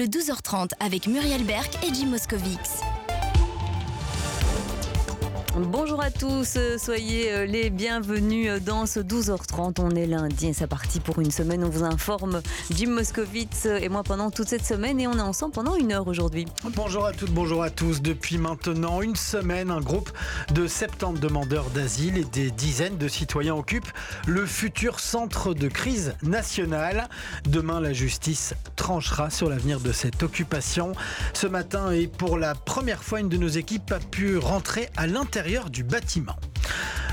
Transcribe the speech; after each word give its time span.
Le 0.00 0.06
12h30 0.06 0.70
avec 0.78 1.08
Muriel 1.08 1.42
Berck 1.42 1.84
et 1.84 1.92
Jim 1.92 2.06
Moscovics. 2.06 3.07
Bonjour 5.60 6.00
à 6.00 6.12
tous, 6.12 6.56
soyez 6.78 7.32
euh, 7.32 7.44
les 7.44 7.68
bienvenus 7.70 8.48
euh, 8.48 8.60
dans 8.60 8.86
ce 8.86 9.00
12h30. 9.00 9.80
On 9.80 9.90
est 9.90 10.06
lundi 10.06 10.46
et 10.46 10.52
c'est 10.52 10.68
parti 10.68 11.00
pour 11.00 11.18
une 11.18 11.32
semaine. 11.32 11.64
On 11.64 11.68
vous 11.68 11.82
informe 11.82 12.42
Jim 12.70 12.90
Moscovitz 12.90 13.66
et 13.66 13.88
moi 13.88 14.04
pendant 14.04 14.30
toute 14.30 14.46
cette 14.46 14.64
semaine 14.64 15.00
et 15.00 15.08
on 15.08 15.18
est 15.18 15.20
ensemble 15.20 15.54
pendant 15.54 15.74
une 15.74 15.90
heure 15.90 16.06
aujourd'hui. 16.06 16.46
Bonjour 16.76 17.06
à 17.06 17.12
toutes, 17.12 17.32
bonjour 17.32 17.64
à 17.64 17.70
tous. 17.70 18.00
Depuis 18.02 18.38
maintenant 18.38 19.02
une 19.02 19.16
semaine, 19.16 19.72
un 19.72 19.80
groupe 19.80 20.12
de 20.54 20.68
70 20.68 21.20
demandeurs 21.20 21.70
d'asile 21.70 22.18
et 22.18 22.24
des 22.24 22.52
dizaines 22.52 22.96
de 22.96 23.08
citoyens 23.08 23.56
occupent 23.56 23.90
le 24.28 24.46
futur 24.46 25.00
centre 25.00 25.54
de 25.54 25.66
crise 25.66 26.14
nationale. 26.22 27.08
Demain, 27.48 27.80
la 27.80 27.92
justice 27.92 28.54
tranchera 28.76 29.28
sur 29.30 29.48
l'avenir 29.48 29.80
de 29.80 29.90
cette 29.90 30.22
occupation. 30.22 30.92
Ce 31.34 31.48
matin, 31.48 31.90
et 31.90 32.06
pour 32.06 32.38
la 32.38 32.54
première 32.54 33.02
fois, 33.02 33.18
une 33.18 33.28
de 33.28 33.36
nos 33.36 33.48
équipes 33.48 33.90
a 33.90 33.98
pu 33.98 34.38
rentrer 34.38 34.88
à 34.96 35.08
l'intérieur 35.08 35.47
du 35.70 35.82
bâtiment. 35.82 36.36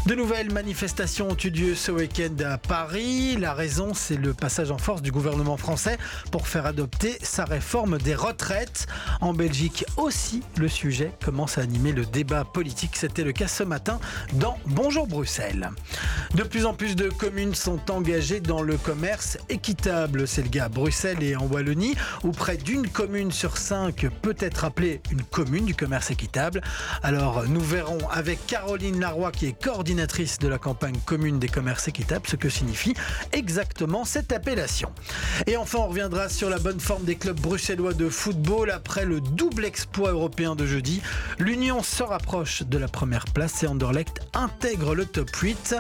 De 0.06 0.14
nouvelles 0.14 0.54
manifestations 0.54 1.30
ont 1.30 1.38
eu 1.44 1.50
lieu 1.50 1.74
ce 1.74 1.92
week-end 1.92 2.36
à 2.46 2.60
Paris. 2.60 3.38
La 3.38 3.56
raison, 3.56 3.96
c'est 3.96 4.18
le 4.18 4.36
passage 4.36 4.70
en 4.70 4.78
force 4.78 5.02
du 5.02 5.12
gouvernement 5.12 5.58
français 5.58 5.98
pour 6.30 6.48
faire 6.48 6.68
adopter 6.68 7.18
sa 7.24 7.44
réforme 7.44 7.98
des 7.98 8.14
retraites. 8.14 8.86
En 9.20 9.34
Belgique 9.34 9.84
aussi, 9.98 10.44
le 10.58 10.68
sujet 10.68 11.12
commence 11.24 11.58
à 11.58 11.62
animer 11.62 11.92
le 11.92 12.06
débat 12.06 12.46
politique. 12.46 12.98
C'était 12.98 13.24
le 13.24 13.32
cas 13.32 13.48
ce 13.48 13.64
matin 13.64 14.00
dans 14.34 14.60
Bonjour 14.68 15.08
Bruxelles. 15.08 15.72
De 16.36 16.44
plus 16.44 16.68
en 16.68 16.76
plus 16.76 16.96
de 16.96 17.10
communes 17.10 17.56
sont 17.56 17.90
engagées 17.90 18.42
dans 18.42 18.62
le 18.62 18.78
commerce 18.78 19.40
équitable. 19.50 20.28
C'est 20.28 20.44
le 20.44 20.50
cas 20.50 20.66
à 20.66 20.70
Bruxelles 20.70 21.24
et 21.24 21.36
en 21.36 21.48
Wallonie, 21.48 21.96
où 22.24 22.30
près 22.30 22.58
d'une 22.58 22.88
commune 22.90 23.32
sur 23.32 23.58
cinq 23.58 24.06
peut 24.22 24.36
être 24.38 24.66
appelée 24.66 25.02
une 25.10 25.24
commune 25.24 25.66
du 25.66 25.74
commerce 25.74 26.12
équitable. 26.12 26.62
Alors, 27.02 27.48
nous 27.48 27.62
verrons 27.62 28.08
avec 28.12 28.46
Caroline 28.46 29.00
Laroy, 29.00 29.32
qui 29.36 29.48
est 29.48 29.64
coordinatrice 29.64 30.40
de 30.40 30.48
la 30.48 30.58
campagne 30.58 30.98
commune 31.06 31.40
des 31.40 31.48
commerces 31.48 31.88
équitables, 31.88 32.26
ce 32.28 32.36
que 32.36 32.50
signifie 32.50 32.94
exactement 33.32 34.06
cette 34.06 34.32
appellation. 34.32 34.92
Et 35.48 35.58
enfin, 35.58 35.80
on 35.80 35.88
reviendra 35.88 36.30
sur 36.30 36.50
la 36.50 36.58
bonne 36.58 36.80
forme 36.80 37.04
des 37.04 37.16
clubs 37.16 37.40
bruxellois 37.40 37.94
de 37.94 38.10
football 38.10 38.72
après 38.72 39.06
le 39.06 39.22
double 39.22 39.66
exploit 39.66 40.12
européen 40.12 40.56
de 40.56 40.66
jeudi. 40.66 41.02
L'Union 41.40 41.84
se 41.84 42.04
rapproche 42.04 42.64
de 42.64 42.78
la 42.78 42.88
première 42.88 43.26
place 43.26 43.64
et 43.64 43.68
Anderlecht 43.68 44.22
intègre 44.34 44.96
le 44.96 45.06
top 45.06 45.36
8. 45.36 45.76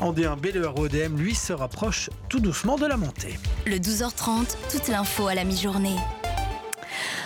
En 0.00 0.12
D1B, 0.12 0.52
le 0.54 0.68
RODM, 0.68 1.16
lui, 1.16 1.34
se 1.34 1.52
rapproche 1.52 2.10
tout 2.28 2.40
doucement 2.40 2.76
de 2.76 2.86
la 2.86 2.96
montée. 2.96 3.38
Le 3.66 3.76
12h30, 3.76 4.56
toute 4.70 4.88
l'info 4.88 5.26
à 5.26 5.34
la 5.34 5.44
mi-journée. 5.44 5.96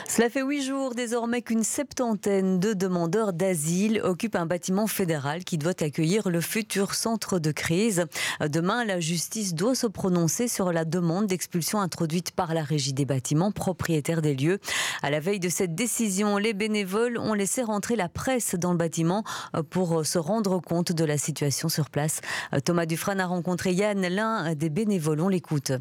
Cela 0.09 0.31
fait 0.31 0.43
huit 0.43 0.63
jours 0.63 0.95
désormais 0.95 1.43
qu'une 1.43 1.65
septantaine 1.65 2.61
de 2.61 2.73
demandeurs 2.73 3.33
d'asile 3.33 4.01
occupent 4.05 4.37
un 4.37 4.47
bâtiment 4.47 4.87
fédéral 4.87 5.45
qui 5.45 5.59
doit 5.59 5.83
accueillir 5.83 6.29
le 6.29 6.41
futur 6.41 6.95
centre 6.95 7.39
de 7.39 7.51
crise. 7.51 8.07
Demain, 8.41 8.85
la 8.85 9.01
justice 9.01 9.55
doit 9.55 9.75
se 9.75 9.87
prononcer 9.87 10.47
sur 10.47 10.73
la 10.73 10.85
demande 10.85 11.27
d'expulsion 11.27 11.81
introduite 11.81 12.31
par 12.31 12.55
la 12.55 12.63
régie 12.63 12.93
des 12.93 13.05
bâtiments 13.05 13.51
propriétaires 13.51 14.23
des 14.23 14.35
lieux. 14.35 14.61
À 15.03 15.11
la 15.11 15.21
veille 15.21 15.41
de 15.41 15.49
cette 15.49 15.75
décision, 15.75 16.37
les 16.37 16.53
bénévoles 16.53 17.19
ont 17.19 17.35
laissé 17.35 17.63
rentrer 17.63 17.97
la 17.97 18.09
presse 18.09 18.55
dans 18.55 18.73
le 18.73 18.79
bâtiment 18.79 19.25
pour 19.71 20.07
se 20.07 20.19
rendre 20.19 20.61
compte 20.61 20.93
de 20.93 21.05
la 21.05 21.19
situation 21.19 21.69
sur 21.69 21.91
place. 21.91 22.21
Thomas 22.65 22.87
Dufresne 22.87 23.21
a 23.21 23.27
rencontré 23.27 23.73
Yann, 23.73 24.07
l'un 24.07 24.55
des 24.55 24.71
bénévoles. 24.71 25.21
On 25.21 25.29
l'écoute. 25.29 25.73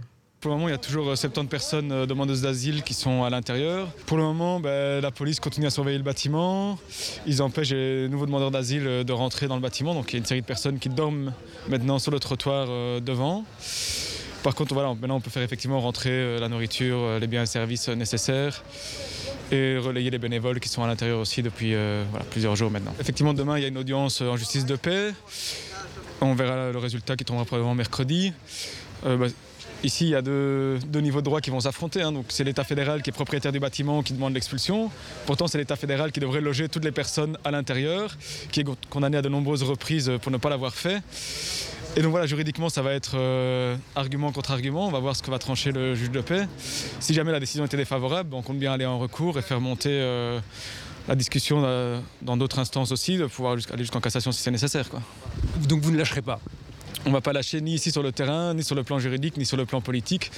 Pour 0.43 0.51
le 0.51 0.57
moment, 0.57 0.67
il 0.67 0.71
y 0.71 0.75
a 0.75 0.77
toujours 0.77 1.05
70 1.05 1.39
euh, 1.39 1.43
personnes 1.45 1.91
euh, 1.93 2.05
demandeuses 2.05 2.41
d'asile 2.41 2.83
qui 2.83 2.93
sont 2.93 3.23
à 3.23 3.29
l'intérieur. 3.29 3.87
Pour 4.05 4.17
le 4.17 4.23
moment, 4.23 4.59
ben, 4.59 4.99
la 4.99 5.09
police 5.09 5.39
continue 5.39 5.67
à 5.67 5.69
surveiller 5.69 5.97
le 5.97 6.03
bâtiment. 6.03 6.77
Ils 7.25 7.41
empêchent 7.41 7.71
les 7.71 8.09
nouveaux 8.09 8.25
demandeurs 8.25 8.51
d'asile 8.51 8.85
euh, 8.85 9.03
de 9.05 9.13
rentrer 9.13 9.47
dans 9.47 9.55
le 9.55 9.61
bâtiment. 9.61 9.93
Donc 9.93 10.11
il 10.11 10.15
y 10.15 10.17
a 10.17 10.19
une 10.19 10.25
série 10.25 10.41
de 10.41 10.45
personnes 10.45 10.79
qui 10.79 10.89
dorment 10.89 11.31
maintenant 11.69 11.97
sur 11.97 12.11
le 12.11 12.19
trottoir 12.19 12.67
devant. 12.99 13.45
Par 14.43 14.53
contre, 14.53 14.73
voilà, 14.73 14.89
maintenant 14.89 15.15
on 15.15 15.21
peut 15.21 15.29
faire 15.29 15.43
effectivement 15.43 15.79
rentrer 15.79 16.37
la 16.37 16.49
nourriture, 16.49 17.19
les 17.21 17.27
biens 17.27 17.43
et 17.43 17.45
services 17.45 17.87
nécessaires 17.87 18.65
et 19.49 19.77
relayer 19.77 20.09
les 20.09 20.19
bénévoles 20.19 20.59
qui 20.59 20.67
sont 20.67 20.83
à 20.83 20.87
l'intérieur 20.87 21.21
aussi 21.21 21.41
depuis 21.41 21.73
plusieurs 22.31 22.57
jours 22.57 22.69
maintenant. 22.69 22.93
Effectivement, 22.99 23.33
demain, 23.33 23.57
il 23.57 23.61
y 23.61 23.65
a 23.65 23.69
une 23.69 23.77
audience 23.77 24.19
en 24.19 24.35
justice 24.35 24.65
de 24.65 24.75
paix. 24.75 25.13
On 26.19 26.35
verra 26.35 26.71
le 26.73 26.79
résultat 26.79 27.15
qui 27.15 27.23
tombera 27.23 27.45
probablement 27.45 27.75
mercredi. 27.75 28.33
Bah, 29.05 29.27
Ici, 29.83 30.05
il 30.05 30.11
y 30.11 30.15
a 30.15 30.21
deux, 30.21 30.79
niveaux 30.93 31.19
de 31.19 31.25
droit 31.25 31.41
qui 31.41 31.49
vont 31.49 31.59
s'affronter. 31.59 32.01
Hein. 32.01 32.13
C'est 32.29 32.45
l'État 32.45 32.63
fédéral 32.63 33.01
qui 33.01 33.09
est 33.09 33.13
propriétaire 33.13 33.51
du 33.51 33.59
bâtiment 33.59 34.01
qui 34.01 34.13
demande 34.13 34.33
l'expulsion. 34.33 34.89
Pourtant, 35.25 35.47
c'est 35.47 35.57
l'État 35.57 35.75
fédéral 35.75 36.13
qui 36.13 36.21
devrait 36.21 36.39
loger 36.39 36.69
toutes 36.69 36.85
les 36.85 36.93
personnes 36.93 37.37
à 37.43 37.51
l'intérieur, 37.51 38.15
qui 38.51 38.61
est 38.61 38.65
condamné 38.89 39.17
à 39.17 39.21
de 39.21 39.27
nombreuses 39.27 39.63
reprises 39.63 40.09
pour 40.21 40.31
ne 40.31 40.37
pas 40.37 40.49
l'avoir 40.49 40.73
fait. 40.73 41.01
Et 41.97 42.01
donc 42.01 42.11
voilà, 42.11 42.25
juridiquement, 42.25 42.69
ça 42.69 42.81
va 42.81 42.93
être 42.93 43.11
euh, 43.15 43.75
argument 43.95 44.31
contre 44.31 44.51
argument. 44.51 44.87
On 44.87 44.91
va 44.91 44.99
voir 44.99 45.17
ce 45.17 45.21
que 45.21 45.29
va 45.29 45.37
trancher 45.37 45.73
le 45.73 45.95
juge 45.95 46.11
de 46.11 46.21
paix. 46.21 46.47
Si 47.01 47.13
jamais 47.13 47.33
la 47.33 47.41
décision 47.41 47.65
était 47.65 47.77
défavorable, 47.77 48.33
on 48.33 48.41
compte 48.41 48.59
bien 48.59 48.71
aller 48.71 48.85
en 48.85 48.97
recours 48.97 49.37
et 49.37 49.41
faire 49.41 49.59
monter 49.59 49.91
euh, 49.91 50.39
la 51.09 51.15
discussion 51.15 51.61
euh, 51.65 51.99
dans 52.21 52.37
d'autres 52.37 52.59
instances 52.59 52.93
aussi, 52.93 53.17
de 53.17 53.25
pouvoir 53.25 53.53
aller 53.53 53.83
jusqu'en 53.83 53.99
cassation 53.99 54.31
si 54.31 54.41
c'est 54.41 54.51
nécessaire. 54.51 54.89
Donc 55.67 55.81
vous 55.81 55.91
ne 55.91 55.97
lâcherez 55.97 56.21
pas? 56.21 56.39
On 57.05 57.09
ne 57.09 57.13
va 57.13 57.21
pas 57.21 57.33
lâcher 57.33 57.61
ni 57.61 57.73
ici 57.73 57.91
sur 57.91 58.03
le 58.03 58.11
terrain, 58.11 58.53
ni 58.53 58.63
sur 58.63 58.75
le 58.75 58.83
plan 58.83 58.99
juridique, 58.99 59.37
ni 59.37 59.45
sur 59.45 59.57
le 59.57 59.65
plan 59.65 59.81
politique. 59.81 60.31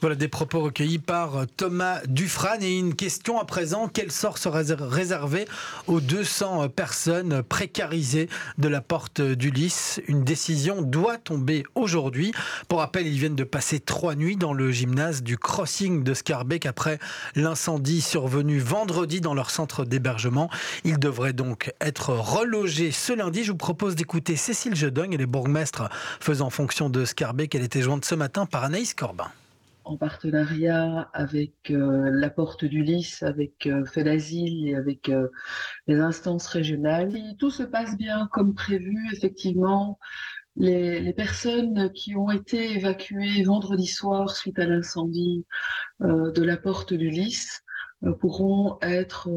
Voilà 0.00 0.14
des 0.14 0.28
propos 0.28 0.60
recueillis 0.60 0.98
par 0.98 1.46
Thomas 1.56 2.00
Dufran. 2.06 2.60
Et 2.60 2.78
une 2.78 2.94
question 2.94 3.40
à 3.40 3.44
présent, 3.44 3.88
quel 3.92 4.12
sort 4.12 4.38
sera 4.38 4.62
réservé 4.80 5.46
aux 5.86 6.00
200 6.00 6.68
personnes 6.68 7.42
précarisées 7.42 8.28
de 8.58 8.68
la 8.68 8.80
porte 8.80 9.20
d'Ulysse? 9.20 10.00
Une 10.06 10.22
décision 10.22 10.82
doit 10.82 11.16
tomber 11.16 11.64
aujourd'hui. 11.74 12.32
Pour 12.68 12.80
rappel, 12.80 13.06
ils 13.06 13.18
viennent 13.18 13.36
de 13.36 13.44
passer 13.44 13.80
trois 13.80 14.14
nuits 14.14 14.36
dans 14.36 14.52
le 14.52 14.70
gymnase 14.70 15.22
du 15.22 15.38
crossing 15.38 16.04
de 16.04 16.14
Scarbeck 16.14 16.66
après 16.66 16.98
l'incendie 17.34 18.02
survenu 18.02 18.58
vendredi 18.58 19.20
dans 19.20 19.34
leur 19.34 19.50
centre 19.50 19.84
d'hébergement. 19.84 20.50
Ils 20.84 20.98
devraient 20.98 21.32
donc 21.32 21.72
être 21.80 22.10
relogés 22.10 22.92
ce 22.92 23.12
lundi. 23.12 23.44
Je 23.44 23.52
vous 23.52 23.58
propose 23.58 23.96
d'écouter 23.96 24.36
Cécile 24.36 24.76
Jedogne, 24.76 25.14
elle 25.14 25.22
est 25.22 25.26
bourgmestre 25.26 25.88
faisant 26.20 26.50
fonction 26.50 26.90
de 26.90 27.04
Scarbeck. 27.04 27.54
Elle 27.54 27.64
était 27.64 27.82
jointe 27.82 28.04
ce 28.04 28.14
matin 28.14 28.46
par 28.46 28.64
Anaïs 28.64 28.92
Corbin 28.92 29.30
en 29.86 29.96
partenariat 29.96 31.08
avec 31.12 31.70
euh, 31.70 32.10
la 32.12 32.28
Porte 32.28 32.64
du 32.64 32.82
Lys, 32.82 33.22
avec 33.22 33.66
euh, 33.66 33.84
et 33.96 34.74
avec 34.74 35.08
euh, 35.08 35.28
les 35.86 36.00
instances 36.00 36.46
régionales. 36.48 37.12
tout 37.38 37.50
se 37.50 37.62
passe 37.62 37.96
bien 37.96 38.28
comme 38.32 38.54
prévu, 38.54 39.08
effectivement, 39.12 39.98
les, 40.56 41.00
les, 41.00 41.12
personnes 41.12 41.92
qui 41.92 42.16
ont 42.16 42.30
été 42.30 42.72
évacuées 42.72 43.42
vendredi 43.44 43.86
soir 43.86 44.30
suite 44.34 44.58
à 44.58 44.66
l'incendie 44.66 45.46
euh, 46.02 46.32
de 46.32 46.42
la 46.42 46.56
Porte 46.56 46.92
du 46.92 47.10
Lys 47.10 47.62
pourront 48.20 48.78
être 48.82 49.30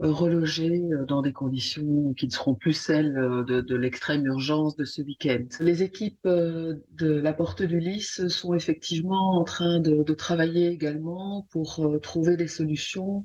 relogés 0.00 0.84
euh, 0.92 1.04
dans 1.04 1.22
des 1.22 1.32
conditions 1.32 2.12
qui 2.14 2.26
ne 2.26 2.30
seront 2.30 2.54
plus 2.54 2.72
celles 2.72 3.16
euh, 3.18 3.62
de, 3.62 3.76
l'extrême 3.76 4.24
urgence 4.26 4.76
de 4.76 4.84
ce 4.84 5.02
week-end. 5.02 5.44
Les 5.60 5.82
équipes 5.82 6.26
euh, 6.26 6.76
de 6.92 7.10
la 7.10 7.32
Porte 7.32 7.62
du 7.62 7.80
Lys 7.80 8.26
sont 8.28 8.54
effectivement 8.54 9.38
en 9.38 9.44
train 9.44 9.80
de, 9.80 10.02
travailler 10.14 10.68
également 10.68 11.46
pour 11.50 11.80
trouver 12.02 12.36
des 12.36 12.48
solutions 12.48 13.24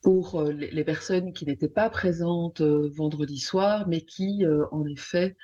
pour 0.00 0.42
les, 0.42 0.84
personnes 0.84 1.32
qui 1.34 1.44
n'étaient 1.44 1.68
pas 1.68 1.90
présentes 1.90 2.62
vendredi 2.62 3.38
soir, 3.38 3.86
mais 3.86 4.00
qui, 4.00 4.44
en 4.70 4.86
effet, 4.86 5.36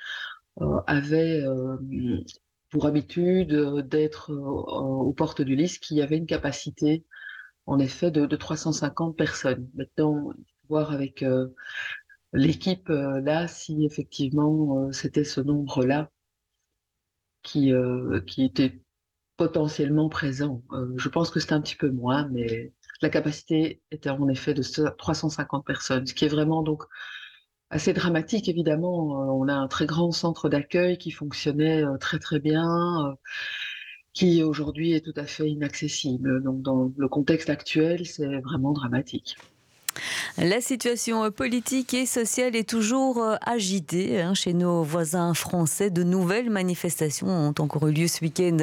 avaient 0.87 1.43
pour 2.71 2.87
habitude 2.87 3.53
d'être 3.87 4.31
aux 4.33 5.13
portes 5.13 5.41
du 5.43 5.55
Lys, 5.55 5.77
qui 5.77 6.01
avait 6.01 6.17
une 6.17 6.25
capacité 6.25 7.05
en 7.67 7.77
effet 7.77 8.09
de, 8.09 8.25
de 8.25 8.35
350 8.35 9.15
personnes. 9.15 9.69
Maintenant, 9.75 10.31
voir 10.69 10.91
avec 10.91 11.23
euh, 11.23 11.47
l'équipe 12.33 12.89
euh, 12.89 13.21
là 13.21 13.47
si 13.47 13.85
effectivement 13.85 14.85
euh, 14.87 14.91
c'était 14.91 15.23
ce 15.23 15.41
nombre-là 15.41 16.11
qui, 17.41 17.71
qui 18.27 18.43
était 18.43 18.81
potentiellement 19.37 20.09
présent. 20.09 20.61
je 20.97 21.09
pense 21.09 21.31
que 21.31 21.39
c'est 21.39 21.53
un 21.53 21.61
petit 21.61 21.77
peu 21.77 21.89
moins, 21.89 22.27
mais 22.27 22.73
la 23.01 23.09
capacité 23.09 23.81
était 23.91 24.09
en 24.09 24.27
effet 24.27 24.53
de 24.53 24.61
350 24.61 25.65
personnes, 25.65 26.05
ce 26.05 26.13
qui 26.13 26.25
est 26.25 26.29
vraiment 26.29 26.63
donc 26.63 26.83
assez 27.69 27.93
dramatique 27.93 28.49
évidemment. 28.49 29.39
On 29.39 29.47
a 29.47 29.53
un 29.53 29.67
très 29.69 29.85
grand 29.85 30.11
centre 30.11 30.49
d'accueil 30.49 30.97
qui 30.97 31.11
fonctionnait 31.11 31.83
très 32.01 32.19
très 32.19 32.39
bien, 32.41 33.15
qui 34.13 34.43
aujourd'hui 34.43 34.91
est 34.93 35.01
tout 35.01 35.13
à 35.15 35.25
fait 35.25 35.49
inaccessible. 35.49 36.43
Donc 36.43 36.61
dans 36.61 36.91
le 36.95 37.07
contexte 37.07 37.49
actuel, 37.49 38.05
c'est 38.05 38.41
vraiment 38.41 38.73
dramatique. 38.73 39.37
La 40.37 40.61
situation 40.61 41.29
politique 41.31 41.93
et 41.93 42.05
sociale 42.05 42.55
est 42.55 42.69
toujours 42.69 43.21
euh, 43.21 43.35
agitée 43.45 44.21
hein, 44.21 44.33
chez 44.33 44.53
nos 44.53 44.83
voisins 44.83 45.33
français. 45.33 45.89
De 45.89 46.03
nouvelles 46.03 46.49
manifestations 46.49 47.27
ont 47.27 47.53
encore 47.59 47.87
eu 47.89 47.91
lieu 47.91 48.07
ce 48.07 48.21
week-end 48.21 48.57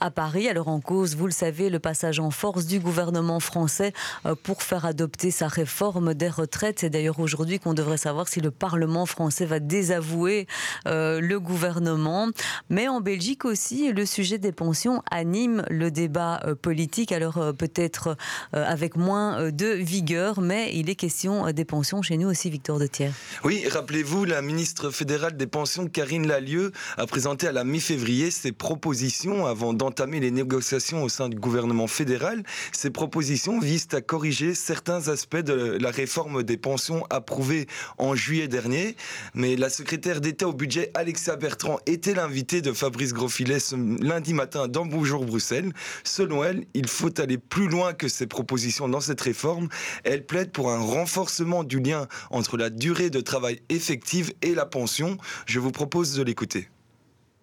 à 0.00 0.10
Paris. 0.10 0.48
Alors 0.48 0.66
en 0.66 0.80
cause, 0.80 1.14
vous 1.14 1.26
le 1.26 1.32
savez, 1.32 1.70
le 1.70 1.78
passage 1.78 2.18
en 2.18 2.30
force 2.30 2.66
du 2.66 2.80
gouvernement 2.80 3.38
français 3.38 3.92
euh, 4.26 4.34
pour 4.42 4.62
faire 4.62 4.84
adopter 4.84 5.30
sa 5.30 5.46
réforme 5.46 6.14
des 6.14 6.28
retraites. 6.28 6.80
C'est 6.80 6.90
d'ailleurs 6.90 7.20
aujourd'hui 7.20 7.60
qu'on 7.60 7.74
devrait 7.74 7.98
savoir 7.98 8.26
si 8.26 8.40
le 8.40 8.50
Parlement 8.50 9.06
français 9.06 9.44
va 9.44 9.60
désavouer 9.60 10.48
euh, 10.88 11.20
le 11.20 11.38
gouvernement. 11.38 12.28
Mais 12.68 12.88
en 12.88 13.00
Belgique 13.00 13.44
aussi, 13.44 13.92
le 13.92 14.06
sujet 14.06 14.38
des 14.38 14.52
pensions 14.52 15.02
anime 15.10 15.64
le 15.70 15.90
débat 15.92 16.40
politique. 16.62 17.12
Alors 17.12 17.52
peut-être 17.56 18.16
avec 18.52 18.96
moins 18.96 19.50
de 19.50 19.66
vigueur, 19.66 20.40
mais 20.40 20.61
il 20.72 20.90
est 20.90 20.94
question 20.94 21.50
des 21.52 21.64
pensions 21.64 22.02
chez 22.02 22.16
nous 22.16 22.28
aussi, 22.28 22.50
Victor 22.50 22.78
de 22.78 22.86
Thiers. 22.86 23.12
Oui, 23.44 23.64
rappelez-vous, 23.68 24.24
la 24.24 24.42
ministre 24.42 24.90
fédérale 24.90 25.36
des 25.36 25.46
pensions, 25.46 25.86
Karine 25.86 26.26
Lalieu, 26.26 26.72
a 26.96 27.06
présenté 27.06 27.46
à 27.46 27.52
la 27.52 27.64
mi-février 27.64 28.30
ses 28.30 28.52
propositions 28.52 29.46
avant 29.46 29.72
d'entamer 29.72 30.20
les 30.20 30.30
négociations 30.30 31.02
au 31.02 31.08
sein 31.08 31.28
du 31.28 31.36
gouvernement 31.36 31.86
fédéral. 31.86 32.42
Ces 32.72 32.90
propositions 32.90 33.58
visent 33.60 33.88
à 33.92 34.00
corriger 34.00 34.54
certains 34.54 35.08
aspects 35.08 35.36
de 35.36 35.78
la 35.80 35.90
réforme 35.90 36.42
des 36.42 36.56
pensions 36.56 37.04
approuvée 37.10 37.66
en 37.98 38.14
juillet 38.14 38.48
dernier. 38.48 38.96
Mais 39.34 39.56
la 39.56 39.70
secrétaire 39.70 40.20
d'État 40.20 40.48
au 40.48 40.52
budget, 40.52 40.90
Alexia 40.94 41.36
Bertrand, 41.36 41.78
était 41.86 42.14
l'invitée 42.14 42.62
de 42.62 42.72
Fabrice 42.72 43.12
Grosfilet 43.12 43.58
ce 43.58 43.76
lundi 44.02 44.34
matin 44.34 44.68
dans 44.68 44.86
Bonjour 44.86 45.24
Bruxelles. 45.24 45.72
Selon 46.04 46.44
elle, 46.44 46.64
il 46.74 46.88
faut 46.88 47.20
aller 47.20 47.38
plus 47.38 47.68
loin 47.68 47.92
que 47.92 48.08
ces 48.08 48.26
propositions 48.26 48.88
dans 48.88 49.00
cette 49.00 49.20
réforme. 49.20 49.68
Elle 50.04 50.24
plaide 50.24 50.51
pour 50.52 50.70
un 50.70 50.80
renforcement 50.80 51.64
du 51.64 51.80
lien 51.80 52.08
entre 52.30 52.56
la 52.56 52.70
durée 52.70 53.10
de 53.10 53.20
travail 53.20 53.60
effective 53.68 54.32
et 54.42 54.54
la 54.54 54.66
pension. 54.66 55.18
Je 55.46 55.58
vous 55.58 55.72
propose 55.72 56.14
de 56.14 56.22
l'écouter 56.22 56.68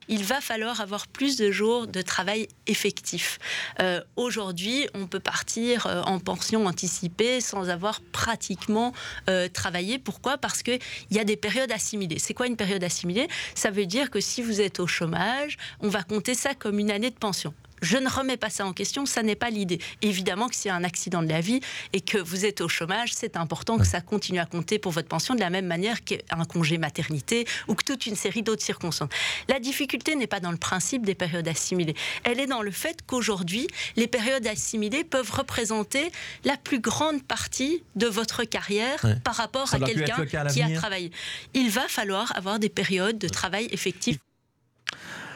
il 0.10 0.24
va 0.24 0.42
falloir 0.42 0.82
avoir 0.82 1.08
plus 1.08 1.38
de 1.38 1.52
jours 1.52 1.88
de 1.88 2.02
travail 2.02 2.48
effectif. 2.68 3.40
Euh, 3.80 4.02
aujourd'hui, 4.16 4.88
on 4.96 5.08
peut 5.08 5.20
partir 5.20 5.86
euh, 5.86 6.02
en 6.02 6.20
pension 6.20 6.66
anticipée 6.66 7.40
sans 7.40 7.70
avoir 7.70 8.02
pratiquement 8.02 8.92
euh, 9.30 9.48
travaillé. 9.48 10.00
Pourquoi? 10.00 10.38
Parce 10.38 10.64
qu'il 10.64 10.80
y 11.12 11.20
a 11.20 11.24
des 11.24 11.38
périodes 11.38 11.72
assimilées. 11.72 12.20
C'est 12.20 12.34
quoi 12.34 12.48
une 12.48 12.58
période 12.58 12.84
assimilée? 12.84 13.28
Ça 13.54 13.70
veut 13.70 13.86
dire 13.86 14.10
que 14.10 14.20
si 14.20 14.42
vous 14.42 14.60
êtes 14.60 14.80
au 14.80 14.88
chômage, 14.88 15.58
on 15.80 15.90
va 15.90 16.04
compter 16.04 16.34
ça 16.34 16.56
comme 16.56 16.80
une 16.80 16.92
année 16.92 17.12
de 17.12 17.18
pension. 17.18 17.54
Je 17.82 17.98
ne 17.98 18.10
remets 18.10 18.38
pas 18.38 18.50
ça 18.50 18.66
en 18.66 18.74
question, 18.74 19.06
ça 19.06 19.24
n'est 19.24 19.36
pas 19.36 19.50
l'idée. 19.50 19.80
Évidemment 20.02 20.48
que 20.48 20.56
s'il 20.56 20.70
y 20.70 20.72
a 20.72 20.76
un 20.76 20.84
accident 20.84 21.22
de 21.24 21.30
la 21.30 21.42
vie 21.42 21.62
et 21.94 22.02
que 22.02 22.18
vous 22.18 22.46
êtes 22.46 22.62
au 22.62 22.68
chômage, 22.68 23.14
c'est 23.14 23.38
important 23.38 23.78
que 23.78 23.86
ça 23.86 24.02
continue 24.02 24.40
à 24.40 24.46
compter 24.46 24.80
pour 24.80 24.92
votre 24.92 25.08
pension 25.08 25.36
de 25.36 25.40
la 25.40 25.50
même 25.50 25.66
manière 25.66 26.04
qu'un 26.04 26.46
congé 26.46 26.78
maternité 26.78 27.46
ou 27.68 27.76
que 27.76 27.84
toute 27.84 28.06
une 28.06 28.16
série 28.16 28.44
d'autres 28.44 28.64
circonstances. 28.64 29.10
La 29.48 29.60
difficulté 29.60 30.16
n'est 30.16 30.28
pas 30.28 30.40
dans 30.40 30.52
le 30.52 30.58
principe 30.58 31.06
des 31.06 31.16
périodes 31.16 31.48
assimilées, 31.48 31.96
elle 32.24 32.40
est 32.40 32.48
dans 32.48 32.62
le 32.62 32.72
fait 32.72 33.00
qu'aujourd'hui, 33.06 33.68
les 33.96 34.08
périodes 34.08 34.46
assimilées 34.48 35.04
peuvent 35.04 35.32
représenter 35.32 36.12
la 36.44 36.58
plus 36.58 36.80
grande 36.80 37.24
partie 37.24 37.84
de 37.96 38.08
votre 38.08 38.44
carrière 38.44 39.06
par 39.24 39.36
rapport 39.36 39.74
à 39.74 39.80
quelqu'un 39.80 40.26
qui 40.26 40.62
a 40.62 40.70
travaillé. 40.76 41.12
Il 41.54 41.70
va 41.70 41.88
falloir 41.88 42.36
avoir 42.36 42.60
des 42.60 42.70
périodes 42.70 43.18
de 43.18 43.28
travail 43.28 43.68
effectif 43.72 44.18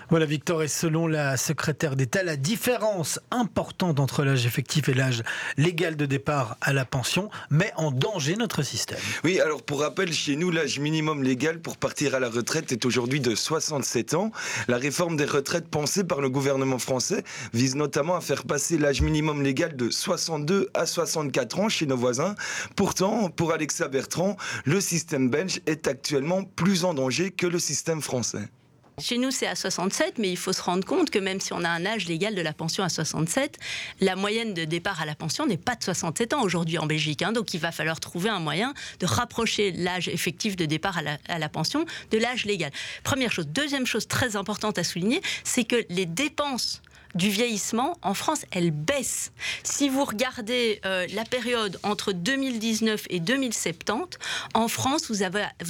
voilà, 0.10 0.26
Victor, 0.26 0.64
et 0.64 0.68
selon 0.68 1.08
la 1.08 1.38
secrétaire 1.38 1.96
d'État, 1.96 2.24
la 2.24 2.36
différence 2.36 3.20
importante 3.32 4.00
entre 4.00 4.24
l'âge 4.24 4.46
effectif 4.46 4.90
et 4.90 4.94
l'âge 4.94 5.24
légal 5.58 5.96
de 5.96 6.06
départ 6.06 6.58
à 6.62 6.74
la 6.74 6.86
pension 6.86 7.30
met 7.50 7.72
en 7.76 7.92
danger 7.92 8.36
notre 8.36 8.64
système. 8.64 9.00
Oui, 9.24 9.40
alors 9.40 9.64
pour 9.64 9.82
rappel, 9.82 10.14
chez 10.14 10.36
nous, 10.36 10.52
l'âge 10.52 10.80
minimum 10.80 11.24
légal 11.24 11.60
pour 11.60 11.78
partir 11.78 12.16
à 12.16 12.20
la 12.20 12.30
retraite 12.30 12.72
est 12.72 12.86
aujourd'hui 12.86 13.20
de 13.20 13.36
67 13.36 14.14
ans. 14.14 14.32
La 14.68 14.78
réforme 14.78 15.16
des 15.16 15.26
retraites 15.26 15.68
pensée 15.68 16.04
par 16.04 16.22
le 16.22 16.30
gouvernement 16.30 16.80
français 16.80 17.24
vise 17.54 17.76
notamment 17.76 18.16
à 18.16 18.22
faire 18.22 18.44
passer 18.44 18.78
l'âge 18.78 19.02
minimum 19.02 19.42
légal 19.42 19.76
de 19.76 19.90
62 19.90 20.70
à 20.74 20.86
64 20.86 21.60
ans 21.60 21.70
chez 21.70 21.86
nos 21.86 21.98
voisins. 21.98 22.36
Pourtant, 22.76 23.30
pour 23.30 23.54
Alexa 23.54 23.88
Bertrand, 23.88 24.38
le 24.66 24.82
système 24.82 25.30
belge 25.30 25.62
est 25.66 25.88
actuellement 25.88 26.44
plus 26.44 26.86
en 26.86 26.94
danger 26.94 27.32
que 27.32 27.48
le 27.48 27.60
système 27.60 28.02
français. 28.02 28.50
Chez 29.00 29.18
nous, 29.18 29.32
c'est 29.32 29.48
à 29.48 29.56
67, 29.56 30.20
mais 30.20 30.30
il 30.30 30.38
faut 30.38 30.54
se 30.54 30.62
rendre 30.62 30.86
compte 30.86 31.10
que 31.10 31.18
même 31.18 31.40
si 31.40 31.52
on 31.52 31.64
a 31.64 31.70
un 31.70 31.86
âge 31.86 32.08
légal 32.08 32.36
de 32.36 32.42
la 32.42 32.54
pension 32.54 32.84
à 32.84 32.90
67, 32.90 33.58
la 34.02 34.16
moyenne 34.16 34.54
de 34.54 34.66
départ 34.66 35.02
à 35.02 35.06
la 35.06 35.16
pension 35.16 35.48
n'est 35.48 35.58
pas 35.58 35.76
de 35.76 35.84
67 35.84 36.34
ans 36.34 36.44
aujourd'hui 36.44 36.78
en 36.78 36.86
Belgique. 36.86 37.24
Hein. 37.24 37.32
donc 37.32 37.56
il 37.56 37.60
va 37.60 37.72
falloir 37.72 38.00
trouver 38.00 38.30
un 38.30 38.40
moyen 38.40 38.74
de 39.00 39.06
rapprocher 39.08 39.72
l'âge 39.72 40.10
effectif 40.10 40.56
de 40.56 40.66
départ 40.66 41.00
à 41.28 41.40
la, 41.40 41.50
pension 41.50 41.86
de 42.12 42.18
l'âge 42.20 42.46
légal. 42.46 42.72
Première 43.04 43.32
chose. 43.32 43.48
Deuxième 43.48 43.88
chose 43.88 44.08
très 44.08 44.36
importante 44.36 44.78
à 44.78 44.84
souligner, 44.84 45.22
c'est 45.44 45.64
que 45.64 45.84
les 45.90 46.06
dépenses 46.06 46.82
du 47.16 47.30
vieillissement 47.30 47.98
en 48.02 48.14
France, 48.14 48.46
elles 48.52 48.72
baissent. 48.72 49.32
Si 49.64 49.90
vous 49.90 50.04
regardez 50.06 50.80
euh, 50.86 51.08
la 51.14 51.26
période 51.26 51.80
entre 51.84 52.12
2019 52.12 53.06
et 53.10 53.20
2070, 53.20 54.18
en 54.54 54.68
France, 54.68 55.10
vous 55.10 55.24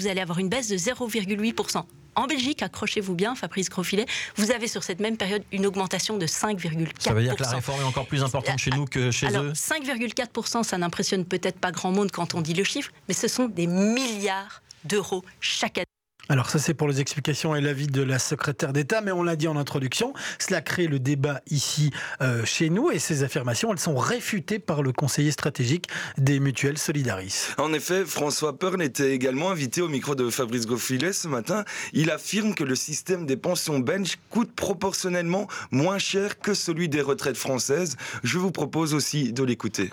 allez 0.08 0.22
avoir 0.22 0.40
une 0.40 0.50
baisse 0.50 0.68
de 0.68 0.78
0,8%. 0.78 1.86
En 2.15 2.27
Belgique, 2.27 2.62
accrochez-vous 2.62 3.15
bien, 3.15 3.36
Fabrice 3.36 3.69
Grosfilet, 3.69 4.06
vous 4.36 4.51
avez 4.51 4.68
sur 4.68 4.83
cette 4.83 5.00
même 5.00 5.18
période 5.18 5.44
une 5.51 5.65
augmentation 5.65 6.18
de 6.18 6.27
5,4%. 6.27 6.89
Ça 7.00 7.13
veut 7.13 7.24
dire 7.24 7.36
que 7.36 7.44
la 7.44 7.50
réforme 7.50 7.81
est 7.81 7.86
encore 7.86 8.06
plus 8.06 8.24
importante 8.24 8.60
chez 8.60 8.71
nous 8.71 8.86
que 8.86 9.12
chez 9.12 9.27
Alors, 9.27 9.44
eux 9.44 9.54
5,4%, 9.54 10.63
ça 10.63 10.77
n'impressionne 10.77 11.25
peut-être 11.25 11.60
pas 11.60 11.71
grand 11.71 11.92
monde 11.92 12.12
quand 12.12 12.36
on 12.36 12.42
dit 12.42 12.54
le 12.54 12.63
chiffre, 12.63 12.92
mais 13.07 13.13
ce 13.13 13.27
sont 13.27 13.45
des 13.45 13.68
milliards 13.68 14.62
d'euros 14.83 15.24
chaque 15.39 15.77
année. 15.77 15.86
Alors 16.30 16.50
ça 16.50 16.58
c'est 16.58 16.74
pour 16.74 16.88
les 16.88 17.02
explications 17.02 17.54
et 17.54 17.60
l'avis 17.60 17.88
de 17.88 18.02
la 18.02 18.18
secrétaire 18.18 18.72
d'État, 18.72 19.02
mais 19.02 19.12
on 19.12 19.24
l'a 19.24 19.36
dit 19.36 19.50
en 19.50 19.58
introduction, 19.58 20.14
cela 20.40 20.62
crée 20.62 20.88
le 20.88 20.98
débat 20.98 21.42
ici 21.50 21.92
euh, 22.22 22.46
chez 22.46 22.70
nous 22.70 22.92
et 22.92 23.00
ces 23.00 23.24
affirmations 23.24 23.74
elles 23.74 23.80
sont 23.80 23.98
réfutées 23.98 24.60
par 24.60 24.84
le 24.84 24.94
conseiller 24.94 25.31
stratégique 25.31 25.90
des 26.18 26.40
mutuelles 26.40 26.78
Solidaris. 26.78 27.50
En 27.58 27.74
effet, 27.74 28.06
François 28.06 28.58
Pearl 28.58 28.81
était 28.81 29.12
également 29.12 29.52
invité 29.52 29.81
au 29.81 29.90
micro 29.90 30.16
de 30.16 30.30
Fabrice 30.30 30.66
Goffilet 30.66 31.12
ce 31.12 31.28
matin. 31.28 31.66
Il 31.92 32.10
affirme 32.10 32.56
que 32.56 32.64
le 32.64 32.75
système 32.75 33.25
des 33.25 33.36
pensions 33.38 33.80
belges 33.80 34.18
coûte 34.30 34.54
proportionnellement 34.54 35.50
moins 35.72 36.00
cher 36.00 36.40
que 36.40 36.54
celui 36.54 36.88
des 36.88 37.02
retraites 37.02 37.38
françaises. 37.38 37.98
Je 38.24 38.40
vous 38.40 38.52
propose 38.52 38.94
aussi 38.94 39.34
de 39.34 39.44
l'écouter. 39.44 39.92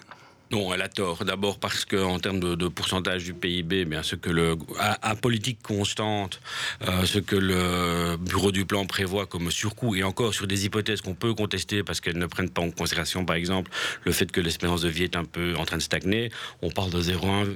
Non, 0.53 0.75
elle 0.75 0.83
a 0.83 0.89
tort. 0.89 1.25
D'abord 1.25 1.61
parce 1.61 1.85
qu'en 1.85 2.19
termes 2.19 2.41
de, 2.41 2.69
pourcentage 2.69 3.23
du 3.23 3.35
PIB, 3.35 3.85
bien 3.85 4.03
ce 4.03 4.17
que 4.17 4.31
le 4.31 4.57
à, 4.79 5.15
politique 5.15 5.63
constante, 5.63 6.41
euh, 6.89 7.05
ce 7.05 7.21
que 7.21 7.37
le 7.37 8.17
bureau 8.17 8.51
du 8.51 8.65
plan 8.65 8.85
prévoit 8.85 9.27
comme 9.27 9.51
surcoût, 9.53 9.95
et 9.95 10.03
encore 10.03 10.35
sur 10.35 10.49
des 10.49 10.67
hypothèses 10.67 11.03
qu'on 11.03 11.15
peut 11.15 11.35
contester 11.35 11.85
parce 11.85 12.01
qu'elles 12.01 12.19
ne 12.19 12.27
prennent 12.27 12.51
pas 12.51 12.63
en 12.63 12.71
considération, 12.71 13.25
par 13.25 13.37
exemple, 13.37 13.71
le 14.05 14.11
fait 14.11 14.31
que 14.33 14.41
l'espérance 14.41 14.83
de 14.83 14.89
vie 14.89 15.05
est 15.05 15.15
un 15.15 15.25
peu 15.25 15.55
en 15.57 15.65
train 15.65 15.77
de 15.77 15.83
stagner, 15.83 16.33
on 16.63 16.71
parle 16.71 16.91
de 16.91 17.01
0,1 17.01 17.47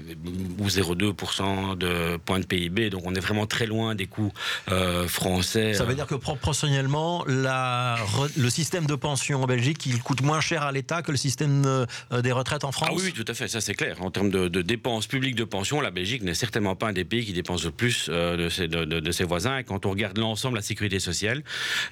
ou 0.59 0.69
0,2% 0.69 1.77
de 1.77 2.17
points 2.19 2.39
de 2.39 2.47
PIB, 2.47 2.91
donc 2.91 3.03
on 3.05 3.15
est 3.15 3.21
vraiment 3.21 3.47
très 3.47 3.67
loin 3.67 3.97
des 3.97 4.07
coûts 4.07 4.33
euh, 4.71 5.09
français. 5.09 5.75
Ça 5.75 5.85
veut 5.85 5.95
dire 5.95 6.07
que 6.07 6.15
proportionnellement, 6.15 7.25
le 7.27 8.51
système 8.51 8.87
de 8.87 8.95
pension 8.95 9.43
en 9.43 9.47
Belgique, 9.47 9.85
il 9.87 10.01
coûte 10.01 10.23
moins 10.23 10.41
cher 10.41 10.63
à 10.63 10.71
l'État 10.71 11.03
que 11.03 11.11
le 11.11 11.17
système 11.17 11.65
euh, 11.67 11.87
des 12.23 12.33
retraites 12.33 12.63
en 12.63 12.71
France? 12.71 12.84
Ah 12.87 12.93
oui, 12.93 13.13
tout 13.13 13.25
à 13.27 13.35
fait, 13.35 13.49
ça 13.49 13.61
c'est 13.61 13.75
clair. 13.75 13.97
En 14.03 14.11
termes 14.11 14.31
de, 14.31 14.63
dépenses 14.63 15.07
publiques 15.07 15.37
de 15.37 15.45
pension, 15.45 15.81
la 15.81 15.91
Belgique 15.91 16.23
n'est 16.23 16.35
certainement 16.35 16.77
pas 16.77 16.89
un 16.89 16.93
des 16.93 17.05
pays 17.05 17.25
qui 17.25 17.33
dépense 17.33 17.65
le 17.65 17.71
plus 17.71 18.09
euh, 18.09 18.37
de, 18.37 18.49
ses, 18.49 18.69
de, 18.69 19.11
ses, 19.11 19.25
voisins. 19.25 19.59
Et 19.59 19.65
quand 19.65 19.87
on 19.87 19.91
regarde 19.91 20.19
l'ensemble 20.19 20.55
de 20.55 20.59
la 20.59 20.63
sécurité 20.63 21.01
sociale, 21.01 21.43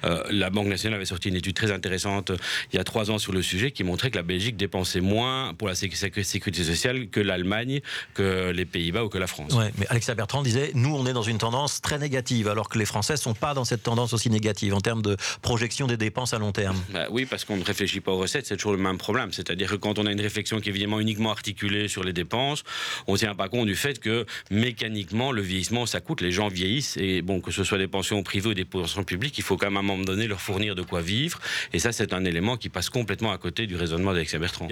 euh, 0.03 0.23
la 0.29 0.49
Banque 0.49 0.67
nationale 0.67 0.97
avait 0.97 1.05
sorti 1.05 1.29
une 1.29 1.35
étude 1.35 1.55
très 1.55 1.71
intéressante 1.71 2.29
euh, 2.29 2.37
il 2.71 2.77
y 2.77 2.79
a 2.79 2.83
trois 2.83 3.09
ans 3.09 3.17
sur 3.17 3.33
le 3.33 3.41
sujet 3.41 3.71
qui 3.71 3.83
montrait 3.83 4.11
que 4.11 4.17
la 4.17 4.23
Belgique 4.23 4.55
dépensait 4.55 5.01
moins 5.01 5.53
pour 5.55 5.67
la 5.67 5.75
sécurité 5.75 6.63
sociale 6.63 7.07
que 7.09 7.19
l'Allemagne, 7.19 7.81
que 8.13 8.51
les 8.51 8.65
Pays-Bas 8.65 9.03
ou 9.05 9.09
que 9.09 9.17
la 9.17 9.27
France. 9.27 9.53
Ouais, 9.53 9.71
mais 9.77 9.87
Alexia 9.89 10.13
Bertrand 10.13 10.43
disait, 10.43 10.71
nous 10.75 10.93
on 10.95 11.05
est 11.05 11.13
dans 11.13 11.23
une 11.23 11.37
tendance 11.37 11.81
très 11.81 11.97
négative, 11.97 12.47
alors 12.47 12.69
que 12.69 12.77
les 12.77 12.85
Français 12.85 13.17
sont 13.17 13.33
pas 13.33 13.53
dans 13.53 13.65
cette 13.65 13.83
tendance 13.83 14.13
aussi 14.13 14.29
négative 14.29 14.73
en 14.73 14.81
termes 14.81 15.01
de 15.01 15.17
projection 15.41 15.87
des 15.87 15.97
dépenses 15.97 16.33
à 16.33 16.39
long 16.39 16.51
terme. 16.51 16.77
Bah 16.91 17.07
oui, 17.09 17.25
parce 17.25 17.45
qu'on 17.45 17.57
ne 17.57 17.63
réfléchit 17.63 17.99
pas 17.99 18.11
aux 18.11 18.17
recettes, 18.17 18.45
c'est 18.45 18.57
toujours 18.57 18.73
le 18.73 18.77
même 18.77 18.97
problème. 18.97 19.31
C'est-à-dire 19.31 19.69
que 19.69 19.75
quand 19.75 19.99
on 19.99 20.05
a 20.05 20.11
une 20.11 20.21
réflexion 20.21 20.59
qui 20.59 20.71
uniquement 20.99 21.31
articulé 21.31 21.87
sur 21.87 22.03
les 22.03 22.13
dépenses. 22.13 22.63
On 23.07 23.13
ne 23.13 23.17
tient 23.17 23.35
pas 23.35 23.49
compte 23.49 23.67
du 23.67 23.75
fait 23.75 23.99
que 23.99 24.25
mécaniquement, 24.51 25.31
le 25.31 25.41
vieillissement, 25.41 25.85
ça 25.85 26.01
coûte. 26.01 26.21
Les 26.21 26.31
gens 26.31 26.47
vieillissent 26.47 26.97
et 26.97 27.21
bon, 27.21 27.41
que 27.41 27.51
ce 27.51 27.63
soit 27.63 27.77
des 27.77 27.87
pensions 27.87 28.21
privées 28.23 28.49
ou 28.49 28.53
des 28.53 28.65
pensions 28.65 29.03
publiques, 29.03 29.37
il 29.37 29.43
faut 29.43 29.57
quand 29.57 29.67
même 29.67 29.77
à 29.77 29.79
un 29.79 29.83
moment 29.83 30.03
donné 30.03 30.27
leur 30.27 30.41
fournir 30.41 30.75
de 30.75 30.81
quoi 30.81 31.01
vivre. 31.01 31.39
Et 31.73 31.79
ça, 31.79 31.91
c'est 31.91 32.13
un 32.13 32.25
élément 32.25 32.57
qui 32.57 32.69
passe 32.69 32.89
complètement 32.89 33.31
à 33.31 33.37
côté 33.37 33.67
du 33.67 33.75
raisonnement 33.75 34.13
d'Alexia 34.13 34.39
Bertrand. 34.39 34.67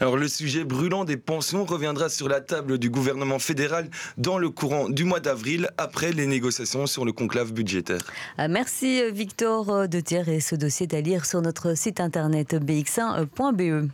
Alors 0.00 0.16
le 0.16 0.28
sujet 0.28 0.64
brûlant 0.64 1.04
des 1.04 1.16
pensions 1.16 1.64
reviendra 1.64 2.08
sur 2.08 2.28
la 2.28 2.40
table 2.40 2.78
du 2.78 2.90
gouvernement 2.90 3.38
fédéral 3.38 3.88
dans 4.16 4.38
le 4.38 4.50
courant 4.50 4.88
du 4.88 5.04
mois 5.04 5.20
d'avril, 5.20 5.70
après 5.78 6.12
les 6.12 6.26
négociations 6.26 6.86
sur 6.86 7.04
le 7.04 7.12
conclave 7.12 7.52
budgétaire. 7.52 8.00
Ah, 8.38 8.48
merci 8.48 9.02
Victor 9.12 9.88
de 9.88 10.02
et 10.30 10.40
Ce 10.40 10.56
dossier 10.56 10.88
est 10.90 10.94
à 10.94 11.00
lire 11.00 11.24
sur 11.24 11.40
notre 11.40 11.76
site 11.76 12.00
internet 12.00 12.54
bx1.be. 12.54 13.88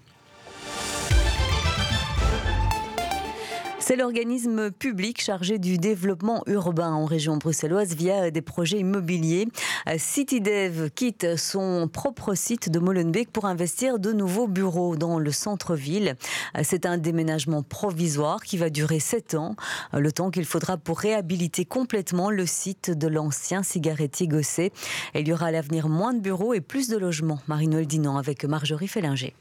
C'est 3.88 3.96
l'organisme 3.96 4.70
public 4.70 5.18
chargé 5.18 5.58
du 5.58 5.78
développement 5.78 6.42
urbain 6.46 6.92
en 6.92 7.06
région 7.06 7.38
bruxelloise 7.38 7.94
via 7.94 8.30
des 8.30 8.42
projets 8.42 8.80
immobiliers. 8.80 9.48
CityDev 9.96 10.90
quitte 10.90 11.38
son 11.38 11.88
propre 11.90 12.34
site 12.34 12.68
de 12.68 12.80
Molenbeek 12.80 13.32
pour 13.32 13.46
investir 13.46 13.98
de 13.98 14.12
nouveaux 14.12 14.46
bureaux 14.46 14.96
dans 14.96 15.18
le 15.18 15.32
centre-ville. 15.32 16.16
C'est 16.62 16.84
un 16.84 16.98
déménagement 16.98 17.62
provisoire 17.62 18.42
qui 18.42 18.58
va 18.58 18.68
durer 18.68 19.00
sept 19.00 19.34
ans, 19.34 19.56
le 19.94 20.12
temps 20.12 20.30
qu'il 20.30 20.44
faudra 20.44 20.76
pour 20.76 20.98
réhabiliter 20.98 21.64
complètement 21.64 22.28
le 22.28 22.44
site 22.44 22.90
de 22.90 23.08
l'ancien 23.08 23.62
cigarettier 23.62 24.28
Gosset. 24.28 24.70
Il 25.14 25.26
y 25.26 25.32
aura 25.32 25.46
à 25.46 25.50
l'avenir 25.50 25.88
moins 25.88 26.12
de 26.12 26.20
bureaux 26.20 26.52
et 26.52 26.60
plus 26.60 26.90
de 26.90 26.98
logements. 26.98 27.40
Marie-Noël 27.48 27.86
Dinan 27.86 28.18
avec 28.18 28.44
Marjorie 28.44 28.86
Fellinger. 28.86 29.32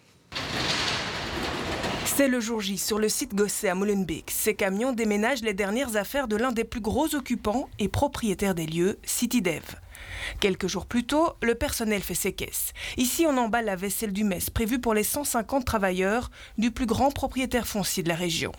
C'est 2.17 2.27
le 2.27 2.39
jour 2.39 2.61
J 2.61 2.79
sur 2.79 2.97
le 2.97 3.09
site 3.09 3.35
Gosset 3.35 3.69
à 3.69 3.75
Molenbeek. 3.75 4.31
Ces 4.31 4.55
camions 4.55 4.91
déménagent 4.91 5.43
les 5.43 5.53
dernières 5.53 5.97
affaires 5.97 6.27
de 6.27 6.35
l'un 6.35 6.51
des 6.51 6.63
plus 6.63 6.81
gros 6.81 7.13
occupants 7.13 7.69
et 7.77 7.89
propriétaires 7.89 8.55
des 8.55 8.65
lieux, 8.65 8.97
CityDev. 9.03 9.61
Quelques 10.39 10.65
jours 10.65 10.87
plus 10.87 11.05
tôt, 11.05 11.33
le 11.43 11.53
personnel 11.53 12.01
fait 12.01 12.15
ses 12.15 12.33
caisses. 12.33 12.73
Ici, 12.97 13.27
on 13.27 13.37
emballe 13.37 13.65
la 13.65 13.75
vaisselle 13.75 14.13
du 14.13 14.23
mess 14.23 14.49
prévue 14.49 14.79
pour 14.79 14.95
les 14.95 15.03
150 15.03 15.63
travailleurs 15.63 16.31
du 16.57 16.71
plus 16.71 16.87
grand 16.87 17.11
propriétaire 17.11 17.67
foncier 17.67 18.01
de 18.01 18.09
la 18.09 18.15
région. 18.15 18.51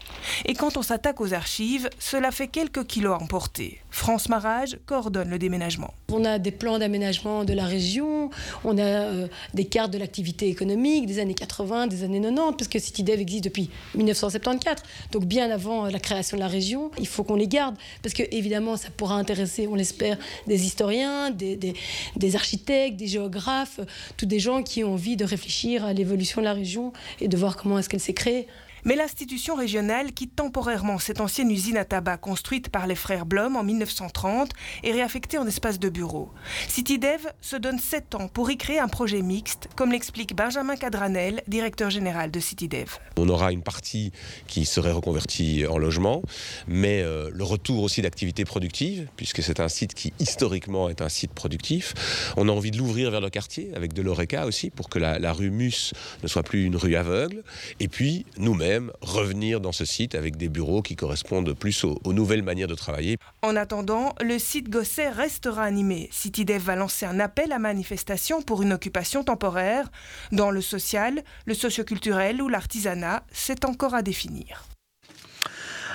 Et 0.45 0.55
quand 0.55 0.77
on 0.77 0.83
s'attaque 0.83 1.21
aux 1.21 1.35
archives, 1.35 1.91
cela 1.99 2.31
fait 2.31 2.47
quelques 2.47 2.87
kilos 2.87 3.19
à 3.19 3.23
emporter. 3.23 3.81
France 3.91 4.29
Marage 4.29 4.79
coordonne 4.87 5.31
le 5.31 5.39
déménagement. 5.39 5.93
On 6.13 6.25
a 6.25 6.39
des 6.39 6.51
plans 6.51 6.79
d'aménagement 6.79 7.45
de 7.45 7.53
la 7.53 7.65
région, 7.65 8.31
on 8.65 8.79
a 8.79 8.83
euh, 8.83 9.29
des 9.55 9.65
cartes 9.65 9.91
de 9.93 9.99
l'activité 9.99 10.49
économique 10.49 11.07
des 11.07 11.19
années 11.19 11.35
80, 11.35 11.87
des 11.87 12.05
années 12.05 12.21
90, 12.21 12.57
parce 12.57 12.69
que 12.69 12.79
CityDev 12.79 13.21
existe 13.21 13.45
depuis 13.45 13.71
1974, 13.95 14.83
donc 15.13 15.25
bien 15.25 15.51
avant 15.51 15.87
la 15.87 15.99
création 15.99 16.37
de 16.37 16.43
la 16.43 16.49
région. 16.49 16.91
Il 16.99 17.07
faut 17.07 17.25
qu'on 17.25 17.37
les 17.37 17.49
garde, 17.49 17.77
parce 18.03 18.15
que 18.15 18.23
évidemment, 18.31 18.77
ça 18.77 18.89
pourra 18.97 19.17
intéresser, 19.17 19.67
on 19.67 19.75
l'espère, 19.75 20.19
des 20.47 20.65
historiens, 20.65 21.31
des, 21.31 21.57
des, 21.57 22.37
architectes, 22.37 22.97
des 22.97 23.07
géographes, 23.07 23.81
tous 24.17 24.27
des 24.27 24.39
gens 24.39 24.63
qui 24.63 24.85
ont 24.85 24.95
envie 24.95 25.17
de 25.17 25.25
réfléchir 25.25 25.85
à 25.85 25.93
l'évolution 25.93 26.41
de 26.41 26.47
la 26.47 26.53
région 26.53 26.93
et 27.21 27.29
de 27.29 27.37
voir 27.37 27.57
comment 27.57 27.79
est-ce 27.79 27.89
qu'elle 27.89 28.01
s'est 28.01 28.15
créée. 28.15 28.47
Mais 28.85 28.97
l'institution 28.97 29.55
régionale 29.55 30.13
quitte 30.13 30.37
temporairement 30.37 30.99
cette 30.99 31.21
ancienne 31.21 31.51
usine 31.51 31.77
à 31.77 31.85
tabac 31.85 32.19
construite 32.19 32.69
par 32.69 32.87
les 32.87 32.95
frères 32.95 33.27
Blom 33.27 33.57
en 33.57 33.65
1930 33.65 34.51
et 34.85 34.93
réaffectée 34.93 35.39
en 35.39 35.47
espace 35.47 35.79
de 35.79 35.89
bureau. 35.89 36.31
CityDev 36.69 37.27
se 37.41 37.57
donne 37.57 37.79
7 37.79 38.15
ans 38.15 38.29
pour 38.29 38.51
y 38.51 38.57
créer 38.57 38.79
un 38.79 38.89
projet 38.89 39.23
mixte, 39.23 39.69
comme 39.75 39.93
l'explique 39.93 40.35
Benjamin 40.35 40.77
Cadranel, 40.77 41.43
directeur 41.49 41.91
général 41.91 42.31
de 42.31 42.41
CityDev. 42.41 42.99
On 43.17 43.29
aura 43.29 43.53
une 43.53 43.63
partie 43.63 44.13
qui 44.47 44.65
serait 44.65 44.93
reconvertie 44.93 45.67
en 45.67 45.79
logement, 45.79 46.23
mais 46.67 47.03
euh, 47.03 47.31
le 47.33 47.45
retour 47.45 47.83
aussi 47.83 48.03
d'activités 48.03 48.45
productives, 48.45 49.09
puisque 49.17 49.43
c'est 49.43 49.61
un 49.61 49.69
site 49.69 49.95
qui 49.95 50.13
historiquement 50.19 50.89
est 50.89 51.03
un 51.03 51.09
site 51.09 51.33
productif. 51.33 51.95
On 52.37 52.49
a 52.49 52.53
envie 52.53 52.71
de 52.71 52.79
l'ouvrir 52.79 53.11
vers 53.11 53.21
le 53.21 53.31
quartier, 53.31 53.71
avec 53.75 53.93
de 53.93 54.03
l'ORECA 54.03 54.47
aussi, 54.47 54.71
pour 54.71 54.89
que 54.89 54.99
la, 54.99 55.19
la 55.19 55.33
rue 55.33 55.51
Mus 55.51 55.93
ne 56.23 56.29
soit 56.29 56.43
plus 56.43 56.65
une 56.65 56.77
rue 56.77 56.95
aveugle. 56.95 57.43
Et 57.81 57.89
puis, 57.89 58.25
nous-mêmes, 58.37 58.68
revenir 59.01 59.61
dans 59.61 59.73
ce 59.73 59.85
site 59.85 60.15
avec 60.15 60.37
des 60.37 60.49
bureaux 60.49 60.83
qui 60.83 60.97
correspondent 60.97 61.53
plus 61.55 61.85
aux, 61.85 62.13
nouvelles 62.13 62.43
manières 62.43 62.69
de 62.69 62.75
travailler. 62.75 63.17
En 63.43 63.57
attendant, 63.57 64.15
le 64.21 64.39
site 64.39 64.69
Gosset 64.69 65.11
restera 65.11 65.63
animé. 65.63 66.09
CityDev 66.13 66.63
va 66.63 66.77
lancer 66.77 67.07
un 67.07 67.21
appel 67.21 67.53
à 67.53 67.59
manifestation 67.59 68.43
pour 68.43 68.63
une 68.63 68.73
occupation 68.73 69.25
temporaire. 69.25 69.91
Dans 70.33 70.51
le 70.51 70.61
social, 70.61 71.23
le 71.47 71.55
socioculturel 71.55 72.43
ou 72.43 72.49
l'artisanat, 72.49 73.25
c'est 73.33 73.65
encore 73.65 73.95
à 73.95 74.03
définir. 74.03 74.65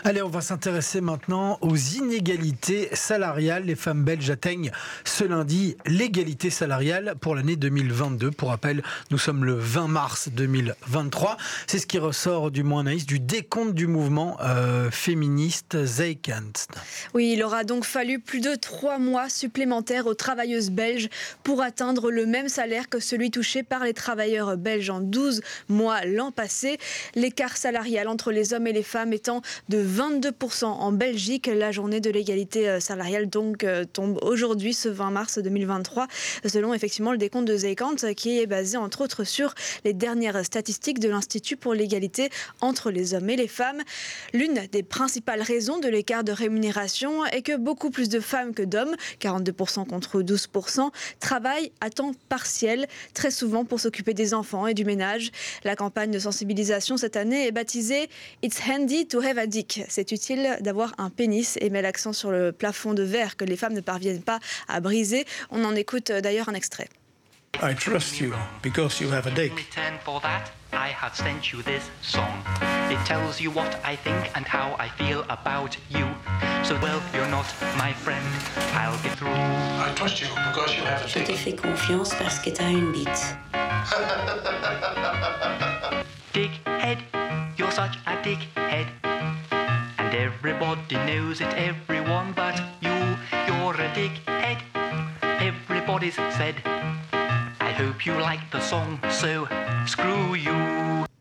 Allez, 0.06 0.22
on 0.22 0.28
va 0.28 0.42
s'intéresser 0.42 1.00
maintenant 1.00 1.58
aux 1.62 1.78
inégalités 1.78 2.90
salariales. 2.92 3.64
Les 3.64 3.76
femmes 3.76 4.04
belges 4.04 4.30
atteignent 4.30 4.70
ce 5.06 5.24
lundi 5.24 5.78
l'égalité 5.86 6.50
salariale 6.50 7.16
pour 7.22 7.36
l'année 7.36 7.56
2022. 7.56 8.32
Pour 8.32 8.50
rappel, 8.50 8.84
nous 9.12 9.18
sommes 9.18 9.46
le 9.46 9.54
20 9.54 9.88
mars 9.88 10.28
2023. 10.28 11.38
C'est 11.68 11.80
ce 11.80 11.88
qui 11.88 12.00
ressort 12.00 12.52
du 12.52 12.64
moins 12.64 12.84
naïs 12.84 13.06
du 13.06 13.22
décompte 13.22 13.76
du 13.76 13.88
mouvement 13.88 14.38
euh, 14.42 14.92
féministe 14.92 15.86
Zeikant. 15.86 16.52
Oui, 17.14 17.32
il 17.38 17.42
aura 17.42 17.64
donc 17.64 17.86
fallu 17.86 18.20
plus 18.20 18.42
de 18.42 18.56
trois 18.56 19.00
mois 19.00 19.30
supplémentaires 19.30 20.06
aux 20.06 20.16
travailleuses 20.16 20.70
belges 20.70 21.08
pour 21.44 21.62
atteindre 21.62 22.12
le 22.12 22.26
même 22.26 22.50
salaire 22.50 22.90
que 22.90 23.00
celui 23.00 23.32
touché 23.32 23.64
par 23.64 23.86
les 23.86 23.94
travailleurs 23.94 24.58
belges 24.58 24.90
en 24.90 25.00
12 25.00 25.42
mois 25.70 26.04
l'an 26.04 26.34
passé. 26.34 26.78
L'écart 27.16 27.56
salarial 27.56 28.10
entre 28.10 28.34
les 28.34 28.54
hommes 28.54 28.68
et 28.68 28.74
les 28.74 28.84
femmes 28.84 29.14
étant 29.14 29.42
de 29.70 29.93
22% 29.94 30.66
en 30.66 30.92
Belgique. 30.92 31.48
La 31.48 31.72
journée 31.72 32.00
de 32.00 32.10
l'égalité 32.10 32.68
euh, 32.68 32.80
salariale 32.80 33.30
donc 33.30 33.64
euh, 33.64 33.86
tombe 33.86 34.18
aujourd'hui, 34.24 34.74
ce 34.74 34.90
20 34.90 35.12
mars 35.12 35.38
2023, 35.38 36.08
selon 36.46 36.74
effectivement 36.74 37.12
le 37.12 37.18
décompte 37.18 37.48
de 37.48 37.56
Zeikant, 37.56 37.96
qui 38.16 38.40
est 38.40 38.48
basé 38.48 38.78
entre 38.78 39.02
autres 39.02 39.24
sur 39.24 39.54
les 39.86 39.94
dernières 39.94 40.44
statistiques 40.44 41.00
de 41.00 41.10
l'Institut 41.10 41.58
pour 41.58 41.74
l'égalité 41.74 42.30
entre 42.60 42.90
les 42.90 43.14
hommes 43.14 43.30
et 43.30 43.36
les 43.36 43.48
femmes. 43.48 43.82
L'une 44.34 44.62
des 44.72 44.82
principales 44.84 45.42
raisons 45.42 45.80
de 45.80 45.88
l'écart 45.88 46.24
de 46.24 46.32
rémunération 46.32 47.26
est 47.26 47.44
que 47.44 47.56
beaucoup 47.56 47.92
plus 47.92 48.10
de 48.10 48.20
femmes 48.20 48.54
que 48.54 48.64
d'hommes, 48.64 48.96
42% 49.22 49.88
contre 49.88 50.22
12%, 50.22 50.90
travaillent 51.20 51.72
à 51.82 51.90
temps 51.90 52.14
partiel, 52.30 52.88
très 53.14 53.32
souvent 53.32 53.64
pour 53.66 53.80
s'occuper 53.80 54.14
des 54.14 54.34
enfants 54.34 54.66
et 54.66 54.74
du 54.74 54.86
ménage. 54.86 55.32
La 55.64 55.76
campagne 55.76 56.12
de 56.12 56.20
sensibilisation 56.20 56.98
cette 56.98 57.16
année 57.16 57.48
est 57.48 57.52
baptisée 57.52 58.10
It's 58.42 58.60
handy 58.68 59.06
to 59.08 59.22
have 59.22 59.38
a 59.38 59.46
dick, 59.46 59.83
c'est 59.90 60.12
utile 60.12 60.58
d'avoir 60.62 60.94
un 60.98 61.10
pénis 61.10 61.58
et 61.62 61.70
met 61.70 61.82
l'accent 61.82 62.14
sur 62.14 62.32
le 62.32 62.52
plafond 62.52 62.94
de 62.94 63.04
verre 63.04 63.38
que 63.38 63.46
les 63.46 63.58
femmes 63.58 63.74
ne 63.74 63.82
parviennent 63.82 64.24
pas 64.24 64.40
à 64.68 64.80
briser. 64.80 65.26
On 65.52 65.64
en 65.64 65.76
écoute 65.76 66.10
euh, 66.10 66.22
d'ailleurs 66.22 66.50
un 66.50 66.54
extrait. 66.54 66.90
I 67.62 67.76
trust 67.76 68.20
you 68.20 68.34
because 68.64 69.00
you 69.00 69.12
have 69.12 69.28
a 69.28 69.32
dick. 69.32 69.54
I 70.74 70.90
have 70.90 71.16
sent 71.16 71.54
you 71.54 71.62
this 71.62 71.84
song. 72.02 72.44
It 72.90 72.98
tells 73.06 73.40
you 73.40 73.52
what 73.52 73.80
I 73.86 73.96
think 73.96 74.32
and 74.36 74.48
how 74.48 74.76
I 74.80 74.90
feel 74.98 75.24
about 75.30 75.78
you. 75.90 76.08
So 76.64 76.76
well, 76.82 77.00
you're 77.14 77.30
not 77.30 77.46
my 77.78 77.94
friend. 77.94 78.26
I'll 78.74 78.98
get 79.04 79.16
through. 79.18 79.30
I 79.30 79.94
trust 79.96 80.20
you 80.20 80.30
because 80.30 80.76
you 80.76 80.84
have 80.84 81.04
a 81.04 81.08
dick. 81.08 81.28
Je 81.28 81.32
te 81.32 81.38
fais 81.38 81.56
confiance 81.56 82.16
parce 82.16 82.40
que 82.40 82.50
t'as 82.50 82.70
une 82.70 82.92
bite. 82.92 83.38
Everybody 90.74 91.06
knows 91.06 91.40
it, 91.40 91.54
everyone 91.54 92.34
but 92.36 92.58
you. 92.82 92.90
You're 93.46 93.76
a 93.76 93.90
dickhead, 93.94 94.58
everybody's 95.22 96.16
said. 96.16 96.56
I 97.14 97.72
hope 97.78 98.08
you 98.08 98.14
like 98.14 98.50
the 98.50 98.60
song, 98.60 98.98
so 99.12 99.48
screw 99.86 100.34
you. 100.34 101.13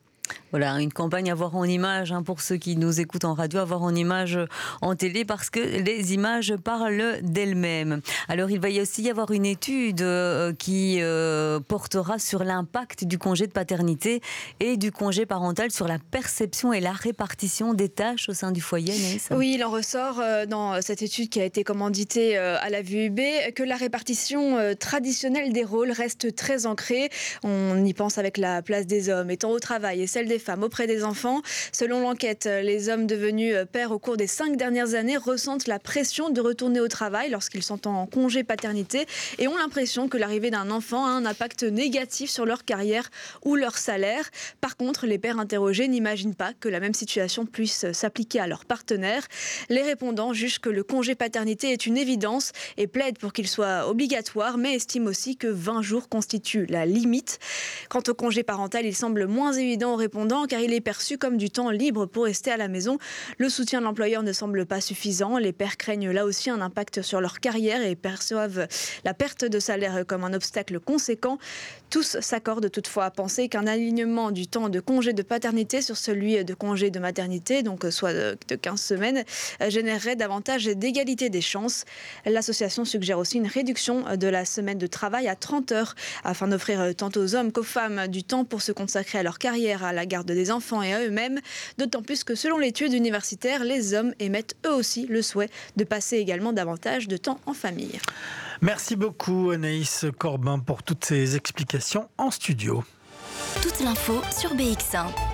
Voilà, 0.53 0.79
une 0.79 0.93
campagne 0.93 1.31
à 1.31 1.33
voir 1.33 1.55
en 1.55 1.63
image 1.63 2.11
hein, 2.11 2.21
pour 2.21 2.39
ceux 2.39 2.57
qui 2.57 2.75
nous 2.75 3.01
écoutent 3.01 3.25
en 3.25 3.33
radio, 3.33 3.61
à 3.61 3.65
voir 3.65 3.81
en 3.81 3.95
image 3.95 4.37
en 4.83 4.93
télé 4.95 5.25
parce 5.25 5.49
que 5.49 5.59
les 5.59 6.13
images 6.13 6.53
parlent 6.63 7.17
d'elles-mêmes. 7.23 8.01
Alors 8.27 8.51
il 8.51 8.59
va 8.59 8.69
y 8.69 8.79
aussi 8.79 9.01
y 9.01 9.09
avoir 9.09 9.31
une 9.31 9.47
étude 9.47 10.03
euh, 10.03 10.53
qui 10.53 10.97
euh, 11.01 11.59
portera 11.59 12.19
sur 12.19 12.43
l'impact 12.43 13.03
du 13.03 13.17
congé 13.17 13.47
de 13.47 13.51
paternité 13.51 14.21
et 14.59 14.77
du 14.77 14.91
congé 14.91 15.25
parental 15.25 15.71
sur 15.71 15.87
la 15.87 15.97
perception 15.97 16.71
et 16.71 16.81
la 16.81 16.91
répartition 16.91 17.73
des 17.73 17.89
tâches 17.89 18.29
au 18.29 18.33
sein 18.35 18.51
du 18.51 18.61
foyer. 18.61 18.93
Oui, 19.31 19.53
il 19.55 19.63
en 19.63 19.71
ressort 19.71 20.19
euh, 20.19 20.45
dans 20.45 20.79
cette 20.83 21.01
étude 21.01 21.29
qui 21.29 21.41
a 21.41 21.45
été 21.45 21.63
commanditée 21.63 22.37
à 22.37 22.69
la 22.69 22.83
VUB 22.83 23.19
que 23.55 23.63
la 23.63 23.75
répartition 23.75 24.75
traditionnelle 24.79 25.51
des 25.51 25.63
rôles 25.63 25.91
reste 25.91 26.35
très 26.35 26.67
ancrée. 26.67 27.09
On 27.43 27.83
y 27.83 27.93
pense 27.95 28.19
avec 28.19 28.37
la 28.37 28.61
place 28.61 28.85
des 28.85 29.09
hommes 29.09 29.31
étant 29.31 29.49
au 29.49 29.59
travail 29.59 30.03
et 30.03 30.05
celle 30.05 30.27
des 30.27 30.42
femmes 30.43 30.63
auprès 30.63 30.87
des 30.87 31.03
enfants. 31.03 31.41
Selon 31.71 31.99
l'enquête, 31.99 32.45
les 32.45 32.89
hommes 32.89 33.07
devenus 33.07 33.55
pères 33.71 33.91
au 33.91 33.99
cours 33.99 34.17
des 34.17 34.27
cinq 34.27 34.57
dernières 34.57 34.93
années 34.93 35.17
ressentent 35.17 35.67
la 35.67 35.79
pression 35.79 36.29
de 36.29 36.41
retourner 36.41 36.79
au 36.79 36.87
travail 36.87 37.29
lorsqu'ils 37.29 37.63
sont 37.63 37.87
en 37.87 38.05
congé 38.05 38.43
paternité 38.43 39.05
et 39.39 39.47
ont 39.47 39.57
l'impression 39.57 40.07
que 40.07 40.17
l'arrivée 40.17 40.51
d'un 40.51 40.69
enfant 40.69 41.05
a 41.05 41.09
un 41.09 41.25
impact 41.25 41.63
négatif 41.63 42.29
sur 42.29 42.45
leur 42.45 42.65
carrière 42.65 43.09
ou 43.43 43.55
leur 43.55 43.77
salaire. 43.77 44.29
Par 44.61 44.77
contre, 44.77 45.05
les 45.05 45.17
pères 45.17 45.39
interrogés 45.39 45.87
n'imaginent 45.87 46.35
pas 46.35 46.53
que 46.53 46.69
la 46.69 46.79
même 46.79 46.93
situation 46.93 47.45
puisse 47.45 47.91
s'appliquer 47.93 48.39
à 48.39 48.47
leur 48.47 48.65
partenaire. 48.65 49.27
Les 49.69 49.81
répondants 49.81 50.33
jugent 50.33 50.59
que 50.59 50.69
le 50.69 50.83
congé 50.83 51.15
paternité 51.15 51.71
est 51.71 51.85
une 51.85 51.97
évidence 51.97 52.51
et 52.77 52.87
plaident 52.87 53.17
pour 53.17 53.33
qu'il 53.33 53.47
soit 53.47 53.87
obligatoire, 53.87 54.57
mais 54.57 54.75
estiment 54.75 55.07
aussi 55.07 55.37
que 55.37 55.47
20 55.47 55.81
jours 55.81 56.09
constituent 56.09 56.65
la 56.67 56.85
limite. 56.85 57.39
Quant 57.89 58.03
au 58.07 58.13
congé 58.13 58.43
parental, 58.43 58.85
il 58.85 58.95
semble 58.95 59.27
moins 59.27 59.53
évident 59.53 59.93
aux 59.93 59.97
répondants 59.97 60.32
car 60.47 60.59
il 60.59 60.73
est 60.73 60.81
perçu 60.81 61.17
comme 61.17 61.37
du 61.37 61.49
temps 61.49 61.69
libre 61.69 62.05
pour 62.05 62.25
rester 62.25 62.51
à 62.51 62.57
la 62.57 62.67
maison. 62.67 62.97
Le 63.37 63.49
soutien 63.49 63.79
de 63.79 63.85
l'employeur 63.85 64.23
ne 64.23 64.33
semble 64.33 64.65
pas 64.65 64.81
suffisant. 64.81 65.37
Les 65.37 65.53
pères 65.53 65.77
craignent 65.77 66.11
là 66.11 66.25
aussi 66.25 66.49
un 66.49 66.61
impact 66.61 67.01
sur 67.01 67.21
leur 67.21 67.39
carrière 67.39 67.85
et 67.85 67.95
perçoivent 67.95 68.67
la 69.03 69.13
perte 69.13 69.45
de 69.45 69.59
salaire 69.59 70.05
comme 70.07 70.23
un 70.23 70.33
obstacle 70.33 70.79
conséquent. 70.79 71.37
Tous 71.89 72.17
s'accordent 72.19 72.71
toutefois 72.71 73.05
à 73.05 73.11
penser 73.11 73.47
qu'un 73.47 73.67
alignement 73.67 74.31
du 74.31 74.47
temps 74.47 74.69
de 74.69 74.79
congé 74.79 75.13
de 75.13 75.21
paternité 75.21 75.81
sur 75.81 75.97
celui 75.97 76.43
de 76.43 76.53
congé 76.53 76.89
de 76.89 76.99
maternité, 76.99 77.61
donc 77.61 77.85
soit 77.91 78.13
de 78.13 78.55
15 78.55 78.81
semaines, 78.81 79.23
générerait 79.67 80.15
davantage 80.15 80.65
d'égalité 80.65 81.29
des 81.29 81.41
chances. 81.41 81.85
L'association 82.25 82.85
suggère 82.85 83.19
aussi 83.19 83.37
une 83.37 83.47
réduction 83.47 84.03
de 84.15 84.27
la 84.27 84.45
semaine 84.45 84.79
de 84.79 84.87
travail 84.87 85.27
à 85.27 85.35
30 85.35 85.71
heures 85.71 85.95
afin 86.23 86.47
d'offrir 86.47 86.95
tant 86.95 87.11
aux 87.15 87.35
hommes 87.35 87.51
qu'aux 87.51 87.63
femmes 87.63 88.07
du 88.07 88.23
temps 88.23 88.45
pour 88.45 88.61
se 88.61 88.71
consacrer 88.71 89.19
à 89.19 89.23
leur 89.23 89.37
carrière, 89.37 89.83
à 89.83 89.93
la 89.93 90.05
garde 90.05 90.22
des 90.25 90.51
enfants 90.51 90.81
et 90.81 90.93
à 90.93 91.05
eux-mêmes. 91.05 91.39
D'autant 91.77 92.01
plus 92.01 92.23
que 92.23 92.35
selon 92.35 92.57
l'étude 92.57 92.93
universitaire, 92.93 93.63
les 93.63 93.93
hommes 93.93 94.13
émettent 94.19 94.55
eux 94.65 94.73
aussi 94.73 95.05
le 95.07 95.21
souhait 95.21 95.49
de 95.75 95.83
passer 95.83 96.17
également 96.17 96.53
davantage 96.53 97.07
de 97.07 97.17
temps 97.17 97.39
en 97.45 97.53
famille. 97.53 97.99
Merci 98.61 98.95
beaucoup 98.95 99.51
Anaïs 99.51 100.05
Corbin 100.17 100.59
pour 100.59 100.83
toutes 100.83 101.05
ces 101.05 101.35
explications 101.35 102.09
en 102.17 102.31
studio. 102.31 102.83
Toute 103.61 103.79
l'info 103.81 104.21
sur 104.31 104.55
BX1. 104.55 105.32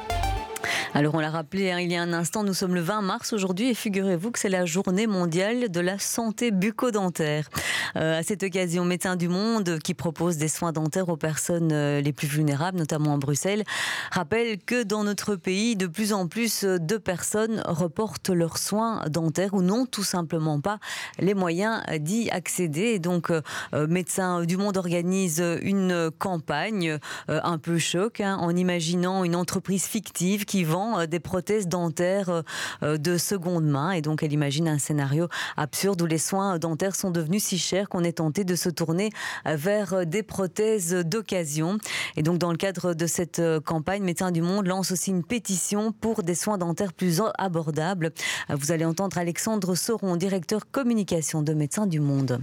Alors 0.93 1.15
on 1.15 1.19
l'a 1.19 1.29
rappelé 1.29 1.71
hein, 1.71 1.79
il 1.79 1.91
y 1.91 1.95
a 1.95 2.01
un 2.01 2.13
instant, 2.13 2.43
nous 2.43 2.53
sommes 2.53 2.73
le 2.73 2.81
20 2.81 3.01
mars 3.01 3.33
aujourd'hui 3.33 3.69
et 3.69 3.73
figurez-vous 3.73 4.31
que 4.31 4.39
c'est 4.39 4.49
la 4.49 4.65
journée 4.65 5.07
mondiale 5.07 5.69
de 5.69 5.79
la 5.79 5.99
santé 5.99 6.51
bucco-dentaire. 6.51 7.47
Euh, 7.95 8.19
à 8.19 8.23
cette 8.23 8.43
occasion, 8.43 8.85
Médecins 8.85 9.15
du 9.15 9.27
Monde, 9.27 9.79
qui 9.83 9.93
propose 9.93 10.37
des 10.37 10.47
soins 10.47 10.71
dentaires 10.71 11.09
aux 11.09 11.17
personnes 11.17 11.71
euh, 11.71 12.01
les 12.01 12.11
plus 12.11 12.27
vulnérables, 12.27 12.77
notamment 12.77 13.13
en 13.13 13.17
Bruxelles, 13.17 13.63
rappelle 14.11 14.57
que 14.57 14.83
dans 14.83 15.03
notre 15.03 15.35
pays, 15.35 15.75
de 15.75 15.87
plus 15.87 16.11
en 16.13 16.27
plus 16.27 16.63
de 16.63 16.97
personnes 16.97 17.61
reportent 17.65 18.29
leurs 18.29 18.57
soins 18.57 19.03
dentaires 19.07 19.53
ou 19.53 19.61
n'ont 19.61 19.85
tout 19.85 20.03
simplement 20.03 20.59
pas 20.59 20.79
les 21.19 21.33
moyens 21.33 21.81
d'y 21.99 22.29
accéder. 22.31 22.99
Donc, 22.99 23.31
euh, 23.31 23.41
Médecins 23.87 24.43
du 24.43 24.57
Monde 24.57 24.77
organise 24.77 25.43
une 25.61 26.11
campagne 26.17 26.97
un 27.27 27.57
peu 27.57 27.77
choc 27.77 28.21
hein, 28.21 28.37
en 28.39 28.55
imaginant 28.55 29.23
une 29.23 29.35
entreprise 29.35 29.85
fictive 29.85 30.45
qui 30.50 30.63
vend 30.63 31.00
euh, 31.00 31.06
des 31.06 31.20
prothèses 31.20 31.68
dentaires 31.68 32.29
euh, 32.29 32.41
euh, 32.82 32.98
de 32.98 33.18
seconde 33.18 33.65
main. 33.65 33.91
Et 33.91 34.01
donc, 34.01 34.24
elle 34.24 34.34
imagine 34.34 34.68
un 34.68 34.79
scénario 34.79 35.29
absurde 35.56 36.01
où 36.01 36.08
les 36.08 36.18
soins 36.18 36.58
dentaires 36.58 36.96
sont 36.96 37.12
devenus 37.12 37.44
si 37.44 37.60
chers 37.60 37.88
qu'on 37.88 38.03
est 38.03 38.18
tenté 38.18 38.44
de 38.44 38.56
se 38.56 38.70
tourner 38.70 39.12
vers 39.46 40.08
des 40.08 40.24
prothèses 40.24 40.94
d'occasion. 40.94 41.77
Et 42.18 42.24
donc, 42.24 42.39
dans 42.39 42.51
le 42.51 42.58
cadre 42.58 42.96
de 42.96 43.06
cette 43.06 43.41
campagne, 43.63 44.01
Médecins 44.01 44.32
du 44.32 44.41
Monde 44.41 44.65
lance 44.65 44.91
aussi 44.91 45.12
une 45.12 45.24
pétition 45.24 45.91
pour 45.91 46.24
des 46.24 46.36
soins 46.36 46.58
dentaires 46.58 46.94
plus 46.94 47.22
abordables. 47.38 48.12
Vous 48.50 48.72
allez 48.72 48.86
entendre 48.86 49.20
Alexandre 49.20 49.75
Sauron, 49.75 50.15
directeur 50.15 50.72
communication 50.72 51.44
de 51.44 51.53
Médecins 51.53 51.86
du 51.86 52.00
Monde. 52.00 52.39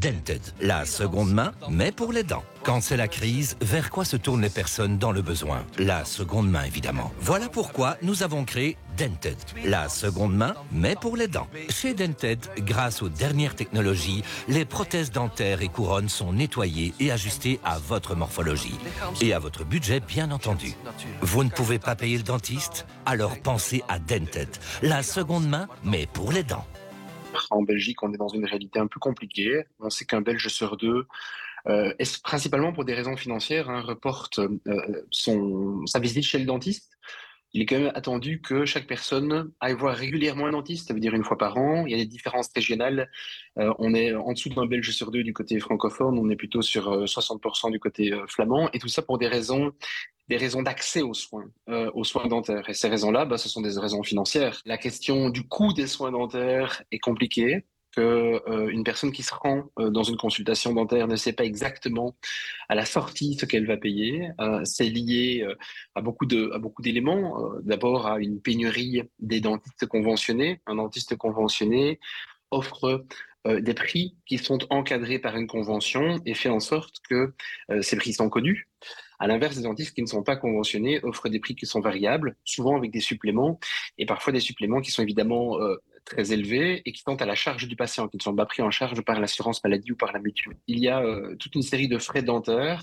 Dented, 0.00 0.40
la 0.62 0.86
seconde 0.86 1.30
main, 1.30 1.52
mais 1.68 1.92
pour 1.92 2.10
les 2.10 2.22
dents. 2.22 2.42
Quand 2.62 2.80
c'est 2.80 2.96
la 2.96 3.06
crise, 3.06 3.58
vers 3.60 3.90
quoi 3.90 4.06
se 4.06 4.16
tournent 4.16 4.40
les 4.40 4.48
personnes 4.48 4.96
dans 4.96 5.12
le 5.12 5.20
besoin? 5.20 5.62
La 5.76 6.06
seconde 6.06 6.50
main, 6.50 6.64
évidemment. 6.64 7.12
Voilà 7.20 7.50
pourquoi 7.50 7.98
nous 8.00 8.22
avons 8.22 8.46
créé 8.46 8.78
Dented, 8.96 9.36
la 9.62 9.90
seconde 9.90 10.34
main, 10.34 10.54
mais 10.72 10.96
pour 10.98 11.18
les 11.18 11.28
dents. 11.28 11.48
Chez 11.68 11.92
Dented, 11.92 12.40
grâce 12.60 13.02
aux 13.02 13.10
dernières 13.10 13.54
technologies, 13.54 14.24
les 14.48 14.64
prothèses 14.64 15.10
dentaires 15.10 15.60
et 15.60 15.68
couronnes 15.68 16.08
sont 16.08 16.32
nettoyées 16.32 16.94
et 16.98 17.10
ajustées 17.10 17.60
à 17.62 17.78
votre 17.78 18.14
morphologie. 18.14 18.78
Et 19.20 19.34
à 19.34 19.38
votre 19.38 19.64
budget, 19.64 20.00
bien 20.00 20.30
entendu. 20.30 20.74
Vous 21.20 21.44
ne 21.44 21.50
pouvez 21.50 21.78
pas 21.78 21.94
payer 21.94 22.16
le 22.16 22.22
dentiste? 22.22 22.86
Alors 23.04 23.38
pensez 23.38 23.82
à 23.88 23.98
Dented, 23.98 24.48
la 24.80 25.02
seconde 25.02 25.46
main, 25.46 25.68
mais 25.84 26.06
pour 26.06 26.32
les 26.32 26.42
dents. 26.42 26.66
En 27.50 27.62
Belgique, 27.62 28.02
on 28.02 28.12
est 28.12 28.16
dans 28.16 28.28
une 28.28 28.44
réalité 28.44 28.78
un 28.78 28.86
peu 28.86 29.00
compliquée. 29.00 29.64
On 29.78 29.90
sait 29.90 30.04
qu'un 30.04 30.20
Belge 30.20 30.48
sur 30.48 30.76
deux, 30.76 31.06
euh, 31.68 31.92
principalement 32.22 32.72
pour 32.72 32.84
des 32.84 32.94
raisons 32.94 33.16
financières, 33.16 33.68
hein, 33.68 33.82
reporte 33.82 34.38
euh, 34.38 35.02
son, 35.10 35.84
sa 35.86 35.98
visite 35.98 36.24
chez 36.24 36.38
le 36.38 36.46
dentiste. 36.46 36.96
Il 37.52 37.62
est 37.62 37.66
quand 37.66 37.78
même 37.78 37.92
attendu 37.96 38.40
que 38.40 38.64
chaque 38.64 38.86
personne 38.86 39.50
aille 39.58 39.74
voir 39.74 39.96
régulièrement 39.96 40.46
un 40.46 40.52
dentiste, 40.52 40.86
ça 40.86 40.94
veut 40.94 41.00
dire 41.00 41.14
une 41.14 41.24
fois 41.24 41.36
par 41.36 41.56
an. 41.56 41.84
Il 41.84 41.90
y 41.90 41.94
a 41.94 41.98
des 41.98 42.06
différences 42.06 42.48
régionales. 42.54 43.10
Euh, 43.58 43.74
on 43.80 43.92
est 43.92 44.14
en 44.14 44.32
dessous 44.32 44.50
d'un 44.50 44.66
Belge 44.66 44.90
sur 44.90 45.10
deux 45.10 45.24
du 45.24 45.32
côté 45.32 45.58
francophone, 45.58 46.16
on 46.16 46.30
est 46.30 46.36
plutôt 46.36 46.62
sur 46.62 47.04
60% 47.06 47.66
euh, 47.66 47.70
du 47.70 47.80
côté 47.80 48.14
flamand, 48.28 48.70
et 48.72 48.78
tout 48.78 48.88
ça 48.88 49.02
pour 49.02 49.18
des 49.18 49.26
raisons 49.26 49.72
des 50.30 50.36
raisons 50.36 50.62
d'accès 50.62 51.02
aux 51.02 51.12
soins, 51.12 51.50
euh, 51.68 51.90
aux 51.92 52.04
soins 52.04 52.28
dentaires. 52.28 52.70
Et 52.70 52.74
ces 52.74 52.88
raisons-là, 52.88 53.24
bah, 53.24 53.36
ce 53.36 53.48
sont 53.48 53.60
des 53.60 53.76
raisons 53.76 54.04
financières. 54.04 54.62
La 54.64 54.78
question 54.78 55.28
du 55.28 55.42
coût 55.42 55.72
des 55.72 55.88
soins 55.88 56.12
dentaires 56.12 56.84
est 56.92 57.00
compliquée 57.00 57.66
que 57.96 58.40
euh, 58.48 58.68
une 58.68 58.84
personne 58.84 59.10
qui 59.10 59.24
se 59.24 59.34
rend 59.34 59.64
euh, 59.80 59.90
dans 59.90 60.04
une 60.04 60.16
consultation 60.16 60.72
dentaire 60.72 61.08
ne 61.08 61.16
sait 61.16 61.32
pas 61.32 61.44
exactement 61.44 62.14
à 62.68 62.76
la 62.76 62.84
sortie 62.84 63.34
ce 63.34 63.44
qu'elle 63.44 63.66
va 63.66 63.76
payer. 63.76 64.30
c'est 64.62 64.88
lié 64.88 65.44
à 65.96 66.00
beaucoup 66.00 66.26
de 66.26 66.52
à 66.54 66.58
beaucoup 66.60 66.82
d'éléments. 66.82 67.50
D'abord 67.62 68.06
à 68.06 68.20
une 68.20 68.40
pénurie 68.40 69.02
des 69.18 69.40
dentistes 69.40 69.86
conventionnés. 69.86 70.60
Un 70.66 70.76
dentiste 70.76 71.16
conventionné 71.16 71.98
offre 72.52 73.04
des 73.44 73.74
prix 73.74 74.14
qui 74.26 74.38
sont 74.38 74.60
encadrés 74.70 75.18
par 75.18 75.34
une 75.36 75.48
convention 75.48 76.20
et 76.24 76.34
fait 76.34 76.50
en 76.50 76.60
sorte 76.60 76.96
que 77.08 77.34
ces 77.80 77.96
prix 77.96 78.12
sont 78.12 78.30
connus. 78.30 78.69
À 79.20 79.26
l'inverse, 79.26 79.56
des 79.56 79.62
dentistes 79.62 79.94
qui 79.94 80.00
ne 80.00 80.06
sont 80.06 80.22
pas 80.22 80.36
conventionnés 80.36 80.98
offrent 81.04 81.28
des 81.28 81.40
prix 81.40 81.54
qui 81.54 81.66
sont 81.66 81.80
variables, 81.80 82.36
souvent 82.42 82.76
avec 82.76 82.90
des 82.90 83.00
suppléments, 83.00 83.60
et 83.98 84.06
parfois 84.06 84.32
des 84.32 84.40
suppléments 84.40 84.80
qui 84.80 84.90
sont 84.90 85.02
évidemment 85.02 85.60
euh, 85.60 85.76
très 86.06 86.32
élevés 86.32 86.80
et 86.86 86.92
qui 86.92 87.02
sont 87.02 87.20
à 87.20 87.26
la 87.26 87.34
charge 87.34 87.68
du 87.68 87.76
patient, 87.76 88.08
qui 88.08 88.16
ne 88.16 88.22
sont 88.22 88.34
pas 88.34 88.46
pris 88.46 88.62
en 88.62 88.70
charge 88.70 89.02
par 89.02 89.20
l'assurance 89.20 89.62
maladie 89.62 89.92
ou 89.92 89.96
par 89.96 90.12
la 90.12 90.20
mutuelle. 90.20 90.56
Il 90.66 90.78
y 90.78 90.88
a 90.88 91.02
euh, 91.02 91.36
toute 91.36 91.54
une 91.54 91.62
série 91.62 91.86
de 91.86 91.98
frais 91.98 92.22
dentaires 92.22 92.82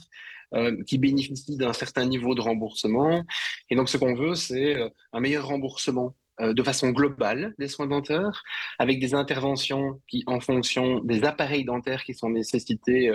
euh, 0.54 0.84
qui 0.84 1.00
bénéficient 1.00 1.58
d'un 1.58 1.73
certain 1.73 2.06
niveau 2.06 2.36
de 2.36 2.41
remboursement. 2.41 3.26
Et 3.71 3.76
donc, 3.76 3.89
ce 3.89 3.97
qu'on 3.97 4.13
veut, 4.13 4.36
c'est 4.36 4.78
un 5.13 5.19
meilleur 5.19 5.47
remboursement 5.47 6.15
de 6.39 6.62
façon 6.62 6.91
globale 6.91 7.56
des 7.58 7.67
soins 7.67 7.88
dentaires, 7.88 8.43
avec 8.78 9.00
des 9.00 9.15
interventions 9.15 10.00
qui, 10.08 10.23
en 10.28 10.39
fonction 10.39 11.00
des 11.00 11.23
appareils 11.23 11.65
dentaires 11.65 12.04
qui 12.04 12.13
sont 12.13 12.30
nécessités, 12.30 13.12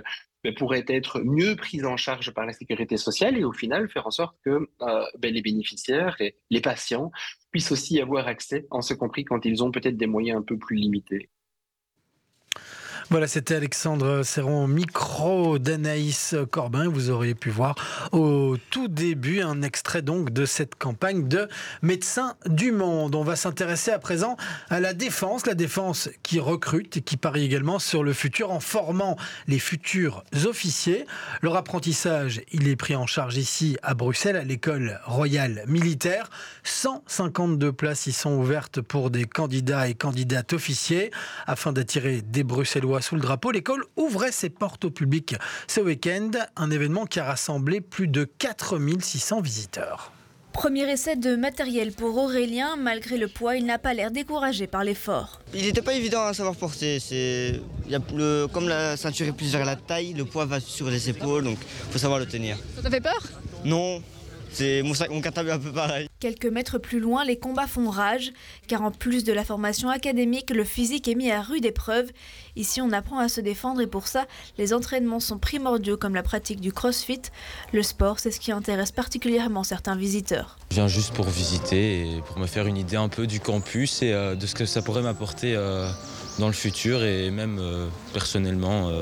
pourrait 0.51 0.85
être 0.89 1.21
mieux 1.21 1.55
prise 1.57 1.85
en 1.85 1.97
charge 1.97 2.33
par 2.33 2.47
la 2.47 2.53
sécurité 2.53 2.97
sociale 2.97 3.39
et 3.39 3.45
au 3.45 3.53
final 3.53 3.89
faire 3.89 4.07
en 4.07 4.11
sorte 4.11 4.37
que 4.45 4.69
euh, 4.83 5.05
ben, 5.19 5.33
les 5.33 5.43
bénéficiaires 5.43 6.17
et 6.21 6.37
les 6.51 6.61
patients 6.61 7.13
puissent 7.53 7.73
aussi 7.73 8.01
avoir 8.01 8.27
accès, 8.27 8.67
en 8.71 8.83
ce 8.83 8.95
compris 8.95 9.25
quand 9.25 9.45
ils 9.45 9.63
ont 9.63 9.71
peut-être 9.71 9.97
des 9.97 10.07
moyens 10.07 10.39
un 10.41 10.43
peu 10.43 10.59
plus 10.59 10.77
limités. 10.77 11.31
Voilà, 13.11 13.27
c'était 13.27 13.57
Alexandre 13.57 14.23
Serron, 14.23 14.69
micro 14.69 15.59
d'Anaïs 15.59 16.35
Corbin. 16.51 16.89
Vous 16.89 17.11
auriez 17.11 17.35
pu 17.35 17.51
voir 17.51 17.75
au 18.13 18.57
tout 18.71 18.89
début 18.89 19.41
un 19.43 19.63
extrait 19.63 20.03
donc 20.03 20.31
de 20.31 20.47
cette 20.47 20.77
campagne 20.77 21.27
de 21.27 21.49
Médecins 21.83 22.37
du 22.47 22.71
Monde. 22.71 23.15
On 23.15 23.25
va 23.25 23.37
s'intéresser 23.37 23.91
à 23.91 23.99
présent 23.99 24.37
à 24.71 24.81
la 24.81 24.95
défense, 24.95 25.47
la 25.47 25.55
défense 25.55 26.11
qui 26.23 26.39
recrute 26.39 26.97
et 26.97 27.01
qui 27.01 27.17
parie 27.17 27.45
également 27.45 27.79
sur 27.79 28.05
le 28.05 28.13
futur 28.13 28.53
en 28.53 28.61
formant 28.61 29.17
les 29.49 29.59
futurs 29.59 30.25
officiers. 30.47 31.07
Leur 31.43 31.57
apprentissage, 31.57 32.41
il 32.53 32.69
est 32.69 32.77
pris 32.77 32.95
en 32.95 33.07
charge 33.07 33.37
ici 33.37 33.77
à 33.83 33.95
Bruxelles, 33.95 34.37
à 34.37 34.45
l'école 34.45 35.01
royale 35.05 35.65
militaire. 35.67 36.31
152 36.63 37.73
places 37.73 38.07
y 38.07 38.13
sont 38.13 38.37
ouvertes 38.37 38.81
pour 38.81 39.11
des 39.11 39.25
candidats 39.25 39.89
et 39.89 39.95
candidates 39.95 40.53
officiers 40.53 41.11
afin 41.47 41.73
d'attirer 41.73 42.23
des 42.23 42.45
Bruxellois 42.45 42.92
sous 43.01 43.15
le 43.15 43.21
drapeau, 43.21 43.51
l'école 43.51 43.85
ouvrait 43.97 44.33
ses 44.33 44.51
portes 44.51 44.85
au 44.85 44.91
public 44.91 45.37
ce 45.67 45.81
week-end, 45.81 46.31
un 46.57 46.71
événement 46.71 47.07
qui 47.07 47.21
a 47.21 47.25
rassemblé 47.25 47.81
plus 47.81 48.09
de 48.09 48.25
4600 48.25 49.41
visiteurs. 49.41 50.13
Premier 50.53 50.83
essai 50.91 51.17
de 51.17 51.35
matériel 51.35 51.93
pour 51.93 52.19
Aurélien, 52.19 52.77
malgré 52.77 53.17
le 53.17 53.27
poids, 53.27 53.57
il 53.57 53.65
n'a 53.65 53.79
pas 53.79 53.95
l'air 53.95 54.11
découragé 54.11 54.67
par 54.67 54.85
l'effort. 54.85 55.41
Il 55.55 55.65
n'était 55.65 55.81
pas 55.81 55.95
évident 55.95 56.27
à 56.27 56.35
savoir 56.35 56.55
porter. 56.57 57.01
C'est... 57.01 57.61
Comme 58.53 58.69
la 58.69 58.99
ceinture 58.99 59.29
est 59.29 59.33
plus 59.33 59.51
vers 59.51 59.65
la 59.65 59.77
taille, 59.77 60.13
le 60.13 60.27
poids 60.27 60.45
va 60.45 60.61
sur 60.61 60.91
les 60.91 61.09
épaules, 61.09 61.45
donc 61.45 61.57
il 61.61 61.93
faut 61.93 61.99
savoir 61.99 62.19
le 62.19 62.27
tenir. 62.27 62.59
Ça 62.77 62.83
t'a 62.83 62.91
fait 62.91 63.01
peur? 63.01 63.23
Non, 63.65 64.03
c'est 64.53 64.83
mon, 64.83 64.93
sac, 64.93 65.09
mon 65.11 65.23
cartable 65.23 65.49
est 65.49 65.53
un 65.53 65.59
peu 65.59 65.73
pareil. 65.73 66.07
Quelques 66.23 66.47
mètres 66.47 66.79
plus 66.79 67.01
loin, 67.01 67.25
les 67.25 67.37
combats 67.37 67.67
font 67.67 67.91
rage, 67.91 68.33
car 68.69 68.83
en 68.83 68.93
plus 68.93 69.25
de 69.25 69.33
la 69.33 69.43
formation 69.43 69.89
académique, 69.89 70.51
le 70.51 70.63
physique 70.63 71.09
est 71.09 71.17
mis 71.17 71.33
à 71.33 71.43
rude 71.43 71.65
épreuve. 71.65 72.13
Ici, 72.55 72.81
on 72.81 72.93
apprend 72.93 73.19
à 73.19 73.29
se 73.29 73.41
défendre 73.41 73.81
et 73.81 73.89
pour 73.89 74.07
ça, 74.07 74.27
les 74.57 74.73
entraînements 74.73 75.19
sont 75.19 75.39
primordiaux 75.39 75.97
comme 75.97 76.15
la 76.15 76.23
pratique 76.23 76.61
du 76.61 76.73
crossfit. 76.73 77.23
Le 77.73 77.83
sport, 77.83 78.21
c'est 78.21 78.31
ce 78.31 78.39
qui 78.39 78.53
intéresse 78.53 78.93
particulièrement 78.93 79.65
certains 79.65 79.97
visiteurs. 79.97 80.59
Je 80.71 80.77
viens 80.77 80.87
juste 80.87 81.13
pour 81.13 81.27
visiter 81.27 82.03
et 82.03 82.21
pour 82.21 82.39
me 82.39 82.47
faire 82.47 82.69
une 82.69 82.77
idée 82.77 82.95
un 82.95 83.09
peu 83.09 83.27
du 83.27 83.41
campus 83.41 84.03
et 84.03 84.13
euh, 84.13 84.37
de 84.37 84.47
ce 84.47 84.55
que 84.55 84.65
ça 84.65 84.81
pourrait 84.81 85.03
m'apporter 85.03 85.57
euh, 85.57 85.91
dans 86.39 86.47
le 86.47 86.53
futur 86.53 87.03
et 87.03 87.33
même 87.33 87.59
euh, 87.59 87.89
personnellement 88.13 88.93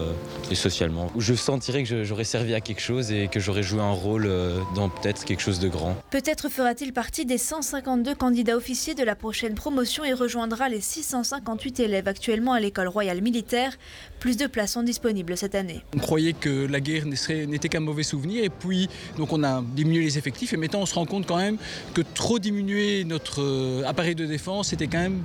et 0.50 0.54
socialement. 0.54 1.12
Je 1.18 1.34
sentirais 1.34 1.84
que 1.84 2.02
j'aurais 2.02 2.24
servi 2.24 2.54
à 2.54 2.62
quelque 2.62 2.80
chose 2.80 3.12
et 3.12 3.28
que 3.28 3.40
j'aurais 3.40 3.62
joué 3.62 3.82
un 3.82 3.92
rôle 3.92 4.28
dans 4.74 4.88
peut-être 4.88 5.24
quelque 5.24 5.42
chose 5.42 5.60
de 5.60 5.68
grand. 5.68 5.96
Peut-être 6.10 6.48
fera-t-il 6.48 6.92
partie 6.92 7.09
des 7.18 7.38
152 7.38 8.14
candidats 8.14 8.56
officiers 8.56 8.94
de 8.94 9.02
la 9.02 9.14
prochaine 9.14 9.54
promotion 9.54 10.04
et 10.04 10.12
rejoindra 10.12 10.68
les 10.68 10.80
658 10.80 11.80
élèves 11.80 12.08
actuellement 12.08 12.52
à 12.52 12.60
l'école 12.60 12.88
royale 12.88 13.20
militaire. 13.20 13.76
Plus 14.20 14.36
de 14.36 14.46
places 14.46 14.72
sont 14.72 14.82
disponibles 14.82 15.36
cette 15.36 15.54
année. 15.54 15.84
On 15.94 15.98
croyait 15.98 16.32
que 16.32 16.66
la 16.66 16.80
guerre 16.80 17.04
n'était 17.04 17.68
qu'un 17.68 17.80
mauvais 17.80 18.04
souvenir 18.04 18.44
et 18.44 18.48
puis 18.48 18.88
donc 19.18 19.32
on 19.32 19.42
a 19.42 19.62
diminué 19.62 20.02
les 20.02 20.16
effectifs 20.18 20.52
et 20.52 20.56
maintenant 20.56 20.80
on 20.80 20.86
se 20.86 20.94
rend 20.94 21.04
compte 21.04 21.26
quand 21.26 21.36
même 21.36 21.58
que 21.94 22.00
trop 22.00 22.38
diminuer 22.38 23.04
notre 23.04 23.84
appareil 23.86 24.14
de 24.14 24.24
défense 24.24 24.72
était 24.72 24.86
quand 24.86 24.98
même 25.00 25.22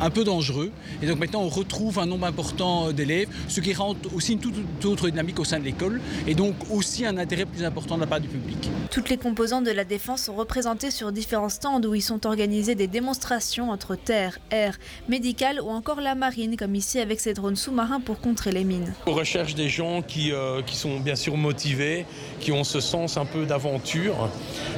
un 0.00 0.10
peu 0.10 0.24
dangereux. 0.24 0.70
Et 1.02 1.06
donc 1.06 1.18
maintenant, 1.18 1.42
on 1.42 1.48
retrouve 1.48 1.98
un 1.98 2.06
nombre 2.06 2.26
important 2.26 2.92
d'élèves, 2.92 3.28
ce 3.48 3.60
qui 3.60 3.72
rend 3.72 3.94
aussi 4.14 4.34
une 4.34 4.38
toute 4.38 4.84
autre 4.84 5.08
dynamique 5.08 5.38
au 5.40 5.44
sein 5.44 5.58
de 5.58 5.64
l'école 5.64 6.00
et 6.26 6.34
donc 6.34 6.54
aussi 6.70 7.06
un 7.06 7.16
intérêt 7.16 7.44
plus 7.44 7.64
important 7.64 7.96
de 7.96 8.00
la 8.02 8.06
part 8.06 8.20
du 8.20 8.28
public. 8.28 8.70
Toutes 8.90 9.08
les 9.08 9.16
composantes 9.16 9.64
de 9.64 9.70
la 9.70 9.84
défense 9.84 10.22
sont 10.22 10.34
représentées 10.34 10.90
sur 10.90 11.12
différents 11.12 11.48
stands 11.48 11.82
où 11.82 11.94
ils 11.94 12.02
sont 12.02 12.26
organisés 12.26 12.74
des 12.74 12.86
démonstrations 12.86 13.70
entre 13.70 13.96
terre, 13.96 14.38
air, 14.50 14.78
médical 15.08 15.60
ou 15.60 15.68
encore 15.68 16.00
la 16.00 16.14
marine, 16.14 16.56
comme 16.56 16.74
ici 16.74 16.98
avec 17.00 17.20
ces 17.20 17.34
drones 17.34 17.56
sous-marins 17.56 18.00
pour 18.00 18.20
contrer 18.20 18.52
les 18.52 18.64
mines. 18.64 18.92
On 19.06 19.12
recherche 19.12 19.54
des 19.54 19.68
gens 19.68 20.02
qui, 20.02 20.32
euh, 20.32 20.62
qui 20.62 20.76
sont 20.76 21.00
bien 21.00 21.16
sûr 21.16 21.36
motivés, 21.36 22.06
qui 22.40 22.52
ont 22.52 22.64
ce 22.64 22.80
sens 22.80 23.16
un 23.16 23.24
peu 23.24 23.46
d'aventure 23.46 24.28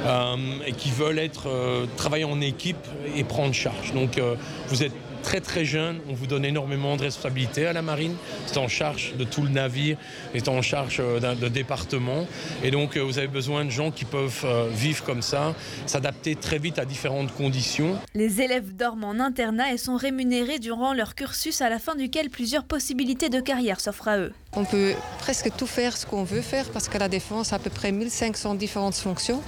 euh, 0.07 0.37
et 0.67 0.73
qui 0.73 0.91
veulent 0.91 1.19
être, 1.19 1.49
euh, 1.49 1.87
travailler 1.97 2.25
en 2.25 2.41
équipe 2.41 2.77
et 3.17 3.25
prendre 3.25 3.53
charge. 3.53 3.93
Donc 3.93 4.19
euh, 4.19 4.35
vous 4.69 4.83
êtes 4.83 4.88
très 5.23 5.41
très 5.41 5.65
jeune, 5.65 6.01
on 6.09 6.15
vous 6.15 6.27
donne 6.27 6.45
énormément 6.45 6.97
de 6.97 7.03
responsabilités 7.03 7.67
à 7.67 7.73
la 7.73 7.83
marine. 7.83 8.15
C'est 8.47 8.59
en 8.59 8.69
charge 8.69 9.15
de 9.17 9.25
tout 9.25 9.43
le 9.43 9.49
navire, 9.49 9.97
est 10.35 10.49
en 10.49 10.63
charge 10.63 10.99
euh, 11.01 11.35
de 11.35 11.49
département. 11.49 12.27
Et 12.63 12.71
donc 12.71 12.97
euh, 12.97 13.01
vous 13.01 13.19
avez 13.19 13.29
besoin 13.29 13.65
de 13.65 13.71
gens 13.71 13.91
qui 13.91 14.05
peuvent 14.05 14.43
euh, 14.45 14.69
vivre 14.73 15.05
comme 15.05 15.23
ça, 15.23 15.55
s'adapter 15.87 16.35
très 16.35 16.59
vite 16.59 16.79
à 16.79 16.85
différentes 16.85 17.33
conditions. 17.35 17.99
Les 18.15 18.41
élèves 18.41 18.75
dorment 18.75 19.05
en 19.05 19.21
internat 19.21 19.73
et 19.73 19.79
sont 19.79 19.97
rémunérés 19.97 20.59
durant 20.59 20.95
leur 20.95 21.15
cursus 21.15 21.61
à 21.61 21.69
la 21.69 21.79
fin 21.79 21.95
duquel 21.95 22.31
plusieurs 22.31 22.65
possibilités 22.65 23.29
de 23.29 23.41
carrière 23.41 23.81
s'offrent 23.81 24.09
à 24.09 24.19
eux. 24.19 24.33
On 24.57 24.65
peut 24.65 24.95
presque 25.19 25.51
tout 25.57 25.67
faire 25.67 25.97
ce 25.97 26.07
qu'on 26.07 26.25
veut 26.25 26.41
faire 26.41 26.71
parce 26.71 26.89
qu'à 26.89 26.99
la 26.99 27.09
défense, 27.09 27.53
à 27.53 27.59
peu 27.59 27.69
près 27.69 27.93
1500 27.93 28.55
différentes 28.55 28.95
fonctions. 28.95 29.43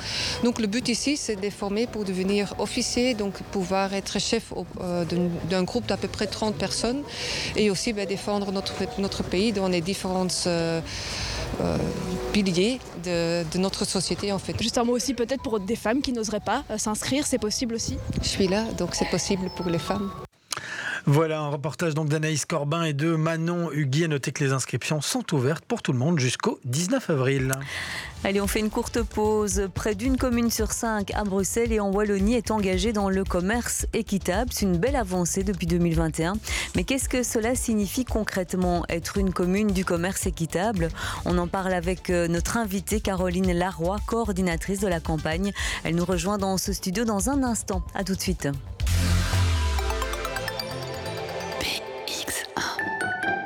Donc 0.45 0.61
le 0.61 0.67
but 0.67 0.89
ici, 0.89 1.17
c'est 1.17 1.37
de 1.37 1.41
les 1.41 1.51
former 1.51 1.87
pour 1.87 2.05
devenir 2.05 2.55
officier, 2.59 3.15
donc 3.15 3.43
pouvoir 3.51 3.95
être 3.95 4.19
chef 4.21 4.53
euh, 4.81 5.05
d'un 5.49 5.63
groupe 5.63 5.87
d'à 5.87 5.97
peu 5.97 6.07
près 6.07 6.27
30 6.27 6.55
personnes 6.55 7.03
et 7.57 7.71
aussi 7.71 7.95
ben, 7.95 8.07
défendre 8.07 8.53
notre, 8.53 8.75
notre 8.99 9.25
pays 9.25 9.53
dans 9.53 9.69
les 9.69 9.81
différents 9.81 10.27
euh, 10.47 10.81
euh, 11.63 11.79
piliers 12.33 12.79
de, 13.03 13.45
de, 13.51 13.59
notre 13.59 13.87
société 13.87 14.33
en 14.33 14.39
fait. 14.39 14.61
Juste 14.61 14.77
un 14.77 14.85
mot 14.85 14.95
aussi 14.95 15.15
peut-être 15.15 15.43
pour 15.43 15.61
des 15.61 15.77
femmes 15.77 16.03
qui 16.03 16.13
n'oseraient 16.13 16.41
pas 16.41 16.63
s'inscrire, 16.77 17.27
c'est 17.27 17.39
possible 17.39 17.75
aussi? 17.75 17.97
Je 18.23 18.29
suis 18.29 18.49
là, 18.49 18.65
donc 18.77 18.95
c'est 18.95 19.09
possible 19.09 19.51
pour 19.57 19.71
les 19.71 19.79
femmes. 19.79 20.11
Voilà 21.13 21.41
un 21.41 21.49
reportage 21.49 21.95
donc 21.95 22.09
d'Anaïs 22.09 22.45
Corbin 22.45 22.85
et 22.85 22.93
de 22.93 23.17
Manon 23.17 23.73
Hugui. 23.73 24.05
À 24.05 24.07
noter 24.07 24.31
que 24.31 24.45
les 24.45 24.53
inscriptions 24.53 25.01
sont 25.01 25.35
ouvertes 25.35 25.65
pour 25.65 25.83
tout 25.83 25.93
le 25.93 25.99
monde 25.99 26.21
jusqu'au 26.21 26.61
19 26.67 27.11
avril. 27.11 27.51
Allez, 28.23 28.41
on 28.41 28.47
fait 28.47 28.61
une 28.61 28.71
courte 28.71 29.03
pause. 29.03 29.69
Près 29.75 29.97
d'une 29.97 30.17
commune 30.17 30.53
sur 30.53 30.71
cinq 30.71 31.13
à 31.15 31.25
Bruxelles 31.25 31.73
et 31.73 31.81
en 31.81 31.91
Wallonie 31.91 32.35
est 32.35 32.53
engagée 32.53 32.93
dans 32.93 33.11
le 33.11 33.25
commerce 33.25 33.89
équitable. 33.93 34.51
C'est 34.53 34.67
une 34.67 34.77
belle 34.77 34.95
avancée 34.95 35.43
depuis 35.43 35.67
2021. 35.67 36.35
Mais 36.77 36.85
qu'est-ce 36.85 37.09
que 37.09 37.25
cela 37.25 37.57
signifie 37.57 38.05
concrètement 38.05 38.85
être 38.89 39.19
une 39.19 39.33
commune 39.33 39.73
du 39.73 39.85
commerce 39.85 40.27
équitable? 40.27 40.91
On 41.25 41.39
en 41.39 41.49
parle 41.49 41.73
avec 41.73 42.11
euh, 42.11 42.29
notre 42.29 42.57
invitée 42.57 43.01
Caroline 43.01 43.53
Laroy, 43.53 43.97
coordinatrice 44.07 44.79
de 44.79 44.87
la 44.87 45.01
campagne. 45.01 45.51
Elle 45.83 45.97
nous 45.97 46.05
rejoint 46.05 46.39
dans 46.39 46.57
ce 46.57 46.73
studio 46.73 47.05
dans 47.05 47.31
un 47.31 47.43
instant. 47.43 47.83
À 47.97 48.05
tout 48.05 48.15
de 48.15 48.21
suite. 48.21 48.47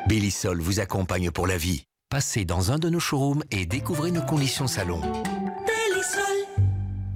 Bellisol 0.07 0.61
vous 0.61 0.81
accompagne 0.81 1.31
pour 1.31 1.47
la 1.47 1.57
vie. 1.57 1.87
Passez 2.11 2.45
dans 2.45 2.71
un 2.71 2.79
de 2.79 2.91
nos 2.91 3.01
showrooms 3.01 3.43
et 3.51 3.65
découvrez 3.65 4.11
nos 4.11 4.21
conditions 4.21 4.67
salon. 4.67 5.01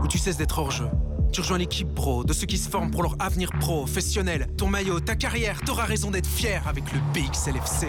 où 0.04 0.10
tu 0.10 0.18
cesses 0.18 0.36
d'être 0.36 0.60
hors 0.60 0.72
jeu. 0.72 0.90
Tu 1.32 1.40
rejoins 1.40 1.58
l'équipe 1.58 1.96
pro, 1.96 2.26
de 2.26 2.34
ceux 2.34 2.46
qui 2.46 2.58
se 2.58 2.68
forment 2.68 2.92
pour 2.92 3.02
leur 3.02 3.16
avenir 3.18 3.50
professionnel. 3.62 4.46
Ton 4.58 4.68
maillot, 4.68 5.00
ta 5.00 5.16
carrière, 5.16 5.62
t'auras 5.66 5.86
raison 5.86 6.12
d'être 6.12 6.28
fier 6.28 6.62
avec 6.68 6.84
le 6.92 7.00
BXLFC. 7.14 7.88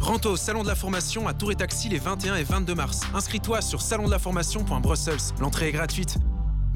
Rentre 0.00 0.30
au 0.30 0.36
Salon 0.36 0.64
de 0.64 0.68
la 0.68 0.74
Formation 0.74 1.28
à 1.28 1.32
Tour 1.32 1.52
et 1.52 1.54
Taxi 1.54 1.88
les 1.88 2.00
21 2.00 2.34
et 2.34 2.42
22 2.42 2.74
mars. 2.74 3.02
Inscris-toi 3.14 3.60
sur 3.60 3.82
salondelaformation.brussels. 3.82 5.34
L'entrée 5.38 5.68
est 5.68 5.72
gratuite. 5.72 6.18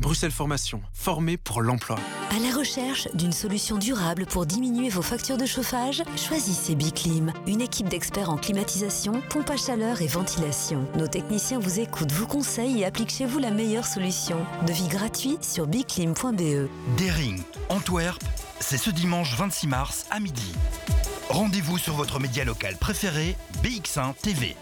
Bruxelles 0.04 0.32
Formation, 0.32 0.82
formé 0.92 1.38
pour 1.38 1.62
l'emploi. 1.62 1.96
À 2.30 2.38
la 2.38 2.54
recherche 2.54 3.08
d'une 3.14 3.32
solution 3.32 3.78
durable 3.78 4.26
pour 4.26 4.44
diminuer 4.44 4.90
vos 4.90 5.00
factures 5.00 5.38
de 5.38 5.46
chauffage, 5.46 6.02
choisissez 6.14 6.74
Biclim, 6.74 7.32
une 7.46 7.62
équipe 7.62 7.88
d'experts 7.88 8.28
en 8.28 8.36
climatisation, 8.36 9.22
pompe 9.30 9.48
à 9.48 9.56
chaleur 9.56 10.02
et 10.02 10.06
ventilation. 10.06 10.86
Nos 10.98 11.06
techniciens 11.06 11.58
vous 11.58 11.80
écoutent, 11.80 12.12
vous 12.12 12.26
conseillent 12.26 12.82
et 12.82 12.84
appliquent 12.84 13.14
chez 13.14 13.24
vous 13.24 13.38
la 13.38 13.50
meilleure 13.50 13.86
solution. 13.86 14.36
Devis 14.66 14.88
gratuit 14.88 15.38
sur 15.40 15.66
biclim.be. 15.66 16.68
Daring, 16.98 17.40
Antwerp, 17.70 18.22
c'est 18.60 18.76
ce 18.76 18.90
dimanche 18.90 19.34
26 19.38 19.66
mars 19.68 20.04
à 20.10 20.20
midi. 20.20 20.52
Rendez-vous 21.30 21.78
sur 21.78 21.94
votre 21.94 22.20
média 22.20 22.44
local 22.44 22.76
préféré, 22.76 23.38
BX1 23.62 24.12
TV 24.20 24.54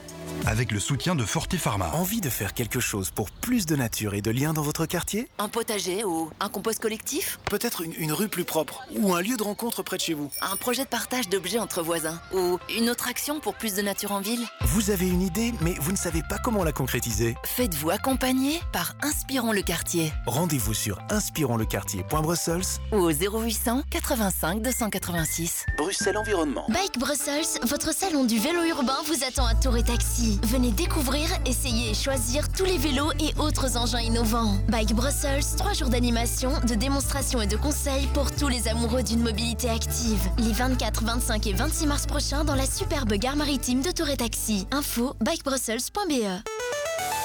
avec 0.47 0.73
le 0.73 0.81
soutien 0.81 1.15
de 1.15 1.25
Forte 1.25 1.57
Pharma. 1.57 1.91
Envie 1.95 2.21
de 2.21 2.29
faire 2.29 2.55
quelque 2.55 2.81
chose 2.81 3.11
pour 3.11 3.31
plus 3.31 3.67
de 3.67 3.77
nature 3.77 4.15
et 4.15 4.23
de 4.23 4.31
liens 4.31 4.53
dans 4.53 4.63
votre 4.63 4.87
quartier? 4.87 5.29
Un 5.39 5.49
potager 5.49 6.05
ou 6.05 6.31
un 6.41 6.49
compost 6.49 6.81
collectif? 6.81 7.39
Peut-être 7.51 7.83
une, 7.83 7.95
une, 7.99 8.13
rue 8.13 8.29
plus 8.29 8.45
propre 8.45 8.83
ou 8.97 9.15
un 9.15 9.21
lieu 9.23 9.37
de 9.37 9.43
rencontre 9.43 9.83
près 9.83 9.97
de 9.97 10.03
chez 10.03 10.15
vous 10.15 10.31
Un 10.41 10.57
projet 10.57 10.85
de 10.85 10.89
partage 10.89 11.29
d'objets 11.29 11.59
entre 11.59 11.83
voisins 11.83 12.21
ou 12.35 12.59
une 12.77 12.91
autre 12.91 13.09
action 13.09 13.41
pour 13.41 13.55
plus 13.55 13.75
de 13.75 13.83
nature 13.83 14.13
en 14.13 14.21
ville? 14.21 14.45
Vous 14.63 14.91
avez 14.91 15.09
une 15.09 15.23
idée, 15.23 15.53
mais 15.61 15.75
vous 15.81 15.93
ne 15.93 15.97
savez 15.97 16.23
pas 16.29 16.39
comment 16.39 16.65
la 16.65 16.73
concrétiser 16.73 17.35
Faites-vous 17.45 17.91
accompagner 17.91 18.61
par 18.73 18.95
Inspirons 19.03 19.53
le 19.53 19.63
quartier. 19.63 20.13
Rendez-vous 20.27 20.75
sur 20.75 20.99
inspironlequartier.brussels 21.11 22.81
ou 22.93 22.97
au 22.97 23.11
0800 23.11 23.83
85 23.91 24.63
286. 24.63 25.67
Bruxelles 25.77 26.17
Environnement. 26.17 26.65
Bike 26.69 26.99
Brussels, 26.99 27.61
votre 27.65 27.95
salon 27.95 28.25
du 28.25 28.39
vélo 28.39 28.63
urbain 28.65 28.99
vous 29.07 29.25
attend 29.25 29.47
à 29.47 29.55
Tour 29.55 29.77
et 29.77 29.83
Taxi. 29.83 30.22
Venez 30.45 30.71
découvrir, 30.71 31.29
essayer 31.47 31.91
et 31.91 31.95
choisir 31.95 32.49
tous 32.51 32.65
les 32.65 32.79
vélos 32.79 33.13
et 33.19 33.35
autres 33.41 33.77
engins 33.77 34.01
innovants. 34.01 34.57
Bike 34.69 34.95
Brussels, 34.95 35.45
3 35.57 35.73
jours 35.73 35.89
d'animation, 35.89 36.53
de 36.67 36.75
démonstration 36.75 37.41
et 37.41 37.47
de 37.47 37.57
conseils 37.57 38.07
pour 38.15 38.31
tous 38.31 38.49
les 38.49 38.69
amoureux 38.69 39.03
d'une 39.03 39.23
mobilité 39.23 39.69
active. 39.69 40.21
Les 40.39 40.53
24, 40.53 41.05
25 41.05 41.47
et 41.47 41.53
26 41.53 41.87
mars 41.87 42.07
prochains 42.07 42.45
dans 42.45 42.55
la 42.55 42.67
superbe 42.67 43.13
gare 43.15 43.37
maritime 43.37 43.83
de 43.83 43.91
Tour 43.91 44.09
et 44.09 44.17
Taxi. 44.17 44.67
Info 44.71 45.15
bikebrussels.be. 45.21 46.43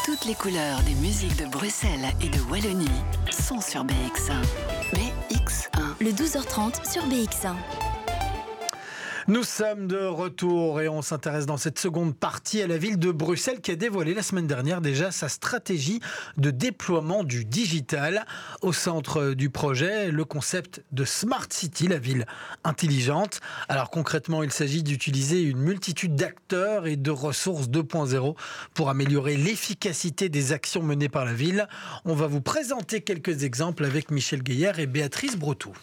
Toutes 0.05 0.25
les 0.25 0.35
couleurs 0.35 0.81
des 0.83 0.95
musiques 0.95 1.35
de 1.35 1.45
Bruxelles 1.45 2.07
et 2.21 2.29
de 2.29 2.39
Wallonie 2.49 2.87
sont 3.29 3.61
sur 3.61 3.83
BX1. 3.85 4.41
BX1. 4.93 5.81
Le 5.99 6.11
12h30 6.11 6.89
sur 6.89 7.03
BX1. 7.07 7.55
Nous 9.29 9.43
sommes 9.43 9.87
de 9.87 9.97
retour 9.97 10.79
et 10.79 10.87
on 10.87 11.01
s'intéresse 11.01 11.45
dans 11.45 11.57
cette 11.57 11.79
seconde 11.79 12.15
partie 12.15 12.61
à 12.61 12.67
la 12.67 12.77
ville 12.77 12.97
de 12.97 13.11
Bruxelles 13.11 13.59
qui 13.59 13.71
a 13.71 13.75
dévoilé 13.75 14.13
la 14.13 14.23
semaine 14.23 14.47
dernière 14.47 14.79
déjà 14.79 15.11
sa 15.11 15.27
stratégie 15.27 15.99
de 16.37 16.49
déploiement 16.49 17.25
du 17.25 17.43
digital. 17.43 18.25
Au 18.61 18.71
centre 18.71 19.33
du 19.33 19.49
projet, 19.49 20.11
le 20.11 20.23
concept 20.23 20.81
de 20.93 21.03
Smart 21.03 21.47
City, 21.49 21.89
la 21.89 21.97
ville 21.97 22.25
intelligente. 22.63 23.41
Alors 23.67 23.89
concrètement, 23.89 24.43
il 24.43 24.51
s'agit 24.53 24.81
d'utiliser 24.81 25.41
une 25.41 25.59
multitude 25.59 26.15
d'acteurs 26.15 26.87
et 26.87 26.95
de 26.95 27.11
ressources 27.11 27.67
2.0 27.67 28.37
pour 28.73 28.89
améliorer 28.89 29.35
l'efficacité 29.35 30.29
des 30.29 30.53
actions 30.53 30.83
menées 30.83 31.09
par 31.09 31.25
la 31.25 31.33
ville. 31.33 31.67
On 32.05 32.15
va 32.15 32.27
vous 32.27 32.39
présenter 32.39 33.01
quelques 33.01 33.43
exemples 33.43 33.83
avec 33.83 34.09
Michel 34.09 34.41
Gaillard 34.41 34.79
et 34.79 34.87
Béatrice 34.87 35.35
Bretou. 35.35 35.73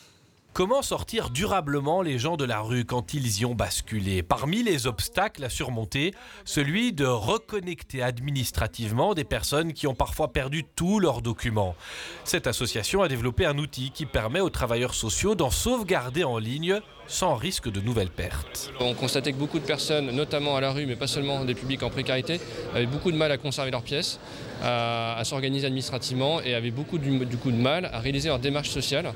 Comment 0.54 0.82
sortir 0.82 1.30
durablement 1.30 2.00
les 2.00 2.16
gens 2.16 2.36
de 2.36 2.44
la 2.44 2.60
rue 2.60 2.84
quand 2.84 3.12
ils 3.12 3.40
y 3.40 3.44
ont 3.44 3.56
basculé? 3.56 4.22
Parmi 4.22 4.62
les 4.62 4.86
obstacles 4.86 5.42
à 5.42 5.48
surmonter, 5.48 6.14
celui 6.44 6.92
de 6.92 7.06
reconnecter 7.06 8.04
administrativement 8.04 9.14
des 9.14 9.24
personnes 9.24 9.72
qui 9.72 9.88
ont 9.88 9.96
parfois 9.96 10.32
perdu 10.32 10.62
tous 10.76 11.00
leurs 11.00 11.22
documents. 11.22 11.74
Cette 12.22 12.46
association 12.46 13.02
a 13.02 13.08
développé 13.08 13.46
un 13.46 13.58
outil 13.58 13.90
qui 13.90 14.06
permet 14.06 14.38
aux 14.38 14.48
travailleurs 14.48 14.94
sociaux 14.94 15.34
d'en 15.34 15.50
sauvegarder 15.50 16.22
en 16.22 16.38
ligne 16.38 16.78
sans 17.08 17.34
risque 17.34 17.68
de 17.68 17.80
nouvelles 17.80 18.10
pertes. 18.10 18.70
On 18.78 18.94
constatait 18.94 19.32
que 19.32 19.38
beaucoup 19.38 19.58
de 19.58 19.66
personnes, 19.66 20.12
notamment 20.12 20.56
à 20.56 20.60
la 20.60 20.70
rue, 20.70 20.86
mais 20.86 20.94
pas 20.94 21.08
seulement 21.08 21.44
des 21.44 21.56
publics 21.56 21.82
en 21.82 21.90
précarité, 21.90 22.40
avaient 22.72 22.86
beaucoup 22.86 23.10
de 23.10 23.16
mal 23.16 23.32
à 23.32 23.38
conserver 23.38 23.72
leurs 23.72 23.82
pièces, 23.82 24.20
à, 24.62 25.20
s'organiser 25.24 25.66
administrativement 25.66 26.40
et 26.40 26.54
avaient 26.54 26.70
beaucoup 26.70 26.98
de 26.98 27.50
mal 27.50 27.90
à 27.92 27.98
réaliser 27.98 28.28
leur 28.28 28.38
démarche 28.38 28.70
sociale 28.70 29.12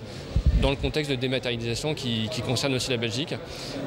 dans 0.61 0.71
le 0.71 0.77
contexte 0.77 1.11
de 1.11 1.17
dématérialisation 1.17 1.95
qui, 1.95 2.29
concerne 2.47 2.75
aussi 2.75 2.91
la 2.91 2.97
Belgique. 2.97 3.35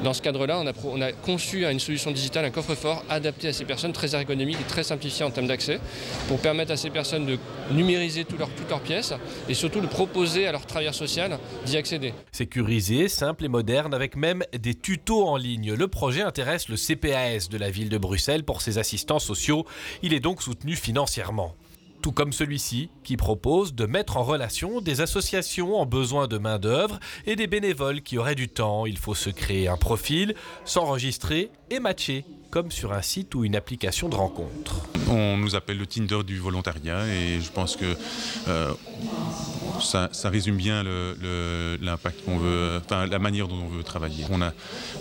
Dans 0.04 0.12
ce 0.12 0.22
cadre-là, 0.22 0.58
on 0.58 0.66
a, 0.66 0.72
on 0.84 1.00
a, 1.00 1.12
conçu 1.12 1.66
une 1.66 1.80
solution 1.80 2.10
digitale, 2.10 2.44
un 2.44 2.50
coffre-fort 2.50 3.04
adapté 3.08 3.48
à 3.48 3.52
ces 3.52 3.64
personnes, 3.64 3.92
très 3.92 4.14
ergonomique 4.14 4.60
et 4.60 4.64
très 4.64 4.82
simplifié 4.82 5.24
en 5.24 5.30
termes 5.30 5.48
d'accès, 5.48 5.80
pour 6.28 6.38
permettre 6.38 6.72
à 6.72 6.76
ces 6.76 6.90
personnes 6.90 7.26
de 7.26 7.38
numériser 7.72 8.24
toutes 8.24 8.38
leurs 8.38 8.80
pièces 8.80 9.14
et 9.48 9.54
surtout 9.54 9.80
de 9.80 9.86
proposer 9.86 10.46
à 10.46 10.52
leur 10.52 10.66
travailleur 10.66 10.94
social 10.94 11.38
d'y 11.66 11.76
accéder. 11.76 12.14
Sécurisé, 12.30 13.08
simple 13.08 13.44
et 13.44 13.48
moderne, 13.48 13.94
avec 13.94 14.16
même 14.16 14.42
des 14.56 14.74
tutos 14.74 15.26
en 15.26 15.36
ligne. 15.36 15.74
Le 15.74 15.88
projet 15.88 16.22
intéresse 16.22 16.68
le 16.68 16.76
CPAS 16.76 17.48
de 17.50 17.58
la 17.58 17.70
ville 17.70 17.88
de 17.88 17.98
Bruxelles 17.98 18.44
pour 18.44 18.62
ses 18.62 18.78
assistants 18.78 19.18
sociaux. 19.18 19.66
Il 20.02 20.14
est 20.14 20.20
donc 20.20 20.42
soutenu 20.42 20.76
financièrement 20.76 21.54
tout 22.02 22.12
comme 22.12 22.32
celui-ci, 22.32 22.90
qui 23.04 23.16
propose 23.16 23.74
de 23.74 23.86
mettre 23.86 24.16
en 24.16 24.24
relation 24.24 24.80
des 24.80 25.00
associations 25.00 25.76
en 25.76 25.86
besoin 25.86 26.26
de 26.26 26.36
main-d'œuvre 26.36 26.98
et 27.24 27.36
des 27.36 27.46
bénévoles 27.46 28.02
qui 28.02 28.18
auraient 28.18 28.34
du 28.34 28.48
temps. 28.48 28.84
Il 28.84 28.98
faut 28.98 29.14
se 29.14 29.30
créer 29.30 29.68
un 29.68 29.76
profil, 29.76 30.34
s'enregistrer 30.64 31.50
et 31.72 31.80
matcher, 31.80 32.24
comme 32.50 32.70
sur 32.70 32.92
un 32.92 33.00
site 33.00 33.34
ou 33.34 33.44
une 33.44 33.56
application 33.56 34.10
de 34.10 34.14
rencontre. 34.14 34.82
On 35.08 35.38
nous 35.38 35.54
appelle 35.56 35.78
le 35.78 35.86
Tinder 35.86 36.22
du 36.22 36.38
volontariat 36.38 37.06
et 37.06 37.40
je 37.40 37.50
pense 37.50 37.76
que 37.76 37.96
euh, 38.46 38.72
ça, 39.80 40.10
résume 40.28 40.56
bien 40.56 40.84
l'impact 41.80 42.24
qu'on 42.24 42.36
veut, 42.38 42.80
enfin, 42.84 43.06
la 43.06 43.18
manière 43.18 43.48
dont 43.48 43.56
on 43.56 43.68
veut 43.68 43.82
travailler. 43.82 44.24
On 44.30 44.42
a, 44.42 44.52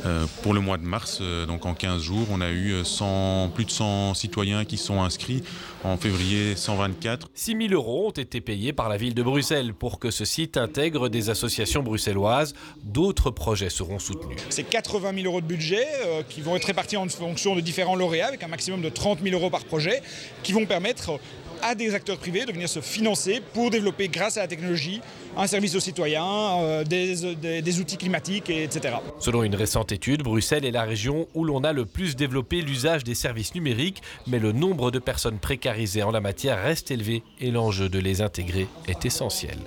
euh, 0.06 0.26
pour 0.44 0.54
le 0.54 0.62
mois 0.62 0.78
de 0.78 0.84
mars, 0.84 1.20
euh, 1.22 1.46
donc 1.46 1.66
en 1.66 1.74
15 1.74 2.02
jours, 2.02 2.28
on 2.32 2.42
a 2.42 2.52
eu 2.52 2.84
100, 2.84 3.52
plus 3.54 3.66
de 3.66 3.72
100 3.72 4.14
citoyens 4.14 4.66
qui 4.66 4.78
sont 4.78 5.02
inscrits. 5.02 5.44
En 5.84 5.98
février, 5.98 6.56
124. 6.56 7.30
6 7.34 7.58
000 7.70 7.74
euros 7.74 8.08
ont 8.08 8.12
été 8.12 8.40
payés 8.40 8.72
par 8.72 8.88
la 8.88 8.98
ville 8.98 9.16
de 9.16 9.24
Bruxelles 9.24 9.74
pour 9.74 9.98
que 9.98 10.12
ce 10.12 10.26
site 10.26 10.58
intègre 10.58 11.10
des 11.10 11.32
associations 11.32 11.82
bruxelloises. 11.82 12.54
D'autres 12.84 13.32
projets 13.32 13.72
seront 13.72 13.98
soutenus. 13.98 14.38
C'est 14.50 14.64
80 14.64 15.14
000 15.16 15.26
euros 15.26 15.42
de 15.42 15.48
budget 15.48 15.88
euh, 16.06 16.22
qui 16.22 16.42
vont 16.42 16.56
être 16.56 16.61
répartis 16.66 16.98
en 16.98 17.08
fonction 17.10 17.56
de 17.56 17.62
différents 17.62 17.96
lauréats 17.96 18.28
avec 18.28 18.44
un 18.44 18.48
maximum 18.48 18.82
de 18.82 18.90
30 18.90 19.20
000 19.24 19.36
euros 19.36 19.50
par 19.50 19.66
projet 19.66 20.02
qui 20.44 20.54
vont 20.54 20.66
permettre 20.66 21.20
à 21.62 21.76
des 21.76 21.94
acteurs 21.94 22.18
privés 22.18 22.46
de 22.46 22.52
venir 22.52 22.68
se 22.68 22.82
financer 22.82 23.42
pour 23.54 23.70
développer, 23.70 24.08
grâce 24.08 24.38
à 24.38 24.42
la 24.42 24.48
technologie, 24.48 25.02
un 25.38 25.48
service 25.48 25.76
aux 25.76 25.80
citoyens, 25.80 26.60
euh, 26.60 26.84
des, 26.84 27.80
outils 27.80 27.98
climatiques, 27.98 28.50
etc. 28.50 28.96
Selon 29.20 29.44
une 29.44 29.56
récente 29.56 29.92
étude, 29.92 30.24
Bruxelles 30.24 30.66
est 30.66 30.72
la 30.72 30.84
région 30.84 31.28
où 31.34 31.44
l'on 31.44 31.64
a 31.64 31.74
le 31.74 31.86
plus 31.86 32.16
développé 32.16 32.62
l'usage 32.62 33.04
des 33.04 33.16
services 33.16 33.56
numériques, 33.56 34.02
mais 34.28 34.40
le 34.40 34.52
nombre 34.52 34.92
de 34.92 35.00
personnes 35.00 35.40
précarisées 35.40 36.04
en 36.04 36.12
la 36.12 36.22
matière 36.22 36.62
reste 36.62 36.92
élevé 36.92 37.24
et 37.40 37.52
l'enjeu 37.52 37.90
de 37.90 38.00
les 38.00 38.22
intégrer 38.22 38.68
est 38.88 39.06
essentiel. 39.06 39.58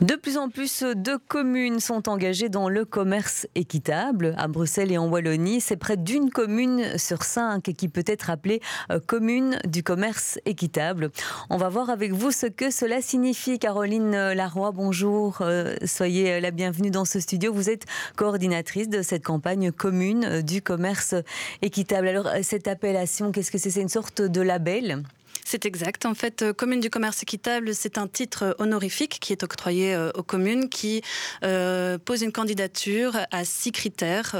De 0.00 0.16
plus 0.16 0.36
en 0.36 0.48
plus 0.48 0.82
de 0.82 1.16
communes 1.28 1.80
sont 1.80 2.08
engagées 2.08 2.48
dans 2.48 2.68
le 2.68 2.84
commerce 2.84 3.46
équitable. 3.54 4.34
À 4.36 4.48
Bruxelles 4.48 4.92
et 4.92 4.98
en 4.98 5.08
Wallonie, 5.08 5.60
c'est 5.60 5.76
près 5.76 5.96
d'une 5.96 6.30
commune 6.30 6.98
sur 6.98 7.22
cinq 7.22 7.62
qui 7.76 7.88
peut 7.88 8.04
être 8.06 8.30
appelée 8.30 8.60
euh, 8.90 8.98
commune 9.04 9.58
du 9.66 9.82
commerce 9.82 10.38
équitable. 10.46 11.10
On 11.50 11.56
va 11.56 11.68
voir 11.68 11.90
avec 11.90 12.12
vous 12.12 12.32
ce 12.32 12.46
que 12.46 12.70
cela 12.70 13.00
signifie. 13.00 13.58
Caroline 13.58 14.32
Laroy, 14.32 14.72
bonjour. 14.72 15.38
Euh, 15.40 15.76
soyez 15.84 16.40
la 16.40 16.50
bienvenue 16.50 16.90
dans 16.90 17.04
ce 17.04 17.20
studio. 17.20 17.52
Vous 17.52 17.70
êtes 17.70 17.84
coordinatrice 18.16 18.88
de 18.88 19.02
cette 19.02 19.24
campagne 19.24 19.70
commune 19.70 20.42
du 20.42 20.60
commerce 20.60 21.14
équitable. 21.62 22.08
Alors, 22.08 22.28
cette 22.42 22.68
appellation, 22.68 23.32
qu'est-ce 23.32 23.50
que 23.50 23.58
c'est? 23.58 23.70
C'est 23.70 23.82
une 23.82 23.88
sorte 23.88 24.22
de 24.22 24.40
label? 24.40 25.02
C'est 25.44 25.66
exact. 25.66 26.06
En 26.06 26.14
fait, 26.14 26.40
euh, 26.40 26.52
Commune 26.54 26.80
du 26.80 26.88
commerce 26.88 27.22
équitable, 27.22 27.74
c'est 27.74 27.98
un 27.98 28.08
titre 28.08 28.56
honorifique 28.58 29.18
qui 29.20 29.32
est 29.32 29.42
octroyé 29.42 29.94
euh, 29.94 30.10
aux 30.14 30.22
communes 30.22 30.70
qui 30.70 31.02
euh, 31.44 31.98
pose 31.98 32.22
une 32.22 32.32
candidature 32.32 33.18
à 33.30 33.44
six 33.44 33.70
critères 33.70 34.34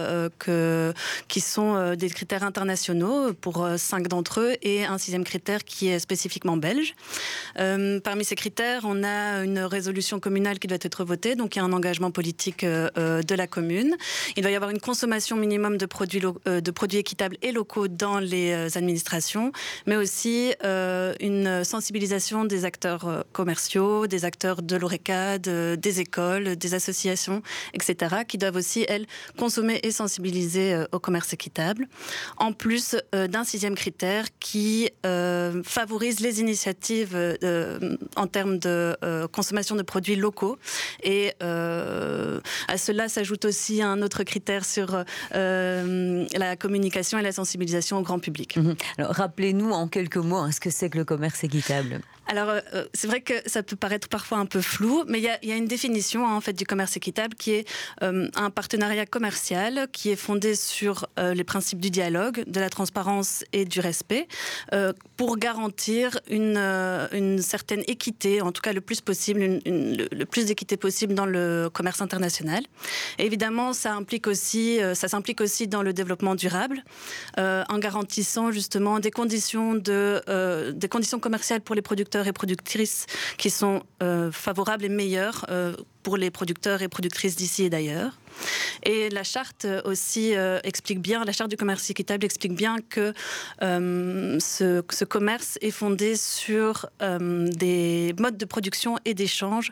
qui 1.28 1.40
sont 1.40 1.94
des 1.94 2.08
critères 2.08 2.42
internationaux 2.42 3.34
pour 3.34 3.68
cinq 3.76 4.08
d'entre 4.08 4.40
eux 4.40 4.54
et 4.62 4.84
un 4.84 4.98
sixième 4.98 5.24
critère 5.24 5.64
qui 5.64 5.88
est 5.88 5.98
spécifiquement 5.98 6.56
belge. 6.56 6.94
parmi 7.54 8.24
ces 8.24 8.34
critères, 8.34 8.82
on 8.84 9.04
a 9.04 9.44
une 9.44 9.58
résolution 9.58 10.20
communale 10.20 10.58
qui 10.58 10.66
doit 10.66 10.78
être 10.80 11.04
votée, 11.04 11.34
donc 11.34 11.56
il 11.56 11.58
y 11.58 11.62
a 11.62 11.64
un 11.64 11.72
engagement 11.72 12.10
politique 12.10 12.64
de 12.64 13.34
la 13.34 13.46
commune. 13.46 13.96
Il 14.36 14.42
doit 14.42 14.52
y 14.52 14.56
avoir 14.56 14.70
une 14.70 14.80
consommation 14.80 15.36
minimum 15.36 15.76
de 15.76 15.86
produits, 15.86 16.98
équitables 16.98 17.36
et 17.42 17.52
locaux 17.52 17.88
dans 17.88 18.18
les 18.18 18.76
administrations, 18.76 19.52
mais 19.86 19.96
aussi 19.96 20.54
euh, 20.64 20.93
une 21.20 21.64
sensibilisation 21.64 22.44
des 22.44 22.64
acteurs 22.64 23.08
euh, 23.08 23.22
commerciaux, 23.32 24.06
des 24.06 24.24
acteurs 24.24 24.62
de 24.62 24.76
l'ORECA, 24.76 25.38
des 25.38 26.00
écoles, 26.00 26.56
des 26.56 26.74
associations, 26.74 27.42
etc., 27.72 28.16
qui 28.26 28.38
doivent 28.38 28.56
aussi, 28.56 28.84
elles, 28.88 29.06
consommer 29.38 29.80
et 29.82 29.90
sensibiliser 29.90 30.74
euh, 30.74 30.84
au 30.92 30.98
commerce 30.98 31.32
équitable. 31.32 31.88
En 32.36 32.52
plus 32.52 32.96
d'un 33.12 33.44
sixième 33.44 33.74
critère 33.74 34.26
qui 34.40 34.90
favorise 35.64 36.20
les 36.20 36.40
initiatives 36.40 37.16
en 38.16 38.26
termes 38.26 38.58
de 38.58 38.96
consommation 39.32 39.76
de 39.76 39.82
produits 39.82 40.16
locaux. 40.16 40.56
Et 41.02 41.32
à 41.40 42.78
cela 42.78 43.08
s'ajoute 43.08 43.44
aussi 43.44 43.82
un 43.82 44.02
autre 44.02 44.22
critère 44.24 44.64
sur 44.64 45.04
la 45.32 46.56
communication 46.56 47.18
et 47.18 47.22
la 47.22 47.32
sensibilisation 47.32 47.98
au 47.98 48.02
grand 48.02 48.18
public. 48.18 48.56
Mhm. 48.56 48.76
Alors, 48.98 49.12
rappelez-nous 49.12 49.70
en 49.70 49.88
quelques 49.88 50.16
mots 50.16 50.36
hein, 50.36 50.52
ce 50.52 50.60
que 50.60 50.70
c'est 50.70 50.83
que 50.90 50.98
le 50.98 51.04
commerce 51.04 51.44
équitable 51.44 52.00
alors, 52.26 52.48
euh, 52.48 52.60
euh, 52.74 52.84
c'est 52.94 53.06
vrai 53.06 53.20
que 53.20 53.34
ça 53.46 53.62
peut 53.62 53.76
paraître 53.76 54.08
parfois 54.08 54.38
un 54.38 54.46
peu 54.46 54.60
flou, 54.60 55.04
mais 55.06 55.18
il 55.18 55.24
y, 55.24 55.52
a, 55.52 55.56
une 55.56 55.66
définition 55.66 56.26
hein, 56.26 56.34
en 56.34 56.40
fait 56.40 56.54
du 56.54 56.64
commerce 56.64 56.96
équitable 56.96 57.34
qui 57.34 57.52
est 57.52 57.68
euh, 58.02 58.28
un 58.34 58.50
partenariat 58.50 59.06
commercial 59.06 59.88
qui 59.92 60.10
est 60.10 60.16
fondé 60.16 60.54
sur 60.54 61.06
les 61.16 61.44
principes 61.44 61.80
du 61.80 61.90
dialogue, 61.90 62.44
de 62.46 62.60
la 62.60 62.70
transparence 62.70 63.44
et 63.52 63.64
du 63.64 63.80
respect, 63.80 64.26
pour 65.16 65.36
garantir 65.38 66.18
une, 66.28 67.38
certaine 67.40 67.82
équité, 67.86 68.40
en 68.40 68.52
tout 68.52 68.62
cas 68.62 68.72
le 68.72 68.80
plus 68.80 69.00
possible, 69.00 69.60
le, 69.64 70.24
plus 70.24 70.46
d'équité 70.46 70.76
possible 70.76 71.14
dans 71.14 71.26
le 71.26 71.68
commerce 71.72 72.00
international. 72.00 72.64
Évidemment, 73.18 73.72
ça 73.72 73.90
s'implique 73.94 74.26
aussi 75.40 75.68
dans 75.68 75.82
le 75.82 75.92
développement 75.92 76.34
durable, 76.34 76.82
en 77.36 77.78
garantissant 77.78 78.50
justement 78.50 79.00
des 79.00 79.10
conditions 79.10 79.80
commerciales 81.20 81.60
pour 81.60 81.74
les 81.74 81.82
producteurs 81.82 82.13
et 82.22 82.32
productrices 82.32 83.06
qui 83.38 83.50
sont 83.50 83.82
euh, 84.02 84.30
favorables 84.30 84.84
et 84.84 84.88
meilleurs 84.88 85.46
euh, 85.48 85.74
pour 86.04 86.16
les 86.16 86.30
producteurs 86.30 86.82
et 86.82 86.88
productrices 86.88 87.34
d'ici 87.34 87.64
et 87.64 87.70
d'ailleurs. 87.70 88.12
Et 88.84 89.10
la 89.10 89.24
charte 89.24 89.66
aussi 89.84 90.36
euh, 90.36 90.58
explique 90.64 91.00
bien, 91.00 91.24
la 91.24 91.32
charte 91.32 91.50
du 91.50 91.56
commerce 91.56 91.88
équitable 91.90 92.24
explique 92.24 92.54
bien 92.54 92.76
que 92.88 93.12
ce, 93.60 94.82
ce, 94.90 95.04
commerce 95.04 95.58
est 95.60 95.70
fondé 95.70 96.16
sur 96.16 96.86
des 97.00 98.14
modes 98.18 98.36
de 98.36 98.44
production 98.44 98.98
et 99.04 99.14
d'échange 99.14 99.70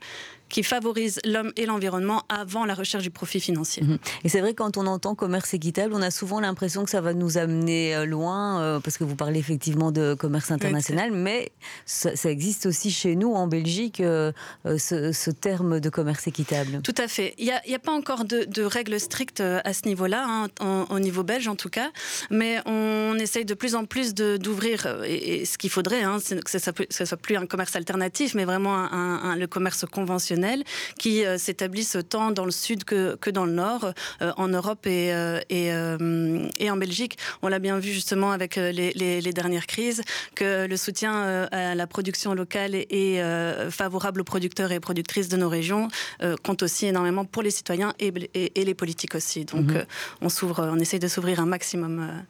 qui 0.53 0.63
favorise 0.63 1.19
l'homme 1.25 1.51
et 1.57 1.65
l'environnement 1.65 2.23
avant 2.29 2.67
la 2.67 2.75
recherche 2.75 3.03
du 3.03 3.11
profit 3.11 3.41
financier. 3.41 3.83
Mhm. 3.83 3.99
Et 4.23 4.29
c'est 4.29 4.41
vrai, 4.41 4.53
quand 4.53 4.77
on 4.77 4.87
entend 4.87 5.15
commerce 5.15 5.55
équitable, 5.55 5.95
on 5.95 6.03
a 6.03 6.11
souvent 6.11 6.41
l'impression 6.41 6.85
que 6.85 6.91
ça 6.91 7.01
va 7.01 7.15
nous 7.15 7.39
amener 7.39 7.97
euh, 7.97 8.05
loin, 8.05 8.61
euh, 8.61 8.79
parce 8.79 8.99
que 8.99 9.05
vous 9.05 9.17
parlez 9.17 9.41
effectivement 9.41 9.91
de 9.91 10.13
commerce 10.13 10.51
international, 10.51 11.11
mais 11.11 11.51
ça, 11.87 12.13
existe 12.31 12.67
aussi 12.67 12.91
chez 12.91 13.17
nous, 13.17 13.33
en 13.33 13.47
Belgique, 13.47 14.01
euh, 14.01 14.31
ce, 14.67 15.31
terme 15.31 15.81
de 15.81 15.89
commerce 15.89 16.22
équitable. 16.27 16.81
Tout 16.83 16.95
à 16.99 17.09
fait. 17.09 17.35
Il 17.39 17.45
n'y 17.45 17.75
a, 17.75 17.79
pas 17.79 17.93
encore 17.93 18.25
de, 18.25 18.63
règles 18.63 18.99
strictes 19.01 19.41
à 19.41 19.73
ce 19.73 19.87
niveau-là, 19.87 20.49
hein, 20.61 20.87
au 20.91 20.99
niveau 20.99 21.23
belge 21.23 21.49
en 21.49 21.57
tout 21.57 21.69
cas, 21.69 21.91
mais 22.31 22.61
on 22.67 23.17
essaye 23.19 23.45
de 23.45 23.55
plus 23.55 23.75
en 23.75 23.85
plus 23.85 24.15
d'ouvrir, 24.15 25.03
et, 25.05 25.45
ce 25.45 25.59
qu'il 25.59 25.71
faudrait, 25.71 26.03
hein, 26.03 26.19
que 26.45 26.59
ça 26.59 26.73
ne 26.73 27.05
soit 27.05 27.17
plus 27.17 27.37
un 27.37 27.47
commerce 27.47 27.77
alternatif, 27.77 28.35
mais 28.35 28.45
vraiment 28.45 28.89
le 29.35 29.47
commerce 29.47 29.85
conventionnel 29.91 30.65
qui 30.99 31.23
s'établisse 31.39 31.97
tant 32.09 32.31
dans 32.31 32.45
le 32.45 32.51
sud 32.51 32.85
que, 32.85 33.31
dans 33.31 33.45
le 33.45 33.53
nord, 33.53 33.93
en 34.21 34.49
Europe 34.49 34.87
et, 34.87 35.13
en 35.15 36.77
Belgique. 36.77 37.19
On 37.43 37.49
l'a 37.49 37.59
bien 37.59 37.79
vu 37.79 37.93
justement 37.93 38.33
avec 38.33 38.57
les, 38.57 39.33
dernières 39.33 39.67
crises, 39.67 40.03
que 40.35 40.67
le 40.67 40.77
soutien 40.77 41.49
à 41.51 41.75
la 41.75 41.87
production 41.87 42.35
locale 42.35 42.75
est, 42.75 43.71
favorable 43.71 44.21
aux 44.21 44.25
producteurs 44.25 44.73
et 44.73 44.81
productrices 44.81 45.29
de 45.29 45.37
nos 45.37 45.49
régions 45.49 45.89
euh, 46.23 46.37
compte 46.43 46.63
aussi 46.63 46.87
énormément 46.87 47.25
pour 47.25 47.43
les 47.43 47.51
citoyens 47.51 47.95
et, 47.99 48.11
les 48.55 48.75
politiques 48.75 49.15
aussi. 49.15 49.45
Donc 49.45 49.67
mhm. 49.67 49.77
euh, 49.77 49.85
on 50.21 50.29
s'ouvre, 50.29 50.69
on 50.73 50.79
essaye 50.79 51.01
de 51.01 51.09
s'ouvrir 51.09 51.41
un 51.41 51.47
maximum 51.47 52.01
euh, 52.01 52.21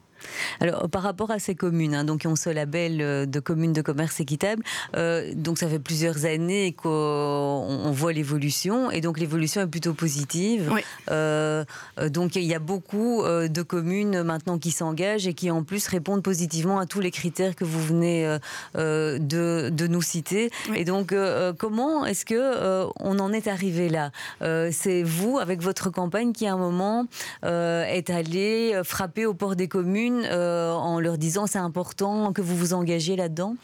alors, 0.61 0.89
par 0.89 1.03
rapport 1.03 1.31
à 1.31 1.39
ces 1.39 1.55
communes, 1.55 1.95
hein, 1.95 2.05
donc 2.05 2.23
qui 2.23 2.27
ont 2.27 2.37
ce 2.37 2.51
label 2.51 3.01
euh, 3.01 3.27
de 3.27 3.41
communes 3.41 3.73
de 3.73 3.83
commerce 3.83 4.21
équitable, 4.21 4.63
euh, 4.97 5.33
donc 5.35 5.59
ça 5.59 5.69
fait 5.69 5.79
plusieurs 5.79 6.25
années 6.25 6.73
qu'on 6.73 7.91
voit 7.93 8.13
l'évolution, 8.13 8.91
et 8.91 9.01
donc 9.01 9.19
l'évolution 9.19 9.63
est 9.63 9.67
plutôt 9.67 9.95
positive. 9.95 10.71
Euh, 11.11 11.65
donc 12.11 12.37
il 12.37 12.45
y 12.45 12.55
a 12.55 12.59
beaucoup 12.59 13.23
de 13.25 13.63
communes 13.63 14.23
maintenant 14.23 14.59
qui 14.59 14.71
s'engagent 14.71 15.27
et 15.27 15.35
qui 15.35 15.51
en 15.51 15.63
plus 15.63 15.87
répondent 15.87 16.23
positivement 16.23 16.79
à 16.79 16.87
tous 16.87 17.01
les 17.01 17.11
critères 17.11 17.57
que 17.57 17.65
vous 17.65 17.81
venez 17.81 18.39
de, 18.75 19.87
nous 19.87 20.03
citer. 20.03 20.51
Et 20.75 20.85
donc, 20.85 21.15
comment 21.59 22.05
est-ce 22.07 22.25
que 22.25 22.87
on 23.01 23.19
en 23.19 23.33
est 23.33 23.47
arrivé 23.49 23.89
là? 23.89 24.11
C'est 24.71 25.03
vous, 25.03 25.39
avec 25.39 25.61
votre 25.63 25.91
campagne, 25.91 26.33
qui 26.33 26.47
à 26.47 26.55
un 26.55 26.57
moment 26.57 27.07
est 27.43 28.11
allé 28.11 28.81
frapper 28.85 29.27
aux 29.27 29.35
portes 29.35 29.57
des 29.57 29.69
communes 29.69 30.12
euh, 30.25 30.72
en 30.72 31.01
leur 31.01 31.18
disant 31.18 31.46
c'est 31.46 31.59
important 31.59 32.33
que 32.33 32.42
vous 32.42 32.57
vous 32.57 32.75
engagiez 32.75 33.16
là-dedans? 33.16 33.57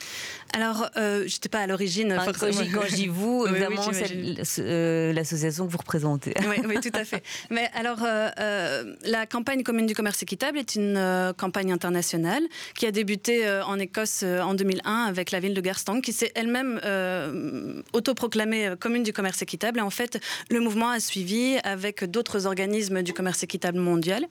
Alors, 0.55 0.89
euh, 0.97 1.25
je 1.27 1.35
n'étais 1.35 1.49
pas 1.49 1.61
à 1.61 1.67
l'origine. 1.67 2.13
Enfin, 2.13 2.33
quand 2.33 2.51
je 2.51 2.95
dis 2.95 3.07
vous, 3.07 3.47
évidemment, 3.51 3.83
c'est 3.93 4.61
euh, 4.61 5.13
l'association 5.13 5.67
que 5.67 5.73
vous 5.73 5.79
représentez. 5.79 6.35
Oui, 6.67 6.77
tout 6.81 6.97
à 6.99 7.05
fait. 7.05 7.23
Mais 7.51 7.71
alors, 7.75 7.99
la 8.01 9.27
campagne 9.27 9.63
commune 9.63 9.87
du 9.87 9.95
commerce 9.95 10.23
équitable 10.23 10.59
est 10.59 10.75
une 10.75 11.33
campagne 11.37 11.73
internationale 11.73 12.43
qui 12.75 12.87
a 12.87 12.91
débuté 12.91 13.49
en 13.67 13.79
Écosse 13.79 14.23
en 14.23 14.55
2001 14.55 15.05
avec 15.05 15.31
la 15.31 15.41
ville 15.41 15.55
de 15.55 15.61
Garstang, 15.61 16.01
qui 16.01 16.13
s'est 16.13 16.33
elle-même 16.35 16.81
autoproclamée 17.93 18.73
commune 18.81 19.03
du 19.03 19.13
commerce 19.13 19.43
équitable. 19.43 19.81
Et 19.81 19.83
en 19.83 19.91
fait, 19.91 20.19
le 20.51 20.61
mouvement 20.61 20.91
a 20.91 21.01
suivi 21.01 21.59
avec 21.65 22.05
d'autres 22.05 22.47
organismes 22.47 23.03
du 23.03 23.13
commerce 23.13 23.43
équitable 23.43 23.79
mondial. 23.79 24.27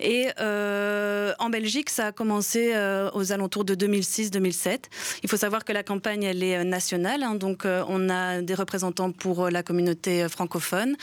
Et 0.00 0.28
en 0.38 1.48
Belgique, 1.54 1.88
ça 1.88 2.08
a 2.08 2.12
commencé 2.12 2.72
euh, 2.74 3.08
aux 3.14 3.30
alentours 3.30 3.64
de 3.64 3.76
2006-2007. 3.76 4.86
Il 5.22 5.30
faut 5.30 5.36
savoir 5.36 5.64
que 5.64 5.72
la 5.72 5.84
campagne, 5.84 6.24
elle 6.24 6.42
est 6.42 6.56
euh, 6.56 6.64
nationale. 6.64 7.22
Hein, 7.22 7.36
donc, 7.36 7.64
euh, 7.64 7.84
on 7.86 8.10
a 8.10 8.42
des 8.42 8.54
représentants 8.54 9.12
pour 9.12 9.50
la 9.50 9.62
communauté 9.62 10.28
francophone. 10.28 10.96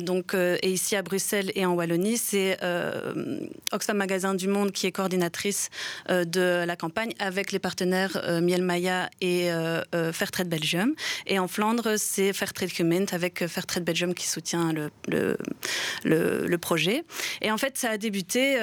donc, 0.00 0.34
et 0.34 0.70
ici 0.70 0.96
à 0.96 1.02
Bruxelles 1.02 1.52
et 1.54 1.66
en 1.66 1.74
Wallonie, 1.74 2.16
c'est 2.16 2.58
Oxfam 3.72 3.96
Magasin 3.96 4.34
du 4.34 4.48
Monde 4.48 4.72
qui 4.72 4.86
est 4.86 4.92
coordinatrice 4.92 5.68
de 6.08 6.64
la 6.64 6.76
campagne 6.76 7.12
avec 7.18 7.52
les 7.52 7.58
partenaires 7.58 8.14
Miel 8.42 8.62
Maya 8.62 9.10
et 9.20 9.50
Fairtrade 10.12 10.48
Belgium. 10.48 10.94
Et 11.26 11.38
en 11.38 11.48
Flandre, 11.48 11.98
c'est 11.98 12.32
Fairtrade 12.32 12.70
Human 12.78 13.06
avec 13.12 13.46
Fairtrade 13.46 13.84
Belgium 13.84 14.14
qui 14.14 14.28
soutient 14.28 14.72
le, 14.72 15.36
le, 16.04 16.58
projet. 16.58 17.04
Et 17.42 17.50
en 17.50 17.58
fait, 17.58 17.76
ça 17.78 17.90
a 17.90 17.96
débuté, 17.96 18.58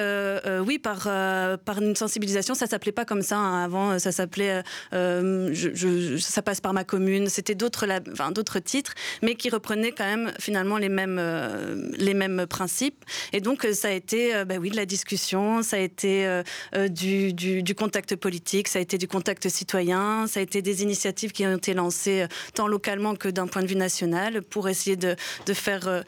oui, 0.66 0.78
par 0.78 1.08
euh, 1.28 1.56
par 1.56 1.80
une 1.80 1.94
sensibilisation. 1.94 2.54
Ça 2.54 2.66
s'appelait 2.66 2.92
pas 2.92 3.04
comme 3.04 3.22
ça 3.22 3.36
hein. 3.36 3.64
avant. 3.64 3.98
Ça 3.98 4.12
s'appelait, 4.12 4.62
euh, 4.92 5.50
je, 5.52 6.16
ça 6.18 6.42
passe 6.42 6.60
par 6.60 6.72
ma 6.72 6.84
commune. 6.84 7.28
C'était 7.28 7.54
d'autres, 7.54 7.86
enfin, 8.12 8.30
d'autres 8.30 8.58
titres, 8.58 8.94
mais 9.22 9.34
qui 9.34 9.50
reprenaient 9.50 9.92
quand 9.92 10.04
même 10.04 10.32
finalement 10.38 10.78
les 10.78 10.88
mêmes, 10.88 11.18
euh, 11.20 11.90
les 11.96 12.14
mêmes 12.14 12.46
principes. 12.46 13.04
Et 13.32 13.40
donc 13.40 13.66
ça 13.72 13.88
a 13.88 13.92
été, 13.92 14.44
bah 14.44 14.56
oui, 14.60 14.70
de 14.70 14.76
la 14.76 14.86
discussion. 14.86 15.62
Ça 15.62 15.76
a 15.76 15.80
été 15.80 16.42
du, 16.90 17.32
du, 17.32 17.74
contact 17.74 18.16
politique. 18.16 18.68
Ça 18.68 18.78
a 18.78 18.82
été 18.82 18.98
du 18.98 19.08
contact 19.08 19.48
citoyen. 19.48 20.26
Ça 20.26 20.40
a 20.40 20.42
été 20.42 20.62
des 20.62 20.82
initiatives 20.82 21.32
qui 21.32 21.46
ont 21.46 21.56
été 21.56 21.74
lancées 21.74 22.26
tant 22.54 22.66
localement 22.66 23.14
que 23.14 23.28
d'un 23.28 23.46
point 23.46 23.62
de 23.62 23.68
vue 23.68 23.76
national 23.76 24.42
pour 24.42 24.68
essayer 24.68 24.96
de, 24.96 25.16
de 25.46 25.54
faire 25.54 26.04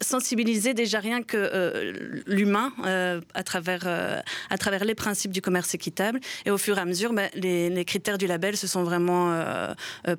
sensibiliser 0.00 0.74
déjà 0.74 1.00
rien 1.00 1.22
que 1.22 1.36
euh, 1.36 2.22
l'humain 2.26 2.72
euh, 2.84 3.20
à, 3.34 3.42
travers, 3.42 3.82
euh, 3.86 4.20
à 4.50 4.58
travers 4.58 4.84
les 4.84 4.94
principes 4.94 5.32
du 5.32 5.40
commerce 5.40 5.74
équitable. 5.74 6.20
Et 6.44 6.50
au 6.50 6.58
fur 6.58 6.78
et 6.78 6.80
à 6.80 6.84
mesure, 6.84 7.12
ben, 7.12 7.30
les, 7.34 7.84
critères 7.84 8.18
du 8.18 8.26
label 8.26 8.56
se 8.56 8.66
sont 8.66 8.82
vraiment 8.82 9.36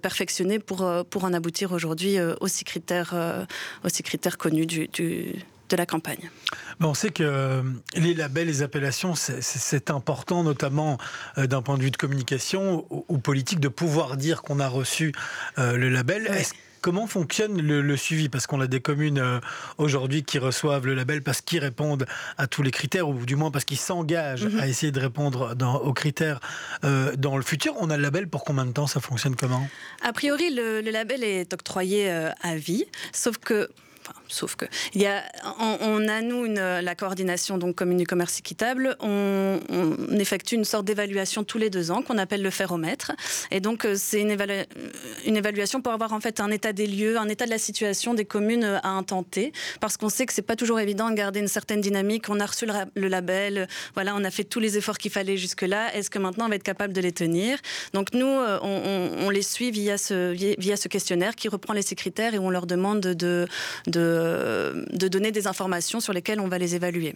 perfectionnés 0.02 0.60
pour, 0.60 0.88
pour 1.10 1.24
en 1.24 1.34
aboutir 1.34 1.72
aujourd'hui 1.72 2.18
aux, 2.22 2.48
six 2.48 2.64
critères, 2.64 3.48
aux 3.84 4.04
critères 4.04 4.38
connus 4.38 4.68
du, 4.68 4.88
de 4.88 5.76
la 5.76 5.86
campagne. 5.88 6.30
on 6.80 6.94
sait 6.94 7.10
que 7.10 7.64
les 7.96 8.14
labels, 8.14 8.48
les 8.48 8.62
appellations, 8.62 9.16
c'est 9.16 9.90
important, 9.90 10.44
notamment 10.44 11.00
d'un 11.38 11.64
point 11.64 11.78
de 11.78 11.84
vue 11.84 11.92
de 11.92 11.98
communication 11.98 12.86
ou, 12.90 13.18
politique, 13.18 13.60
de 13.60 13.70
pouvoir 13.70 14.16
dire 14.16 14.44
qu'on 14.44 14.60
a 14.60 14.68
reçu 14.68 15.12
le 15.58 15.90
label. 15.90 16.30
Comment 16.86 17.08
fonctionne 17.08 17.60
le, 17.60 17.98
suivi? 17.98 18.30
Parce 18.30 18.45
qu'on 18.45 18.62
a 18.62 18.67
des 18.67 18.80
communes 18.80 19.17
euh, 19.17 19.39
aujourd'hui 19.80 20.21
qui 20.21 20.38
reçoivent 20.38 20.86
le 20.86 20.93
label 20.93 21.24
parce 21.24 21.41
qu'ils 21.41 21.58
répondent 21.58 22.06
à 22.38 22.45
tous 22.45 22.62
les 22.62 22.69
critères, 22.69 23.10
ou 23.10 23.26
du 23.26 23.36
moins 23.36 23.50
parce 23.50 23.65
qu'ils 23.65 23.80
s'engagent 23.80 24.45
mhm. 24.45 24.60
à 24.60 24.67
essayer 24.67 24.91
de 24.91 25.00
répondre 25.00 25.58
aux 25.84 25.93
critères 25.93 26.39
euh, 26.84 27.15
dans 27.15 27.38
le 27.38 27.41
futur. 27.41 27.74
On 27.80 27.89
a 27.89 27.98
le 27.98 28.04
label 28.04 28.28
pour 28.28 28.43
combien 28.43 28.67
de 28.67 28.71
temps? 28.71 28.86
Ça 28.86 29.00
fonctionne 29.00 29.36
comment? 29.36 29.67
A 30.04 30.13
priori, 30.13 30.54
le, 30.54 30.82
label 30.82 31.24
est 31.24 31.52
octroyé 31.56 32.12
euh, 32.12 32.30
à 32.43 32.56
vie, 32.56 32.86
sauf 33.13 33.39
que 33.39 33.67
sauf 34.28 34.56
que 34.56 34.65
a, 35.06 35.24
on, 35.82 36.08
a 36.08 36.22
nous 36.22 36.46
la 36.46 36.96
coordination 36.96 37.58
donc 37.58 37.76
commune 37.76 37.98
du 37.98 38.08
commerce 38.08 38.39
équitable. 38.39 38.96
On, 39.00 39.60
effectue 40.20 40.56
une 40.56 40.65
sorte 40.65 40.86
d'évaluation 40.86 41.44
tous 41.44 41.58
les 41.58 41.70
deux 41.70 41.91
ans 41.91 42.02
qu'on 42.02 42.18
appelle 42.18 42.41
le 42.41 42.50
ferromètre. 42.50 43.12
Et 43.52 43.60
donc 43.60 43.86
euh, 43.86 43.96
c'est 43.98 44.22
une, 44.22 44.36
une, 45.26 45.38
évaluation 45.38 45.82
pour 45.82 45.94
avoir 45.94 46.13
en 46.13 46.20
fait 46.20 46.39
un 46.39 46.50
état 46.52 46.74
des 46.74 46.88
lieux, 46.88 47.18
un 47.18 47.28
état 47.28 47.46
de 47.46 47.52
la 47.52 47.58
situation 47.58 48.13
des 48.13 48.26
communes 48.26 48.63
euh, 48.63 48.80
à 48.82 48.89
intenter, 48.89 49.52
parce 49.82 49.98
qu'on 49.98 50.10
sait 50.10 50.26
que 50.26 50.34
c'est 50.34 50.41
pas 50.41 50.56
toujours 50.56 50.80
évident 50.80 51.10
de 51.10 51.15
garder 51.15 51.39
une 51.41 51.48
certaine 51.48 51.82
dynamique. 51.82 52.30
On 52.30 52.39
a 52.39 52.46
reçu 52.46 52.65
le, 52.96 53.08
label, 53.08 53.68
voilà, 53.94 54.15
on 54.15 54.24
a 54.24 54.32
fait 54.32 54.44
tous 54.44 54.60
les 54.60 54.78
efforts 54.78 54.98
qu'il 54.98 55.12
fallait 55.12 55.38
jusque 55.38 55.62
là. 55.62 55.94
Est-ce 55.94 56.10
que 56.10 56.20
maintenant 56.20 56.46
on 56.46 56.50
va 56.50 56.56
être 56.56 56.63
capable 56.63 56.94
de 56.94 57.02
les 57.02 57.12
tenir? 57.12 57.60
Donc 57.94 58.13
nous, 58.13 58.26
euh, 58.26 58.60
on, 58.62 59.30
les 59.30 59.41
suit 59.41 59.72
via 59.72 59.98
ce 59.98 60.88
questionnaire 60.88 61.36
qui 61.36 61.50
reprend 61.50 61.74
les 61.74 61.82
ces 61.82 61.96
critères 61.96 62.34
et 62.34 62.39
on 62.39 62.50
leur 62.50 62.65
demande 62.65 63.02
de, 63.02 63.48
de 63.88 63.95
de, 63.98 65.08
donner 65.08 65.32
des 65.32 65.48
informations 65.48 66.00
sur 66.00 66.14
lesquelles 66.14 66.40
on 66.40 66.48
va 66.48 66.58
les 66.58 66.76
évaluer. 66.76 67.16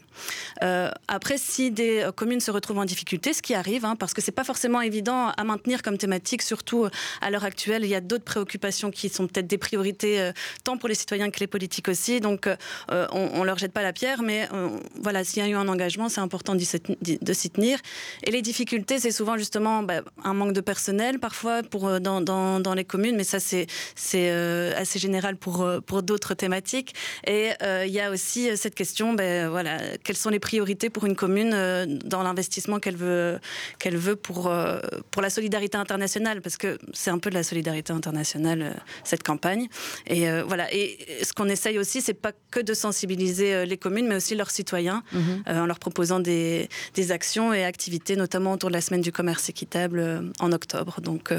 Euh, 0.64 0.90
après, 1.08 1.38
si 1.38 1.72
des 1.72 2.08
communes 2.16 2.40
se 2.40 2.52
retrouvent 2.52 2.80
en 2.80 2.86
difficulté, 2.86 3.34
ce 3.34 3.42
qui 3.42 3.54
arrive, 3.54 3.86
hein, 3.86 3.96
parce 3.96 4.14
que 4.14 4.22
c'est 4.22 4.32
pas 4.32 4.44
forcément 4.44 4.82
évident 4.82 5.30
à 5.36 5.44
maintenir 5.44 5.82
comme 5.82 5.98
thématique, 5.98 6.42
surtout 6.42 6.88
à 7.22 7.32
l'heure 7.32 7.44
actuelle, 7.44 7.84
il 7.84 7.90
y 7.90 7.96
a 7.96 8.02
d'autres 8.02 8.24
préoccupations 8.24 8.92
qui 8.92 9.10
sont 9.10 9.28
peut-être 9.28 9.48
des 9.48 9.58
priorités 9.58 10.22
euh, 10.22 10.32
tant 10.64 10.78
pour 10.78 10.90
les 10.90 10.96
citoyens 10.96 11.30
que 11.30 11.40
les 11.40 11.48
politiques 11.48 11.88
aussi. 11.88 12.20
Donc, 12.22 12.48
euh, 12.48 13.08
on, 13.12 13.40
ne 13.40 13.46
leur 13.46 13.58
jette 13.58 13.74
pas 13.74 13.84
la 13.84 13.94
pierre, 13.94 14.22
mais 14.22 14.48
voilà, 15.02 15.24
s'il 15.24 15.44
y 15.44 15.46
a 15.46 15.50
eu 15.50 15.56
un 15.56 15.68
engagement, 15.68 16.10
c'est 16.10 16.22
important 16.22 16.56
de 16.56 17.34
s'y 17.34 17.50
tenir. 17.50 17.80
Et 18.24 18.32
les 18.32 18.42
difficultés, 18.42 19.00
c'est 19.00 19.12
souvent 19.12 19.38
justement 19.38 19.84
bah, 19.84 20.02
un 20.24 20.34
manque 20.34 20.54
de 20.54 20.62
personnel 20.62 21.20
parfois 21.20 21.64
pour 21.64 22.00
dans, 22.00 22.22
dans, 22.22 22.74
les 22.74 22.86
communes, 22.86 23.16
mais 23.16 23.24
ça 23.24 23.40
c'est 23.40 23.68
assez 24.76 25.00
général 25.00 25.36
pour 25.38 25.68
pour 25.86 26.04
d'autres 26.04 26.34
thématiques. 26.34 26.69
Et 26.74 27.52
euh, 27.62 27.86
il 27.86 27.94
y 27.94 28.00
a 28.00 28.12
aussi 28.12 28.50
euh, 28.50 28.56
cette 28.56 28.76
question, 28.76 29.14
ben, 29.14 29.50
voilà, 29.50 29.80
quelles 30.04 30.18
sont 30.18 30.30
les 30.30 30.40
priorités 30.40 30.90
pour 30.90 31.06
une 31.06 31.16
commune 31.16 31.52
euh, 31.54 31.86
dans 31.88 32.24
l'investissement 32.24 32.80
qu'elle 32.80 32.96
veut, 32.96 33.40
qu'elle 33.80 33.98
veut 33.98 34.16
pour, 34.16 34.52
pour 35.12 35.22
la 35.22 35.30
solidarité 35.30 35.78
internationale, 35.78 36.42
parce 36.42 36.58
que 36.58 36.78
c'est 36.94 37.12
un 37.12 37.20
peu 37.20 37.30
de 37.30 37.36
la 37.36 37.44
solidarité 37.44 37.94
internationale, 37.94 38.82
cette 39.04 39.24
campagne. 39.24 39.68
Et 40.08 40.30
voilà. 40.42 40.74
Et 40.74 40.98
ce 41.24 41.34
qu'on 41.34 41.50
essaye 41.50 41.80
aussi, 41.80 42.02
c'est 42.02 42.14
pas 42.14 42.32
que 42.52 42.60
de 42.60 42.74
sensibiliser 42.74 43.66
les 43.66 43.78
communes, 43.78 44.08
mais 44.08 44.16
aussi 44.16 44.36
leurs 44.36 44.52
citoyens, 44.52 45.04
mhm. 45.12 45.44
en 45.48 45.66
leur 45.66 45.80
proposant 45.80 46.20
des, 46.20 46.70
des, 46.94 47.12
actions 47.12 47.54
et 47.54 47.64
activités, 47.64 48.16
notamment 48.16 48.54
autour 48.54 48.70
de 48.70 48.76
la 48.76 48.82
semaine 48.82 49.02
du 49.02 49.12
commerce 49.12 49.50
équitable 49.50 50.32
en 50.40 50.52
octobre. 50.52 51.02
Donc 51.02 51.34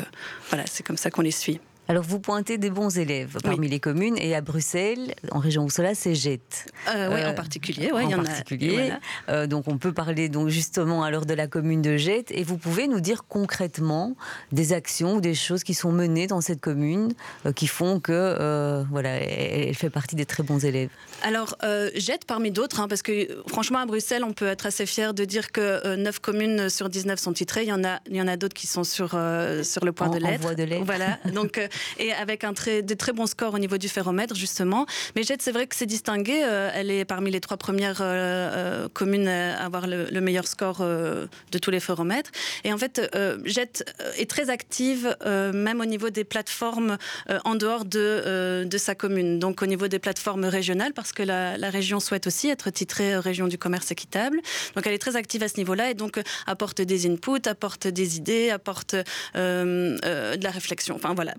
voilà, 0.49 0.65
c'est 0.67 0.85
comme 0.85 0.97
ça 0.97 1.11
qu'on 1.11 1.23
les 1.23 1.31
suit. 1.31 1.61
Alors 1.91 2.05
vous 2.05 2.21
pointez 2.21 2.57
des 2.57 2.71
bons 2.71 2.99
élèves 2.99 3.39
parmi 3.43 3.67
les 3.67 3.81
communes 3.81 4.17
et 4.17 4.37
à 4.37 4.41
Bruxelles, 4.41 5.13
en 5.33 5.41
région 5.41 5.65
Oussola, 5.65 5.97
c'est 5.97 6.15
JET. 6.15 6.67
Euh, 6.95 7.13
oui, 7.13 7.27
en 7.27 7.35
particulier, 7.35 7.91
ouais, 7.91 8.05
en 8.05 8.11
y 8.11 8.15
en 8.15 8.23
particulier. 8.23 8.93
a. 8.93 9.33
Euh, 9.33 9.47
donc 9.49 9.67
on 9.67 9.77
peut 9.77 9.93
parler 9.93 10.29
donc 10.29 10.51
justement 10.51 11.03
alors 11.03 11.27
de 11.27 11.35
la 11.35 11.49
commune 11.49 11.83
de 11.83 11.97
JET 11.97 12.31
et 12.31 12.45
vous 12.45 12.59
pouvez 12.59 12.87
nous 12.87 13.01
dire 13.01 13.25
concrètement 13.29 14.15
des 14.53 14.73
actions 14.73 15.17
ou 15.17 15.21
des 15.21 15.35
choses 15.35 15.65
qui 15.65 15.75
sont 15.75 15.91
menées 15.91 16.29
dans 16.29 16.41
cette 16.41 16.61
commune 16.61 17.13
euh, 17.45 17.53
qui 17.53 17.67
font 17.67 17.99
que 17.99 18.85
voilà, 18.89 19.17
elle, 19.17 19.75
fait 19.75 19.91
partie 19.91 20.15
des 20.15 20.27
très 20.27 20.45
bons 20.45 20.65
élèves. 20.65 20.91
Alors 21.25 21.57
JET 21.97 22.25
parmi 22.25 22.53
d'autres, 22.53 22.79
hein, 22.79 22.87
parce 22.87 23.03
que 23.03 23.43
franchement 23.49 23.81
à 23.81 23.87
Bruxelles, 23.87 24.23
on 24.23 24.33
peut 24.33 24.47
être 24.47 24.67
assez 24.67 24.87
fier 24.87 25.13
de 25.13 25.25
dire 25.25 25.51
que 25.51 25.97
9 25.97 26.21
communes 26.21 26.69
sur 26.69 26.89
19 26.89 27.19
sont 27.19 27.33
titrées. 27.33 27.63
Il 27.63 27.69
y 27.69 27.73
en 27.73 27.83
a, 27.83 27.99
il 28.09 28.15
y 28.15 28.23
en 28.23 28.29
a 28.29 28.37
d'autres 28.37 28.55
qui 28.55 28.69
sont 28.69 28.85
sur 28.85 29.19
sur 29.65 29.85
le 29.85 29.91
point 29.91 30.07
en, 30.07 30.11
de 30.11 30.19
l'être. 30.19 30.85
Voilà. 30.85 31.19
Donc 31.35 31.61
et 31.99 32.13
avec 32.13 32.45
un 32.45 32.55
très, 32.55 32.83
de 32.83 32.95
très 32.95 33.13
bons 33.13 33.27
scores 33.27 33.55
au 33.55 33.59
niveau 33.59 33.79
du 33.79 33.89
ferromètre, 33.89 34.35
justement. 34.35 34.87
Mais 35.17 35.23
Jette, 35.23 35.43
c'est 35.43 35.53
vrai 35.53 35.67
que 35.67 35.77
c'est 35.77 35.87
distingué. 35.87 36.43
Euh, 36.45 36.71
elle 36.75 36.91
est 36.91 37.05
parmi 37.05 37.31
les 37.31 37.41
trois 37.41 37.57
premières 37.57 38.01
euh, 38.01 38.85
euh, 38.85 38.89
communes 38.89 39.29
à 39.29 39.65
avoir 39.65 39.87
le, 39.87 40.21
meilleur 40.21 40.47
score 40.47 40.81
de 40.81 41.59
tous 41.61 41.71
les 41.71 41.81
ferromètres. 41.81 42.31
Et 42.65 42.73
en 42.73 42.79
fait, 42.79 43.01
Jette 43.45 43.91
est 44.19 44.29
très 44.29 44.51
active, 44.51 45.17
même 45.25 45.81
au 45.81 45.87
niveau 45.87 46.11
des 46.11 46.25
plateformes 46.25 46.99
en 47.45 47.55
dehors 47.55 47.87
de, 47.87 48.69
sa 48.77 48.95
commune. 48.95 49.39
Donc 49.39 49.63
au 49.63 49.67
niveau 49.67 49.89
des 49.89 49.99
plateformes 49.99 50.45
régionales, 50.45 50.93
parce 50.93 51.13
que 51.13 51.23
la, 51.23 51.71
région 51.71 52.01
souhaite 52.01 52.27
aussi 52.27 52.51
être 52.51 52.69
titrée 52.71 53.17
région 53.17 53.49
du 53.49 53.57
commerce 53.57 53.91
équitable. 53.91 54.41
Donc 54.75 54.87
elle 54.87 54.93
est 54.93 54.99
très 54.99 55.17
active 55.17 55.43
à 55.43 55.49
ce 55.49 55.57
niveau-là 55.57 55.91
et 55.91 55.95
donc 55.95 56.21
apporte 56.47 56.83
des 56.83 57.07
inputs, 57.07 57.49
apporte 57.49 57.87
des 57.87 58.17
idées, 58.19 58.51
apporte 58.51 58.95
de 59.35 60.43
la 60.43 60.51
réflexion. 60.51 60.97
Enfin 60.97 61.15
voilà, 61.15 61.35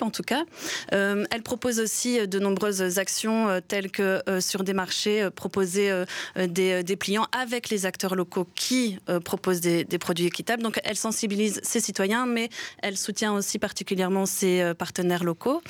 en 0.00 0.10
tout 0.10 0.22
cas. 0.22 0.44
Euh, 0.92 1.24
elle 1.30 1.42
propose 1.42 1.80
aussi 1.80 2.26
de 2.26 2.38
nombreuses 2.38 2.98
actions 2.98 3.48
euh, 3.48 3.60
telles 3.66 3.90
que 3.90 4.22
euh, 4.28 4.40
sur 4.40 4.64
des 4.64 4.72
marchés 4.72 5.28
proposer 5.34 5.90
des 6.36 6.82
dépliants 6.82 7.26
avec 7.32 7.68
les 7.68 7.86
acteurs 7.86 8.14
locaux 8.14 8.46
qui 8.54 8.98
proposent 9.24 9.60
des, 9.60 9.84
produits 9.98 10.26
équitables. 10.26 10.62
Donc 10.62 10.80
elle 10.84 10.96
sensibilise 10.96 11.60
ses 11.62 11.80
citoyens, 11.80 12.26
mais 12.26 12.48
elle 12.82 12.96
soutient 12.96 13.34
aussi 13.34 13.58
particulièrement 13.58 14.26
ses 14.26 14.72
partenaires 14.78 15.24
locaux. 15.24 15.62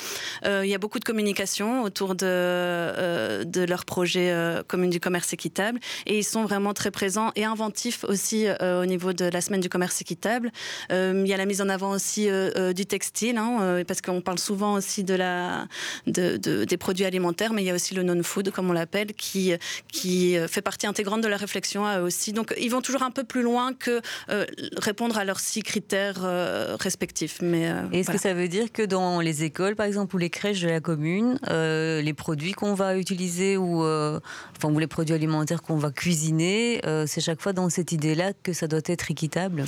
il 0.44 0.66
y 0.66 0.74
a 0.74 0.78
beaucoup 0.78 0.98
de 0.98 1.04
communication 1.04 1.82
autour 1.82 2.14
de, 2.14 3.44
de 3.44 3.64
leur 3.64 3.84
projet 3.84 4.34
commune 4.68 4.90
du 4.90 5.00
commerce 5.00 5.32
équitable 5.32 5.80
et 6.06 6.18
ils 6.18 6.24
sont 6.24 6.44
vraiment 6.44 6.74
très 6.74 6.90
présents 6.90 7.32
et 7.36 7.44
inventifs 7.44 8.04
aussi 8.04 8.46
au 8.60 8.86
niveau 8.86 9.12
de 9.12 9.24
la 9.24 9.40
semaine 9.40 9.60
du 9.60 9.68
commerce 9.68 10.00
équitable. 10.00 10.50
il 10.90 11.26
y 11.26 11.34
a 11.34 11.36
la 11.36 11.46
mise 11.46 11.60
en 11.60 11.68
avant 11.68 11.90
aussi 11.90 12.28
du 12.74 12.86
textile, 12.86 13.36
hein, 13.36 13.82
parce 13.90 14.02
qu'on 14.02 14.20
parle 14.20 14.38
souvent 14.38 14.74
aussi 14.74 15.02
de 15.02 15.14
la, 15.14 15.66
de, 16.06 16.36
des 16.36 16.76
produits 16.76 17.04
alimentaires, 17.04 17.52
mais 17.52 17.62
il 17.64 17.66
y 17.66 17.70
a 17.70 17.74
aussi 17.74 17.92
le 17.92 18.04
non-food, 18.04 18.52
comme 18.52 18.70
on 18.70 18.72
l'appelle, 18.72 19.14
qui, 19.14 19.52
qui 19.90 20.36
fait 20.46 20.62
partie 20.62 20.86
intégrante 20.86 21.22
de 21.22 21.26
la 21.26 21.36
réflexion 21.36 21.82
aussi. 22.04 22.32
Donc 22.32 22.54
ils 22.56 22.70
vont 22.70 22.82
toujours 22.82 23.02
un 23.02 23.10
peu 23.10 23.24
plus 23.24 23.42
loin 23.42 23.72
que 23.74 24.00
euh, 24.28 24.46
répondre 24.76 25.18
à 25.18 25.24
leurs 25.24 25.40
six 25.40 25.64
critères 25.64 26.20
euh, 26.22 26.76
respectifs. 26.78 27.38
Mais 27.42 27.68
euh, 27.68 27.90
est-ce 27.90 28.12
que 28.12 28.18
ça 28.18 28.32
veut 28.32 28.46
dire 28.46 28.70
que 28.70 28.82
dans 28.82 29.20
les 29.20 29.42
écoles, 29.42 29.74
par 29.74 29.86
exemple, 29.86 30.14
ou 30.14 30.18
les 30.18 30.30
crèches 30.30 30.60
de 30.60 30.68
la 30.68 30.80
commune, 30.80 31.40
les 31.48 32.14
produits 32.14 32.52
qu'on 32.52 32.74
va 32.74 32.96
utiliser 32.96 33.56
ou, 33.56 33.82
enfin, 33.82 34.68
ou 34.68 34.78
les 34.78 34.86
produits 34.86 35.16
alimentaires 35.16 35.62
qu'on 35.62 35.78
va 35.78 35.90
cuisiner, 35.90 36.80
c'est 37.06 37.20
chaque 37.20 37.40
fois 37.40 37.52
dans 37.52 37.68
cette 37.70 37.90
idée-là 37.90 38.34
que 38.44 38.52
ça 38.52 38.68
doit 38.68 38.86
être 38.86 39.10
équitable? 39.10 39.64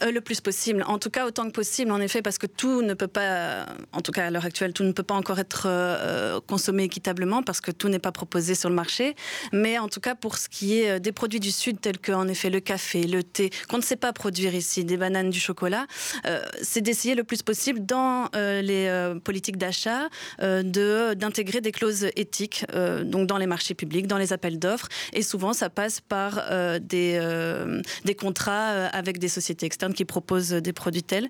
Le 0.00 0.20
plus 0.20 0.40
possible. 0.40 0.82
En 0.86 0.98
tout 0.98 1.10
cas, 1.10 1.26
autant 1.26 1.44
que 1.44 1.52
possible, 1.52 1.90
en 1.90 2.00
effet, 2.00 2.22
parce 2.22 2.38
que 2.38 2.46
tout 2.46 2.80
ne 2.80 2.94
peut 2.94 3.08
pas, 3.08 3.65
en 3.92 4.00
tout 4.00 4.12
cas 4.12 4.26
à 4.26 4.30
l'heure 4.30 4.44
actuelle, 4.44 4.72
tout 4.72 4.84
ne 4.84 4.92
peut 4.92 5.02
pas 5.02 5.14
encore 5.14 5.38
être 5.38 5.64
euh, 5.66 6.40
consommé 6.46 6.84
équitablement 6.84 7.42
parce 7.42 7.60
que 7.60 7.70
tout 7.70 7.88
n'est 7.88 7.98
pas 7.98 8.12
proposé 8.12 8.54
sur 8.54 8.68
le 8.68 8.74
marché. 8.74 9.14
Mais 9.52 9.78
en 9.78 9.88
tout 9.88 10.00
cas, 10.00 10.14
pour 10.14 10.38
ce 10.38 10.48
qui 10.48 10.80
est 10.80 10.90
euh, 10.90 10.98
des 10.98 11.12
produits 11.12 11.40
du 11.40 11.50
Sud, 11.50 11.80
tels 11.80 11.98
que 11.98 12.12
en 12.12 12.28
effet 12.28 12.50
le 12.50 12.60
café, 12.60 13.06
le 13.06 13.22
thé, 13.22 13.50
qu'on 13.68 13.78
ne 13.78 13.82
sait 13.82 13.96
pas 13.96 14.12
produire 14.12 14.54
ici, 14.54 14.84
des 14.84 14.96
bananes, 14.96 15.30
du 15.30 15.40
chocolat, 15.40 15.86
euh, 16.26 16.42
c'est 16.62 16.80
d'essayer 16.80 17.14
le 17.14 17.24
plus 17.24 17.42
possible 17.42 17.84
dans 17.84 18.28
les 18.34 19.14
politiques 19.24 19.56
d'achat 19.56 20.08
d'intégrer 20.38 21.60
des 21.60 21.72
clauses 21.72 22.06
éthiques, 22.16 22.64
donc 23.02 23.26
dans 23.26 23.38
les 23.38 23.46
marchés 23.46 23.74
publics, 23.74 24.06
dans 24.06 24.18
les 24.18 24.32
appels 24.32 24.58
d'offres. 24.58 24.88
Et 25.12 25.22
souvent, 25.22 25.52
ça 25.52 25.70
passe 25.70 26.00
par 26.00 26.44
des 26.80 28.14
contrats 28.18 28.86
avec 28.88 29.18
des 29.18 29.28
sociétés 29.28 29.66
externes 29.66 29.94
qui 29.94 30.04
proposent 30.04 30.50
des 30.50 30.72
produits 30.72 31.02
tels 31.02 31.28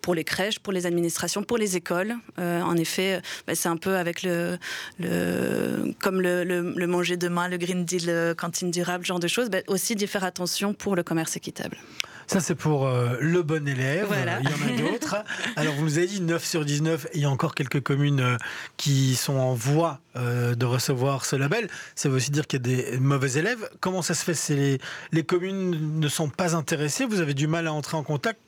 pour 0.00 0.14
les 0.14 0.24
crèches, 0.24 0.58
pour 0.58 0.72
les 0.72 0.86
administrations, 0.86 1.41
pour 1.42 1.58
les 1.58 1.76
écoles. 1.76 2.14
en 2.38 2.76
effet, 2.76 3.20
bah, 3.46 3.54
c'est 3.54 3.68
un 3.68 3.76
peu 3.76 3.96
avec 3.96 4.22
le, 4.22 4.58
le 4.98 5.94
comme 6.00 6.20
le, 6.20 6.44
le, 6.44 6.86
manger 6.86 7.16
demain, 7.16 7.48
le 7.48 7.56
Green 7.56 7.84
Deal, 7.84 8.06
le 8.06 8.34
cantine 8.34 8.70
durable, 8.70 9.04
genre 9.04 9.20
de 9.20 9.28
choses, 9.28 9.50
bah, 9.50 9.58
aussi 9.66 9.94
d'y 9.94 10.06
faire 10.06 10.24
attention 10.24 10.74
pour 10.74 10.96
le 10.96 11.02
commerce 11.02 11.36
équitable. 11.36 11.76
Ça, 12.26 12.40
c'est 12.40 12.54
pour 12.54 12.86
euh, 12.86 13.16
le 13.20 13.42
bon 13.42 13.66
élève. 13.68 14.08
Il 14.40 14.48
y 14.48 14.54
en 14.54 14.86
a 14.86 14.90
d'autres. 14.90 15.16
Alors, 15.56 15.74
vous 15.74 15.84
nous 15.84 15.98
avez 15.98 16.06
dit 16.06 16.20
9 16.20 16.44
sur 16.44 16.64
19. 16.64 17.08
Il 17.14 17.20
y 17.20 17.24
a 17.24 17.30
encore 17.30 17.54
quelques 17.54 17.82
communes 17.82 18.20
euh, 18.20 18.36
qui 18.76 19.16
sont 19.16 19.34
en 19.34 19.54
voie 19.54 20.00
euh, 20.16 20.54
de 20.54 20.64
recevoir 20.64 21.24
ce 21.24 21.36
label. 21.36 21.68
Ça 21.94 22.08
veut 22.08 22.16
aussi 22.16 22.30
dire 22.30 22.46
qu'il 22.46 22.66
y 22.66 22.70
a 22.70 22.92
des 22.92 22.98
mauvais 22.98 23.32
élèves. 23.32 23.68
Comment 23.80 24.02
ça 24.02 24.14
se 24.14 24.24
fait? 24.24 24.54
Les, 24.54 24.78
les 25.12 25.24
communes 25.24 26.00
ne 26.00 26.08
sont 26.08 26.28
pas 26.28 26.54
intéressées? 26.54 27.04
Vous 27.04 27.20
avez 27.20 27.34
du 27.34 27.46
mal 27.46 27.66
à 27.66 27.72
entrer 27.72 27.96
en 27.96 28.02
contact? 28.02 28.40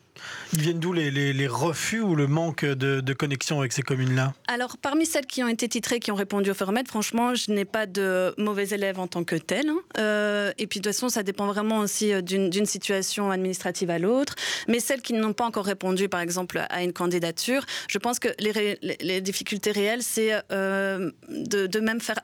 Ils 0.53 0.61
viennent 0.61 0.79
d'où 0.79 0.93
les, 0.93 1.47
refus 1.47 2.01
ou 2.01 2.15
le 2.15 2.27
manque 2.27 2.65
de, 2.65 3.13
connexion 3.13 3.61
avec 3.61 3.73
ces 3.73 3.83
communes-là? 3.83 4.35
Alors, 4.47 4.77
parmi 4.77 5.07
celles 5.07 5.27
qui 5.27 5.43
ont 5.43 5.49
été 5.49 5.69
titrées, 5.69 6.01
qui 6.01 6.11
ont 6.11 6.17
répondu 6.17 6.51
au 6.51 6.55
Ferromètre, 6.55 6.91
franchement, 6.91 7.35
je 7.35 7.51
n'ai 7.51 7.65
pas 7.65 7.87
de 7.87 8.35
mauvais 8.39 8.69
élèves 8.69 8.99
en 8.99 9.07
tant 9.07 9.25
que 9.25 9.37
tel. 9.37 9.69
Hein. 9.69 9.79
Euh, 9.99 10.53
et 10.59 10.67
puis, 10.67 10.81
de 10.81 10.85
toute 10.85 10.95
façon, 10.95 11.09
ça 11.09 11.23
dépend 11.23 11.47
vraiment 11.47 11.79
aussi 11.81 12.13
euh, 12.13 12.23
d'une 12.23 12.67
situation 12.67 13.31
administrative 13.31 13.91
à 13.91 13.99
l'autre. 13.99 14.35
Mais 14.69 14.81
celles 14.81 15.03
qui 15.03 15.13
n'ont 15.13 15.33
pas 15.33 15.45
encore 15.45 15.65
répondu, 15.65 16.09
par 16.09 16.21
exemple, 16.21 16.65
à 16.69 16.83
une 16.83 16.93
candidature, 16.93 17.65
je 17.89 17.99
pense 17.99 18.19
que 18.19 18.29
les, 18.39 19.21
difficultés 19.21 19.73
réelles, 19.73 20.03
c'est 20.03 20.33
euh, 20.53 21.11
de, 21.29 21.81
même 21.81 22.01
faire 22.01 22.21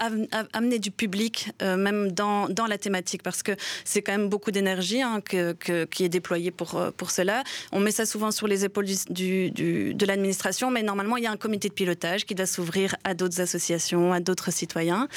amener 0.53 0.79
du 0.79 0.91
public, 0.91 1.51
même 1.61 2.13
dans, 2.13 2.49
la 2.69 2.79
thématique, 2.79 3.23
parce 3.23 3.43
que 3.43 3.53
c'est 3.85 4.03
quand 4.03 4.13
même 4.13 4.29
beaucoup 4.29 4.51
d'énergie 4.51 5.03
hein, 5.03 5.21
qui 5.21 6.05
est 6.05 6.09
déployée 6.09 6.51
pour, 6.51 6.81
pour 6.97 7.11
cela. 7.11 7.43
Met 7.81 7.91
ça 7.91 8.07
souvent 8.07 8.31
sur 8.31 8.47
les 8.47 8.65
épaules 8.65 8.87
de 8.87 10.07
l'administration, 10.07 10.71
mais 10.71 10.83
normalement, 10.83 11.17
il 11.17 11.25
y 11.25 11.27
a 11.27 11.31
un 11.31 11.37
comité 11.37 11.69
de 11.69 11.75
pilotage 11.75 12.25
qui 12.25 12.35
doit 12.35 12.47
s'ouvrir 12.47 12.97
à 13.05 13.15
d'autres 13.15 13.41
associations, 13.41 14.13
à 14.13 14.21
d'autres 14.21 14.53
citoyens. 14.53 15.09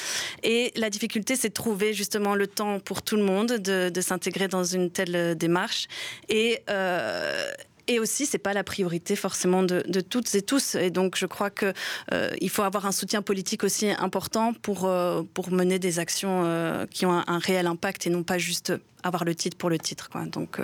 Et 0.42 0.72
la 0.76 0.90
difficulté, 0.90 1.36
c'est 1.36 1.48
de 1.48 1.54
trouver 1.54 1.92
justement 1.92 2.34
le 2.34 2.46
temps 2.46 2.80
pour 2.80 3.02
tout 3.02 3.16
le 3.16 3.22
monde 3.22 3.52
de, 3.52 4.00
s'intégrer 4.00 4.48
dans 4.48 4.64
une 4.64 4.90
telle 4.90 5.16
euh, 5.16 5.34
démarche. 5.34 5.86
Et, 6.28 6.60
euh, 6.68 7.50
et 7.86 7.98
aussi, 7.98 8.26
c'est 8.26 8.38
pas 8.38 8.52
la 8.52 8.64
priorité 8.64 9.16
forcément 9.16 9.62
de, 9.62 9.82
toutes 10.00 10.34
et 10.34 10.42
tous. 10.42 10.74
Et 10.74 10.90
donc, 10.90 11.16
je 11.16 11.26
crois 11.26 11.50
que 11.50 11.72
euh, 12.12 12.30
faut 12.48 12.62
avoir 12.62 12.86
un 12.86 12.92
soutien 12.92 13.20
politique 13.20 13.64
aussi 13.64 13.90
important 13.90 14.52
pour 14.52 14.90
pour 15.34 15.50
mener 15.50 15.78
des 15.78 15.98
actions 15.98 16.86
qui 16.90 17.04
ont 17.04 17.12
un, 17.26 17.38
réel 17.38 17.66
impact 17.66 18.06
et 18.06 18.10
non 18.10 18.22
pas 18.22 18.38
juste 18.38 18.72
avoir 19.02 19.24
le 19.24 19.34
titre 19.34 19.56
pour 19.56 19.70
le 19.70 19.78
titre. 19.78 20.08
Donc 20.26 20.60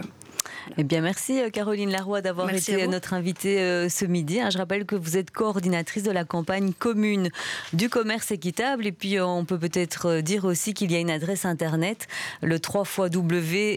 eh 0.77 0.85
bien, 0.85 1.01
merci 1.01 1.41
euh, 1.41 1.51
Caroline 1.51 1.91
Laroy 1.91 2.21
d'avoir 2.23 2.51
été 2.51 2.87
notre 2.87 3.15
invitée 3.15 3.61
euh, 3.61 3.89
ce 3.89 4.05
midi. 4.05 4.41
Hein, 4.41 4.51
je 4.51 4.59
rappelle 4.59 4.85
que 4.85 4.97
vous 4.97 5.17
êtes 5.17 5.31
coordinatrice 5.31 6.03
de 6.03 6.11
la 6.11 6.25
campagne 6.25 6.73
commune 6.73 7.31
du 7.73 7.89
commerce 7.89 8.31
équitable. 8.31 8.87
Et 8.87 8.93
puis, 8.93 9.19
euh, 9.19 9.27
on 9.27 9.45
peut 9.45 9.59
peut-être 9.59 10.21
dire 10.21 10.45
aussi 10.45 10.75
qu'il 10.75 10.93
y 10.93 10.97
a 10.97 10.99
une 10.99 11.11
adresse 11.11 11.45
internet, 11.45 12.09
le 12.43 12.59
3 12.59 12.85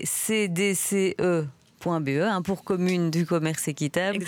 cdce 0.06 1.16
.be, 1.86 2.10
hein, 2.10 2.42
pour 2.42 2.64
commune 2.64 3.12
du 3.12 3.26
commerce 3.26 3.68
équitable. 3.68 4.20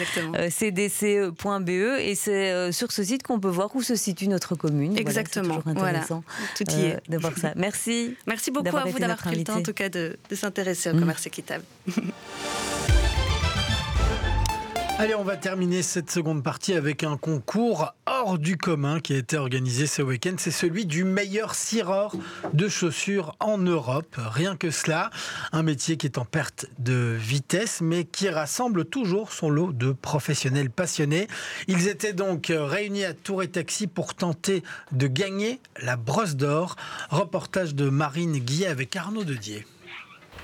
cdce.be 0.49 1.69
et 1.69 2.15
c'est 2.15 2.71
sur 2.71 2.91
ce 2.91 3.03
site 3.03 3.23
qu'on 3.23 3.39
peut 3.39 3.49
voir 3.49 3.75
où 3.75 3.81
se 3.81 3.95
situe 3.95 4.27
notre 4.27 4.55
commune. 4.55 4.97
Exactement. 4.97 5.61
Voilà, 5.65 5.89
intéressant 5.89 6.23
Tout 6.55 6.63
y 6.71 6.85
est. 6.85 6.99
de 7.09 7.17
voir 7.17 7.37
ça. 7.37 7.53
Merci. 7.55 8.15
Merci 8.27 8.51
beaucoup 8.51 8.75
à 8.75 8.85
vous 8.85 8.99
d'avoir 8.99 9.17
pris 9.17 9.35
le 9.35 9.43
temps 9.43 9.57
en 9.57 9.63
tout 9.63 9.73
cas 9.73 9.89
de, 9.89 10.17
de 10.29 10.35
s'intéresser 10.35 10.89
au 10.89 10.93
mm. 10.93 10.99
commerce 10.99 11.25
équitable. 11.25 11.63
Allez, 14.97 15.13
on 15.13 15.25
va 15.25 15.35
terminer 15.35 15.81
cette 15.81 16.09
seconde 16.09 16.41
partie 16.41 16.73
avec 16.73 17.03
un 17.03 17.17
concours 17.17 17.93
hors 18.05 18.39
du 18.39 18.55
commun 18.55 19.01
qui 19.01 19.13
a 19.13 19.17
été 19.17 19.35
organisé 19.35 19.87
ce 19.87 20.01
week-end. 20.01 20.35
C'est 20.37 20.51
celui 20.51 20.85
du 20.85 21.03
meilleur 21.03 21.53
cireur 21.53 22.15
de 22.53 22.69
chaussures 22.69 23.35
en 23.41 23.57
Europe. 23.57 24.15
Rien 24.17 24.55
que 24.55 24.71
cela, 24.71 25.09
un 25.51 25.63
métier 25.63 25.97
qui 25.97 26.07
est 26.07 26.17
en 26.17 26.23
perte 26.23 26.67
de 26.79 27.13
vitesse, 27.19 27.81
mais 27.81 28.05
qui 28.05 28.29
rassemble 28.29 28.85
toujours 28.85 29.33
son 29.33 29.49
lot 29.49 29.73
de 29.73 29.91
professionnels 29.91 30.69
passionnés. 30.69 31.27
Ils 31.67 31.89
étaient 31.89 32.13
donc 32.13 32.53
réunis 32.55 33.03
à 33.03 33.13
Tour 33.13 33.43
et 33.43 33.49
Taxi 33.49 33.87
pour 33.87 34.15
tenter 34.15 34.63
de 34.93 35.07
gagner 35.07 35.59
la 35.81 35.97
brosse 35.97 36.37
d'or. 36.37 36.77
Reportage 37.09 37.75
de 37.75 37.89
Marine 37.89 38.39
Guillet 38.39 38.67
avec 38.67 38.95
Arnaud 38.95 39.25
Dedier. 39.25 39.67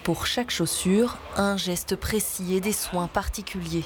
Pour 0.03 0.27
chaque 0.27 0.51
chaussure, 0.51 1.19
un 1.37 1.55
geste 1.55 1.95
précis 1.95 2.53
et 2.53 2.59
des 2.59 2.73
soins 2.73 3.07
particuliers. 3.07 3.85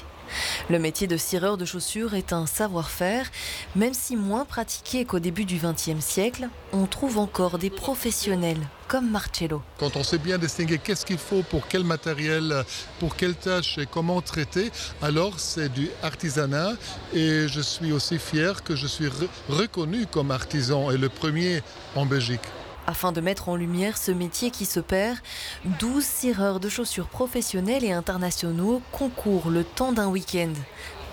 Le 0.68 0.78
métier 0.78 1.06
de 1.06 1.16
cireur 1.16 1.56
de 1.56 1.64
chaussures 1.64 2.14
est 2.14 2.32
un 2.32 2.46
savoir-faire, 2.46 3.30
même 3.74 3.94
si 3.94 4.16
moins 4.16 4.44
pratiqué 4.44 5.04
qu'au 5.04 5.18
début 5.18 5.44
du 5.44 5.56
XXe 5.56 6.04
siècle, 6.04 6.48
on 6.72 6.86
trouve 6.86 7.18
encore 7.18 7.58
des 7.58 7.70
professionnels 7.70 8.60
comme 8.88 9.10
Marcello. 9.10 9.62
Quand 9.78 9.96
on 9.96 10.04
sait 10.04 10.18
bien 10.18 10.38
distinguer 10.38 10.78
qu'est-ce 10.78 11.04
qu'il 11.04 11.18
faut 11.18 11.42
pour 11.42 11.66
quel 11.68 11.84
matériel, 11.84 12.64
pour 12.98 13.16
quelle 13.16 13.34
tâche 13.34 13.78
et 13.78 13.86
comment 13.86 14.20
traiter, 14.20 14.70
alors 15.02 15.40
c'est 15.40 15.72
du 15.72 15.90
artisanat 16.02 16.72
et 17.12 17.48
je 17.48 17.60
suis 17.60 17.92
aussi 17.92 18.18
fier 18.18 18.62
que 18.62 18.76
je 18.76 18.86
suis 18.86 19.08
reconnu 19.48 20.06
comme 20.06 20.30
artisan 20.30 20.90
et 20.90 20.98
le 20.98 21.08
premier 21.08 21.62
en 21.94 22.06
Belgique. 22.06 22.40
Afin 22.86 23.10
de 23.10 23.20
mettre 23.20 23.48
en 23.48 23.56
lumière 23.56 23.98
ce 23.98 24.12
métier 24.12 24.50
qui 24.50 24.64
se 24.64 24.78
perd, 24.78 25.18
12 25.80 26.04
cireurs 26.04 26.60
de 26.60 26.68
chaussures 26.68 27.08
professionnels 27.08 27.84
et 27.84 27.92
internationaux 27.92 28.80
concourent 28.92 29.50
le 29.50 29.64
temps 29.64 29.92
d'un 29.92 30.06
week-end. 30.08 30.52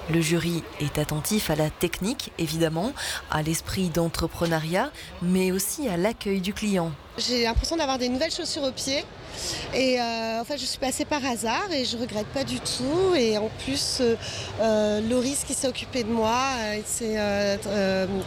Le 0.10 0.20
jury 0.20 0.64
est 0.82 0.98
attentif 0.98 1.50
à 1.50 1.56
la 1.56 1.70
technique, 1.70 2.32
évidemment, 2.38 2.92
à 3.32 3.42
l'esprit 3.42 3.88
d'entrepreneuriat, 3.88 4.92
mais 5.22 5.52
aussi 5.52 5.88
à 5.88 5.96
l'accueil 5.96 6.42
du 6.42 6.54
client. 6.54 6.92
J'ai 7.18 7.44
l'impression 7.44 7.78
d'avoir 7.78 7.98
des 7.98 8.10
nouvelles 8.10 8.32
chaussures 8.32 8.64
aux 8.64 8.72
pieds. 8.72 9.06
Et 9.74 10.00
euh, 10.00 10.42
en 10.42 10.58
je 10.58 10.66
suis 10.66 10.78
passée 10.78 11.06
par 11.06 11.26
hasard 11.26 11.72
et 11.72 11.86
je 11.86 11.98
regrette 11.98 12.28
pas 12.28 12.44
du 12.44 12.60
tout. 12.60 13.16
Et 13.16 13.38
en 13.38 13.50
plus, 13.64 14.00
euh, 14.02 14.16
euh, 14.62 15.02
Loris 15.10 15.46
qui 15.46 15.54
s'est 15.54 15.68
occupé 15.68 16.04
de 16.04 16.12
moi, 16.12 16.38
c'est 16.86 17.18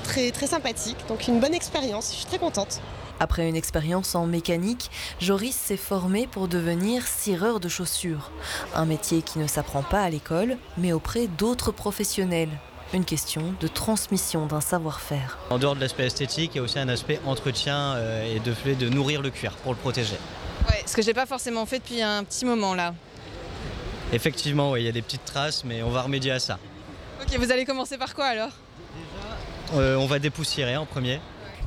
très, 0.03 0.31
très 0.31 0.47
sympathique. 0.47 0.97
Donc 1.09 1.29
une 1.29 1.41
bonne 1.41 1.55
expérience, 1.55 2.11
je 2.11 2.17
suis 2.17 2.27
très 2.27 2.39
contente. 2.39 2.81
Après 3.19 3.49
une 3.49 3.57
expérience 3.57 4.15
en 4.15 4.27
mécanique, 4.27 4.91
Joris 5.21 5.55
s'est 5.57 5.77
formé 5.77 6.27
pour 6.27 6.49
devenir 6.49 7.07
cireur 7.07 7.61
de 7.61 7.69
chaussures. 7.69 8.31
Un 8.75 8.85
métier 8.85 9.23
qui 9.23 9.39
ne 9.39 9.47
s'apprend 9.47 9.83
pas 9.83 10.03
à 10.03 10.11
l'école, 10.11 10.59
mais 10.77 10.93
auprès 10.93 11.27
d'autres 11.27 11.73
professionnels. 11.73 12.51
Une 12.93 13.05
question 13.05 13.55
de 13.61 13.67
transmission 13.67 14.47
d'un 14.47 14.61
savoir-faire. 14.61 15.39
En 15.51 15.59
dehors 15.59 15.75
de 15.75 15.81
l'aspect 15.81 16.07
esthétique, 16.07 16.53
il 16.55 16.59
y 16.59 16.61
a 16.61 16.63
aussi 16.63 16.79
un 16.79 16.89
aspect 16.89 17.21
entretien 17.27 17.95
euh, 17.97 18.35
et 18.37 18.39
de 18.39 18.53
fait 18.53 18.75
de 18.77 18.89
nourrir 18.89 19.23
le 19.23 19.31
cuir 19.31 19.53
pour 19.57 19.73
le 19.73 19.79
protéger. 19.79 20.17
Ouais, 20.69 20.83
ce 20.87 20.95
que 20.95 21.03
je 21.03 21.09
n'ai 21.09 21.15
pas 21.15 21.27
forcément 21.27 21.67
fait 21.67 21.79
depuis 21.79 22.01
un 22.03 22.23
petit 22.23 22.45
moment 22.45 22.75
là. 22.75 22.95
Effectivement, 24.13 24.77
il 24.77 24.85
y 24.85 24.89
a 24.89 24.93
des 24.93 25.03
petites 25.03 25.25
traces, 25.25 25.65
mais 25.65 25.83
on 25.83 25.91
va 25.91 26.03
remédier 26.03 26.31
à 26.31 26.39
ça. 26.39 26.59
Ok, 27.21 27.37
vous 27.39 27.51
allez 27.51 27.65
commencer 27.65 27.99
par 27.99 28.15
quoi 28.15 28.27
alors? 28.27 28.51
Euh, 29.75 29.97
On 29.97 30.07
va 30.07 30.21
dépoussiérer 30.21 30.77
en 30.77 30.87
premier. 30.87 31.21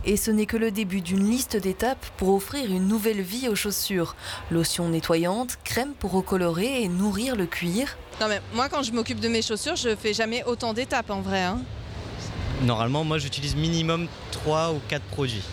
Et 0.05 0.17
ce 0.17 0.31
n'est 0.31 0.45
que 0.45 0.57
le 0.57 0.71
début 0.71 1.01
d'une 1.01 1.29
liste 1.29 1.57
d'étapes 1.57 2.05
pour 2.17 2.33
offrir 2.33 2.71
une 2.71 2.87
nouvelle 2.87 3.21
vie 3.21 3.49
aux 3.49 3.55
chaussures. 3.55 4.15
Lotion 4.49 4.89
nettoyante, 4.89 5.57
crème 5.63 5.93
pour 5.93 6.11
recolorer 6.11 6.83
et 6.83 6.87
nourrir 6.87 7.35
le 7.35 7.45
cuir. 7.45 7.97
Non 8.21 8.27
mais 8.27 8.41
moi 8.53 8.69
quand 8.69 8.81
je 8.81 8.91
m'occupe 8.91 9.19
de 9.19 9.27
mes 9.27 9.41
chaussures, 9.41 9.75
je 9.75 9.95
fais 9.95 10.13
jamais 10.13 10.43
autant 10.45 10.73
d'étapes 10.73 11.09
en 11.09 11.21
vrai. 11.21 11.43
Hein. 11.43 11.59
Normalement, 12.63 13.03
moi 13.03 13.17
j'utilise 13.17 13.55
minimum 13.55 14.07
3 14.31 14.71
ou 14.73 14.81
4 14.87 15.01
produits. 15.03 15.43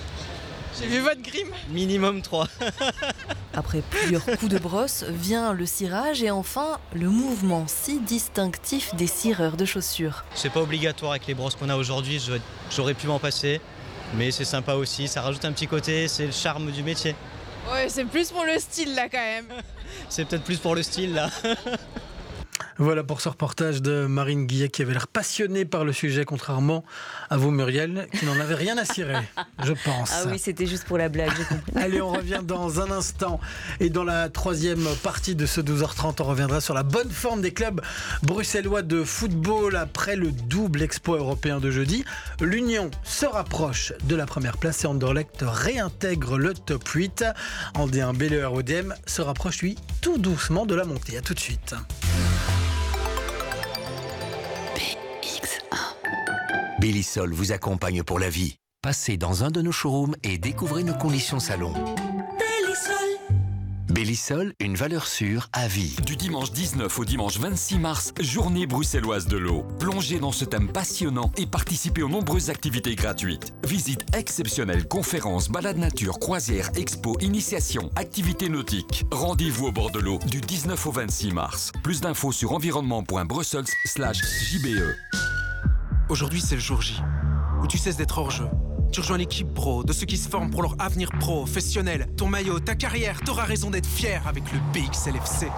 J'ai 0.79 0.89
vu 0.89 1.01
votre 1.01 1.23
grime 1.23 1.49
Minimum 1.71 2.21
3. 2.21 2.49
Après 3.55 3.81
plusieurs 3.81 4.25
coups 4.25 4.49
de 4.49 4.59
brosse, 4.59 5.05
vient 5.09 5.55
le 5.55 5.65
cirage 5.65 6.23
et 6.23 6.31
enfin 6.31 6.79
le 6.93 7.09
mouvement 7.09 7.65
si 7.67 7.99
distinctif 8.01 8.95
des 8.95 9.07
cireurs 9.07 9.57
de 9.57 9.65
chaussures. 9.65 10.25
C'est 10.35 10.53
pas 10.53 10.61
obligatoire 10.61 11.13
avec 11.13 11.27
les 11.27 11.35
brosses 11.35 11.55
qu'on 11.55 11.71
a 11.71 11.77
aujourd'hui, 11.77 12.23
j'aurais 12.71 12.95
pu 12.95 13.07
m'en 13.07 13.19
passer. 13.19 13.61
Mais 14.15 14.31
c'est 14.31 14.45
sympa 14.45 14.75
aussi, 14.75 15.09
ça 15.09 15.21
rajoute 15.21 15.45
un 15.45 15.53
petit 15.53 15.67
côté, 15.67 16.09
c'est 16.09 16.27
le 16.27 16.33
charme 16.33 16.71
du 16.71 16.83
métier. 16.83 17.15
Ouais, 17.73 17.89
c'est 17.89 18.05
plus 18.05 18.31
pour 18.31 18.45
le 18.45 18.59
style 18.59 18.95
là 18.95 19.09
quand 19.09 19.19
même. 19.19 19.47
c'est 20.09 20.25
peut-être 20.27 20.45
plus 20.45 20.59
pour 20.59 20.75
le 20.75 20.83
style 20.83 21.15
là. 21.15 21.31
Voilà 22.79 23.03
pour 23.03 23.22
ce 23.22 23.31
reportage 23.31 23.81
de 23.81 24.07
Marine 24.07 24.47
Guillet 24.47 24.68
qui 24.68 24.83
avait 24.83 24.93
l'air 24.93 25.09
passionnée 25.09 25.64
par 25.64 25.85
le 25.85 25.95
sujet, 25.95 26.27
contrairement 26.27 26.85
à 27.31 27.39
vous, 27.39 27.51
Muriel, 27.51 28.07
qui 28.12 28.27
n'en 28.27 28.39
avait 28.39 28.55
rien 28.55 28.77
à 28.77 28.85
cirer, 28.85 29.16
je 29.64 29.72
pense. 29.85 30.12
Ah 30.12 30.24
oui, 30.31 30.39
c'était 30.39 30.66
juste 30.66 30.85
pour 30.85 30.99
la 30.99 31.09
blague. 31.09 31.33
Allez, 31.74 32.03
on 32.03 32.11
revient 32.11 32.41
dans 32.45 32.81
un 32.81 32.91
instant. 32.91 33.41
Et 33.81 33.89
dans 33.89 34.05
la 34.05 34.29
troisième 34.29 34.87
partie 35.03 35.35
de 35.35 35.47
ce 35.47 35.62
12h30, 35.62 36.16
on 36.20 36.24
reviendra 36.24 36.61
sur 36.61 36.74
la 36.74 36.83
bonne 36.83 37.11
forme 37.11 37.41
des 37.41 37.53
clubs 37.53 37.81
bruxellois 38.22 38.83
de 38.83 39.05
football 39.05 39.77
après 39.77 40.16
le 40.16 40.31
double 40.31 40.83
exploit 40.83 41.16
européen 41.16 41.61
de 41.61 41.70
jeudi. 41.70 42.05
L'Union 42.43 42.91
se 43.05 43.24
rapproche 43.24 43.95
de 44.05 44.16
la 44.16 44.27
première 44.27 44.59
place 44.59 44.85
et 44.85 44.87
Anderlecht 44.87 45.39
réintègre 45.41 46.37
le 46.37 46.53
top 46.53 46.87
8. 46.87 47.24
Andéen 47.74 48.12
Belleur 48.12 48.53
ODM 48.53 48.93
se 49.07 49.22
rapproche, 49.22 49.62
lui, 49.62 49.77
tout 50.03 50.18
doucement 50.18 50.66
de 50.66 50.74
la 50.74 50.85
montée. 50.85 51.16
A 51.16 51.22
tout 51.22 51.35
de 51.35 51.41
suite. 51.41 51.74
Bellisol 56.79 57.33
vous 57.33 57.53
accompagne 57.53 58.03
pour 58.03 58.18
la 58.18 58.29
vie. 58.29 58.59
Passez 58.83 59.16
dans 59.16 59.45
un 59.45 59.51
de 59.51 59.62
nos 59.62 59.72
showrooms 59.72 60.14
et 60.22 60.37
découvrez 60.37 60.85
nos 60.85 60.93
conditions 60.95 61.41
salon. 61.41 61.72
Bellisol, 63.89 64.53
une 64.61 64.77
valeur 64.77 65.07
sûre 65.07 65.49
à 65.55 65.68
vie. 65.68 65.97
Du 66.05 66.16
dimanche 66.16 66.53
19 66.53 66.99
au 66.99 67.07
dimanche 67.07 67.39
26 67.39 67.79
mars, 67.79 68.12
journée 68.20 68.66
bruxelloise 68.66 69.27
de 69.27 69.39
l'eau. 69.39 69.64
Plongez 69.81 70.18
dans 70.18 70.33
ce 70.33 70.45
thème 70.45 70.68
passionnant 70.68 71.33
et 71.39 71.47
participez 71.47 72.03
aux 72.03 72.11
nombreuses 72.11 72.51
activités 72.51 72.95
gratuites. 72.95 73.55
Visite 73.66 74.05
exceptionnelle, 74.14 74.87
conférences, 74.87 75.49
balades 75.49 75.79
nature, 75.79 76.18
croisières, 76.18 76.70
expo, 76.77 77.16
initiation, 77.20 77.91
activités 77.97 78.51
nautiques. 78.51 79.07
Rendez-vous 79.11 79.68
au 79.68 79.72
bord 79.72 79.91
de 79.91 80.01
l'eau 80.01 80.18
du 80.27 80.43
19 80.43 80.87
au 80.87 80.93
26 80.93 81.33
mars. 81.33 81.72
Plus 81.83 82.03
d'infos 82.03 82.33
sur 82.33 82.53
environnement.brussels/jbe. 82.53 85.36
Aujourd'hui, 86.09 86.41
c'est 86.41 86.55
le 86.55 86.61
jour 86.61 86.83
J, 86.83 87.03
où 87.61 87.67
tu 87.67 87.79
cesses 87.79 87.97
d'être 87.97 88.19
hors 88.19 88.31
jeu. 88.31 88.47
Tu 88.93 89.01
rejoins 89.01 89.19
l'équipe 89.19 89.53
pro, 89.53 89.83
de 89.83 89.93
ceux 89.93 90.07
qui 90.07 90.17
se 90.17 90.29
forment 90.29 90.51
pour 90.51 90.63
leur 90.63 90.77
avenir 90.79 91.11
professionnel. 91.19 92.07
Ton 92.17 92.29
maillot, 92.29 92.61
ta 92.61 92.77
carrière, 92.77 93.21
t'auras 93.25 93.45
raison 93.45 93.71
d'être 93.71 93.89
fier 93.89 94.23
avec 94.27 94.45
le 94.53 94.61
BXLFC. 94.73 95.49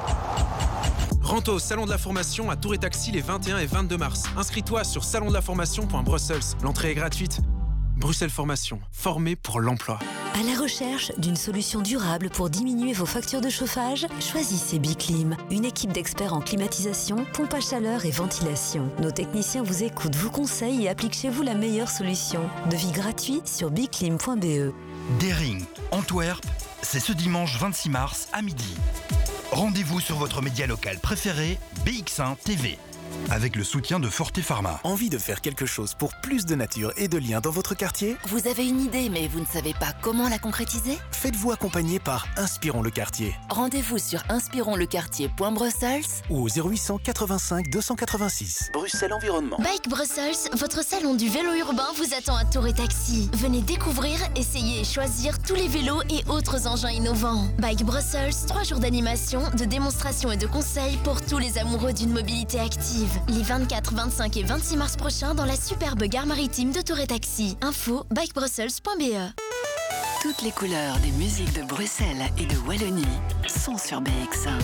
Rentre 1.21 1.53
au 1.53 1.59
Salon 1.59 1.85
de 1.85 1.91
la 1.91 1.99
Formation 1.99 2.51
à 2.51 2.57
Tour 2.57 2.73
et 2.73 2.79
Taxi 2.79 3.13
les 3.13 3.21
21 3.21 3.59
et 3.59 3.67
22 3.67 3.99
mars. 3.99 4.25
Inscris-toi 4.39 4.85
sur 4.85 5.05
salondelinformation.brussels. 5.05 6.57
L'entrée 6.63 6.93
est 6.93 6.95
gratuite. 6.95 7.41
Bruxelles 7.99 8.31
Formation, 8.31 8.81
formé 8.91 9.37
pour 9.37 9.61
l'emploi. 9.61 9.99
À 10.35 10.43
la 10.43 10.61
recherche 10.61 11.11
d'une 11.19 11.37
solution 11.37 11.81
durable 11.81 12.31
pour 12.31 12.49
diminuer 12.49 12.93
vos 12.93 13.07
factures 13.07 13.41
de 13.41 13.49
chauffage, 13.49 14.07
choisissez 14.21 14.79
Biclim, 14.79 15.37
une 15.51 15.65
équipe 15.65 15.93
d'experts 15.93 16.35
en 16.35 16.41
climatisation, 16.41 17.25
pompe 17.33 17.55
à 17.55 17.61
chaleur 17.61 18.05
et 18.05 18.11
ventilation. 18.11 18.89
Nos 19.01 19.11
techniciens 19.11 19.63
vous 19.63 19.83
écoutent, 19.83 20.15
vous 20.17 20.31
conseillent 20.31 20.85
et 20.85 20.89
appliquent 20.89 21.17
chez 21.17 21.29
vous 21.29 21.43
la 21.43 21.55
meilleure 21.55 21.91
solution. 21.91 22.41
Devis 22.71 22.93
gratuit 22.93 23.41
sur 23.45 23.71
biclim.be. 23.71 24.73
Daring, 25.21 25.65
Antwerp, 25.91 26.45
c'est 26.83 27.01
ce 27.01 27.13
dimanche 27.13 27.59
26 27.59 27.89
mars 27.91 28.29
à 28.33 28.43
midi. 28.43 28.75
Rendez-vous 29.51 30.01
sur 30.01 30.17
votre 30.17 30.43
média 30.43 30.67
local 30.67 30.99
préféré, 30.99 31.59
BX1 31.85 32.37
TV 32.45 32.79
avec 33.31 33.57
le 33.57 33.65
soutien 33.65 34.01
de 34.01 34.09
Forte 34.09 34.41
Pharma. 34.41 34.81
Envie 34.85 35.11
de 35.11 35.19
faire 35.19 35.41
quelque 35.41 35.67
chose 35.67 35.95
pour 35.95 36.15
plus 36.23 36.47
de 36.47 36.55
nature 36.55 36.93
et 36.97 37.09
de 37.09 37.19
liens 37.19 37.41
dans 37.41 37.51
votre 37.51 37.75
quartier? 37.75 38.17
Vous 38.29 38.49
avez 38.49 38.67
une 38.67 38.81
idée 38.81 39.09
mais 39.09 39.29
vous 39.29 39.41
ne 39.41 39.47
savez 39.47 39.75
pas 39.75 39.93
comment 40.03 40.29
la 40.29 40.39
concrétiser? 40.39 40.99
Faites-vous 41.13 41.53
accompagner 41.53 41.99
par 41.99 42.27
Inspirons 42.37 42.83
le 42.83 42.91
quartier. 42.91 43.35
Rendez-vous 43.51 43.99
sur 43.99 44.23
inspironlequartier.brussels 44.29 46.05
ou 46.31 46.43
au 46.43 46.49
0800 46.49 46.99
85 47.05 47.69
286. 47.71 48.71
Bruxelles 48.73 49.13
Environnement. 49.13 49.59
Bike 49.59 49.89
Brussels, 49.89 50.51
votre 50.55 50.85
salon 50.85 51.15
du 51.15 51.29
vélo 51.29 51.53
urbain 51.55 51.89
vous 51.97 52.15
attend 52.15 52.37
à 52.37 52.45
Tour 52.45 52.67
et 52.67 52.75
Taxi. 52.75 53.31
Venez 53.35 53.63
découvrir, 53.63 54.19
essayer 54.37 54.81
et 54.81 54.85
choisir 54.85 55.39
tous 55.43 55.55
les 55.55 55.69
vélos 55.69 56.03
et 56.11 56.29
autres 56.29 56.67
engins 56.67 56.91
innovants. 56.91 57.49
Bike 57.59 57.85
Brussels, 57.85 58.35
trois 58.47 58.63
jours 58.63 58.79
d'animation, 58.79 59.43
de 59.57 59.65
démonstration 59.65 60.33
et 60.33 60.37
de 60.37 60.47
conseils 60.47 60.97
pour 61.05 61.21
tous 61.25 61.39
les 61.39 61.59
amoureux 61.59 61.93
d'une 61.93 62.13
mobilité 62.13 62.59
active 62.59 62.98
les 63.29 63.43
24, 63.43 63.95
25 63.95 64.37
et 64.37 64.43
26 64.43 64.77
mars 64.77 64.97
prochains 64.97 65.35
dans 65.35 65.45
la 65.45 65.57
superbe 65.57 66.05
gare 66.05 66.27
maritime 66.27 66.73
de 66.73 66.81
Tour 66.81 66.99
et 66.99 67.07
Taxi. 67.07 67.57
Info 67.61 68.05
bikebrussels.be 68.11 69.33
Toutes 70.23 70.43
les 70.43 70.51
couleurs 70.51 70.99
des 70.99 71.13
musiques 71.13 71.53
de 71.55 71.63
Bruxelles 71.63 72.25
et 72.39 72.47
de 72.47 72.57
Wallonie 72.67 73.05
sont 73.47 73.79
sur 73.79 74.01
BX1. 74.01 74.59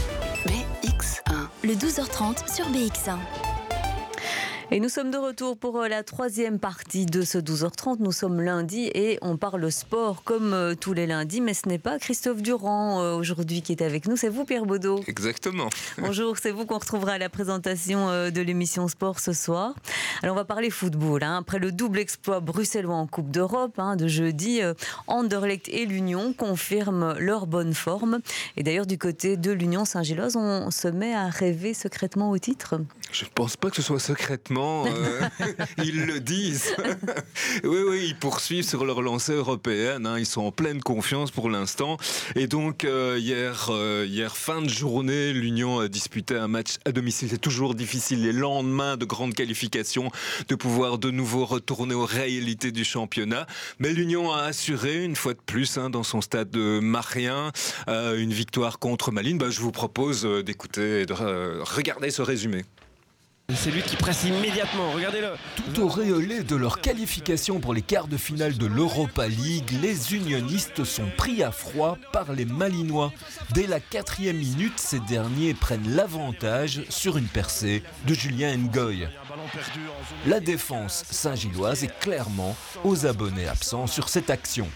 BX1. 0.46 1.46
Le 1.62 1.74
12h30 1.74 2.52
sur 2.52 2.66
BX1. 2.70 3.18
Et 4.70 4.80
nous 4.80 4.88
sommes 4.88 5.10
de 5.10 5.18
retour 5.18 5.58
pour 5.58 5.78
euh, 5.78 5.88
la 5.88 6.02
troisième 6.02 6.58
partie 6.58 7.04
de 7.04 7.20
ce 7.20 7.36
12h30. 7.36 7.96
Nous 8.00 8.12
sommes 8.12 8.40
lundi 8.40 8.90
et 8.94 9.18
on 9.20 9.36
parle 9.36 9.70
sport 9.70 10.24
comme 10.24 10.54
euh, 10.54 10.74
tous 10.74 10.94
les 10.94 11.06
lundis, 11.06 11.42
mais 11.42 11.52
ce 11.52 11.68
n'est 11.68 11.78
pas 11.78 11.98
Christophe 11.98 12.40
Durand 12.40 13.02
euh, 13.02 13.14
aujourd'hui 13.14 13.60
qui 13.60 13.72
est 13.72 13.82
avec 13.82 14.08
nous, 14.08 14.16
c'est 14.16 14.30
vous 14.30 14.46
Pierre 14.46 14.64
Baudot. 14.64 15.02
Exactement. 15.06 15.68
Bonjour, 15.98 16.38
c'est 16.38 16.50
vous 16.50 16.64
qu'on 16.64 16.78
retrouvera 16.78 17.12
à 17.12 17.18
la 17.18 17.28
présentation 17.28 18.08
de 18.30 18.40
l'émission 18.40 18.88
Sport 18.88 19.20
ce 19.20 19.34
soir. 19.34 19.74
Alors 20.22 20.34
on 20.34 20.38
va 20.38 20.46
parler 20.46 20.70
football. 20.70 21.22
Hein. 21.24 21.38
Après 21.40 21.58
le 21.58 21.70
double 21.70 21.98
exploit 21.98 22.40
bruxellois 22.40 22.96
en 22.96 23.06
Coupe 23.06 23.30
d'Europe 23.30 23.78
hein, 23.78 23.96
de 23.96 24.08
jeudi, 24.08 24.60
Anderlecht 25.06 25.68
et 25.68 25.84
l'Union 25.84 26.32
confirment 26.32 27.14
leur 27.18 27.46
bonne 27.46 27.74
forme. 27.74 28.20
Et 28.56 28.62
d'ailleurs 28.62 28.86
du 28.86 28.96
côté 28.96 29.36
de 29.36 29.52
l'Union 29.52 29.84
Saint-Gilloise, 29.84 30.36
on 30.36 30.70
se 30.70 30.88
met 30.88 31.14
à 31.14 31.28
rêver 31.28 31.74
secrètement 31.74 32.30
au 32.30 32.38
titre 32.38 32.80
Je 33.12 33.24
ne 33.24 33.30
pense 33.30 33.56
pas 33.56 33.68
que 33.68 33.76
ce 33.76 33.82
soit 33.82 34.00
secrètement. 34.00 34.53
Euh, 34.56 35.28
ils 35.78 36.06
le 36.06 36.20
disent. 36.20 36.74
oui, 37.64 37.78
oui, 37.88 38.06
ils 38.08 38.16
poursuivent 38.16 38.66
sur 38.66 38.84
leur 38.84 39.02
lancée 39.02 39.32
européenne. 39.32 40.06
Hein. 40.06 40.18
Ils 40.18 40.26
sont 40.26 40.42
en 40.42 40.52
pleine 40.52 40.82
confiance 40.82 41.30
pour 41.30 41.50
l'instant. 41.50 41.96
Et 42.34 42.46
donc, 42.46 42.84
euh, 42.84 43.18
hier, 43.18 43.68
euh, 43.70 44.06
hier, 44.08 44.36
fin 44.36 44.62
de 44.62 44.68
journée, 44.68 45.32
l'Union 45.32 45.80
a 45.80 45.88
disputé 45.88 46.36
un 46.36 46.48
match 46.48 46.76
à 46.84 46.92
domicile. 46.92 47.28
C'est 47.30 47.38
toujours 47.38 47.74
difficile, 47.74 48.22
les 48.22 48.32
lendemains 48.32 48.96
de 48.96 49.04
grandes 49.04 49.34
qualifications, 49.34 50.10
de 50.48 50.54
pouvoir 50.54 50.98
de 50.98 51.10
nouveau 51.10 51.44
retourner 51.44 51.94
aux 51.94 52.06
réalités 52.06 52.72
du 52.72 52.84
championnat. 52.84 53.46
Mais 53.78 53.92
l'Union 53.92 54.32
a 54.32 54.42
assuré, 54.42 55.04
une 55.04 55.16
fois 55.16 55.34
de 55.34 55.40
plus, 55.44 55.78
hein, 55.78 55.90
dans 55.90 56.02
son 56.02 56.20
stade 56.20 56.50
de 56.50 56.80
Marien, 56.80 57.52
une 57.88 58.32
victoire 58.32 58.78
contre 58.78 59.12
Malines. 59.12 59.38
Bah, 59.38 59.50
je 59.50 59.60
vous 59.60 59.72
propose 59.72 60.24
d'écouter 60.44 61.02
et 61.02 61.06
de 61.06 61.14
regarder 61.14 62.10
ce 62.10 62.22
résumé. 62.22 62.64
C'est 63.52 63.70
lui 63.70 63.82
qui 63.82 63.96
presse 63.96 64.24
immédiatement, 64.24 64.90
regardez-le. 64.92 65.32
Tout 65.74 65.82
auréolé 65.82 66.42
de 66.42 66.56
leur 66.56 66.80
qualification 66.80 67.60
pour 67.60 67.74
les 67.74 67.82
quarts 67.82 68.08
de 68.08 68.16
finale 68.16 68.56
de 68.56 68.64
l'Europa 68.64 69.28
League, 69.28 69.70
les 69.82 70.14
unionistes 70.14 70.84
sont 70.84 71.08
pris 71.18 71.42
à 71.42 71.52
froid 71.52 71.98
par 72.10 72.32
les 72.32 72.46
Malinois. 72.46 73.12
Dès 73.52 73.66
la 73.66 73.80
quatrième 73.80 74.38
minute, 74.38 74.78
ces 74.78 74.98
derniers 75.00 75.52
prennent 75.52 75.94
l'avantage 75.94 76.84
sur 76.88 77.18
une 77.18 77.26
percée 77.26 77.82
de 78.06 78.14
Julien 78.14 78.56
Ngoy. 78.56 79.08
La 80.26 80.40
défense 80.40 81.04
saint-gilloise 81.10 81.84
est 81.84 81.98
clairement 82.00 82.56
aux 82.82 83.04
abonnés 83.04 83.46
absents 83.46 83.86
sur 83.86 84.08
cette 84.08 84.30
action. 84.30 84.68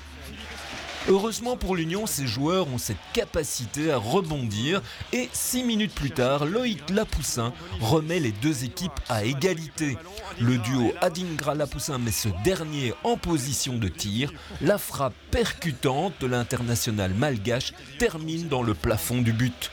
Heureusement 1.10 1.56
pour 1.56 1.74
l'Union, 1.74 2.06
ces 2.06 2.26
joueurs 2.26 2.68
ont 2.68 2.76
cette 2.76 2.98
capacité 3.14 3.90
à 3.90 3.96
rebondir 3.96 4.82
et 5.14 5.30
six 5.32 5.62
minutes 5.62 5.94
plus 5.94 6.10
tard, 6.10 6.44
Loïc 6.44 6.90
Lapoussin 6.90 7.54
remet 7.80 8.20
les 8.20 8.32
deux 8.32 8.64
équipes 8.64 9.00
à 9.08 9.24
égalité. 9.24 9.96
Le 10.38 10.58
duo 10.58 10.92
Adingra-Lapoussin 11.00 11.96
met 11.96 12.12
ce 12.12 12.28
dernier 12.44 12.92
en 13.04 13.16
position 13.16 13.78
de 13.78 13.88
tir. 13.88 14.34
La 14.60 14.76
frappe 14.76 15.14
percutante 15.30 16.12
de 16.20 16.26
l'international 16.26 17.14
malgache 17.14 17.72
termine 17.98 18.48
dans 18.48 18.62
le 18.62 18.74
plafond 18.74 19.22
du 19.22 19.32
but. 19.32 19.70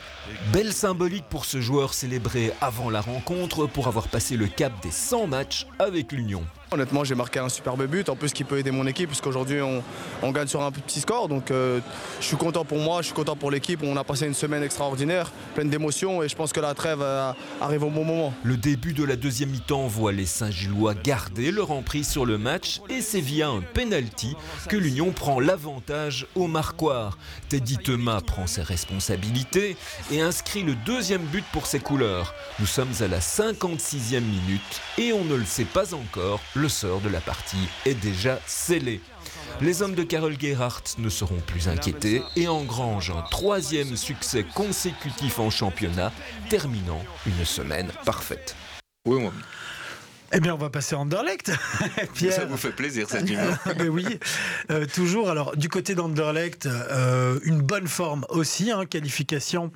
Belle 0.53 0.71
symbolique 0.71 1.25
pour 1.29 1.43
ce 1.43 1.59
joueur 1.59 1.93
célébré 1.93 2.53
avant 2.61 2.89
la 2.89 3.01
rencontre 3.01 3.67
pour 3.67 3.87
avoir 3.87 4.07
passé 4.07 4.37
le 4.37 4.47
cap 4.47 4.71
des 4.81 4.91
100 4.91 5.27
matchs 5.27 5.67
avec 5.79 6.13
l'Union. 6.13 6.45
Honnêtement, 6.71 7.03
j'ai 7.03 7.15
marqué 7.15 7.39
un 7.39 7.49
superbe 7.49 7.85
but, 7.85 8.09
en 8.09 8.15
plus 8.15 8.33
qui 8.33 8.43
peut 8.43 8.57
aider 8.57 8.71
mon 8.71 8.87
équipe, 8.87 9.09
puisqu'aujourd'hui 9.09 9.61
on, 9.61 9.83
on 10.23 10.31
gagne 10.31 10.47
sur 10.47 10.63
un 10.63 10.71
petit 10.71 10.99
score. 10.99 11.27
Donc 11.27 11.51
euh, 11.51 11.79
je 12.19 12.25
suis 12.25 12.37
content 12.37 12.65
pour 12.65 12.79
moi, 12.79 13.01
je 13.01 13.07
suis 13.07 13.13
content 13.13 13.35
pour 13.35 13.51
l'équipe. 13.51 13.81
On 13.83 13.95
a 13.97 14.03
passé 14.03 14.25
une 14.25 14.33
semaine 14.33 14.63
extraordinaire, 14.63 15.31
pleine 15.53 15.69
d'émotions, 15.69 16.23
et 16.23 16.27
je 16.27 16.35
pense 16.35 16.53
que 16.53 16.59
la 16.59 16.73
trêve 16.73 17.01
euh, 17.01 17.31
arrive 17.61 17.83
au 17.83 17.89
bon 17.89 18.03
moment. 18.03 18.33
Le 18.43 18.57
début 18.57 18.93
de 18.93 19.03
la 19.03 19.15
deuxième 19.15 19.49
mi-temps 19.49 19.87
voit 19.87 20.11
les 20.11 20.25
Saint-Gillois 20.25 20.95
garder 20.95 21.51
leur 21.51 21.71
emprise 21.71 22.09
sur 22.09 22.25
le 22.25 22.37
match, 22.37 22.81
et 22.89 23.01
c'est 23.01 23.21
via 23.21 23.49
un 23.49 23.61
penalty 23.61 24.35
que 24.67 24.75
l'Union 24.75 25.11
prend 25.11 25.39
l'avantage 25.39 26.25
au 26.35 26.47
marquoir. 26.47 27.17
Teddy 27.49 27.77
Thomas 27.77 28.21
prend 28.21 28.47
ses 28.47 28.63
responsabilités 28.63 29.77
et 30.11 30.21
inscrit 30.21 30.63
le 30.63 30.73
deuxième 30.85 31.23
but 31.23 31.45
pour 31.53 31.67
ses 31.67 31.79
couleurs. 31.79 32.33
Nous 32.59 32.65
sommes 32.65 32.93
à 33.01 33.07
la 33.07 33.19
56e 33.19 34.21
minute 34.21 34.81
et 34.97 35.13
on 35.13 35.23
ne 35.23 35.35
le 35.35 35.45
sait 35.45 35.65
pas 35.65 35.93
encore 35.93 36.39
le 36.55 36.69
sort 36.69 37.01
de 37.01 37.09
la 37.09 37.19
partie 37.19 37.67
est 37.85 37.95
déjà 37.95 38.39
scellé. 38.47 39.01
Les 39.61 39.81
hommes 39.81 39.93
de 39.93 40.03
Carol 40.03 40.39
Gerhardt 40.39 40.83
ne 40.97 41.09
seront 41.09 41.39
plus 41.45 41.67
inquiétés 41.67 42.23
et 42.35 42.47
engrangent 42.47 43.11
un 43.11 43.21
troisième 43.29 43.95
succès 43.95 44.45
consécutif 44.55 45.39
en 45.39 45.49
championnat, 45.49 46.11
terminant 46.49 47.01
une 47.25 47.45
semaine 47.45 47.91
parfaite. 48.05 48.55
Oui. 49.05 49.21
Eh 50.37 50.41
bien, 50.41 50.53
on 50.53 50.57
va 50.57 50.69
passer 50.69 50.95
en 50.95 51.03
Anderlecht. 51.03 51.49
Pierre. 52.13 52.33
Ça 52.33 52.43
vous 52.43 52.57
fait 52.57 52.75
plaisir, 52.75 53.09
cette. 53.09 53.23
Mais 53.79 53.87
oui, 53.87 54.19
euh, 54.69 54.85
toujours. 54.85 55.29
Alors, 55.29 55.55
du 55.55 55.69
côté 55.69 55.95
d'Anderlecht, 55.95 56.65
euh, 56.65 57.39
une 57.43 57.61
bonne 57.61 57.87
forme 57.87 58.25
aussi, 58.27 58.69
hein, 58.69 58.85
qualification 58.85 59.71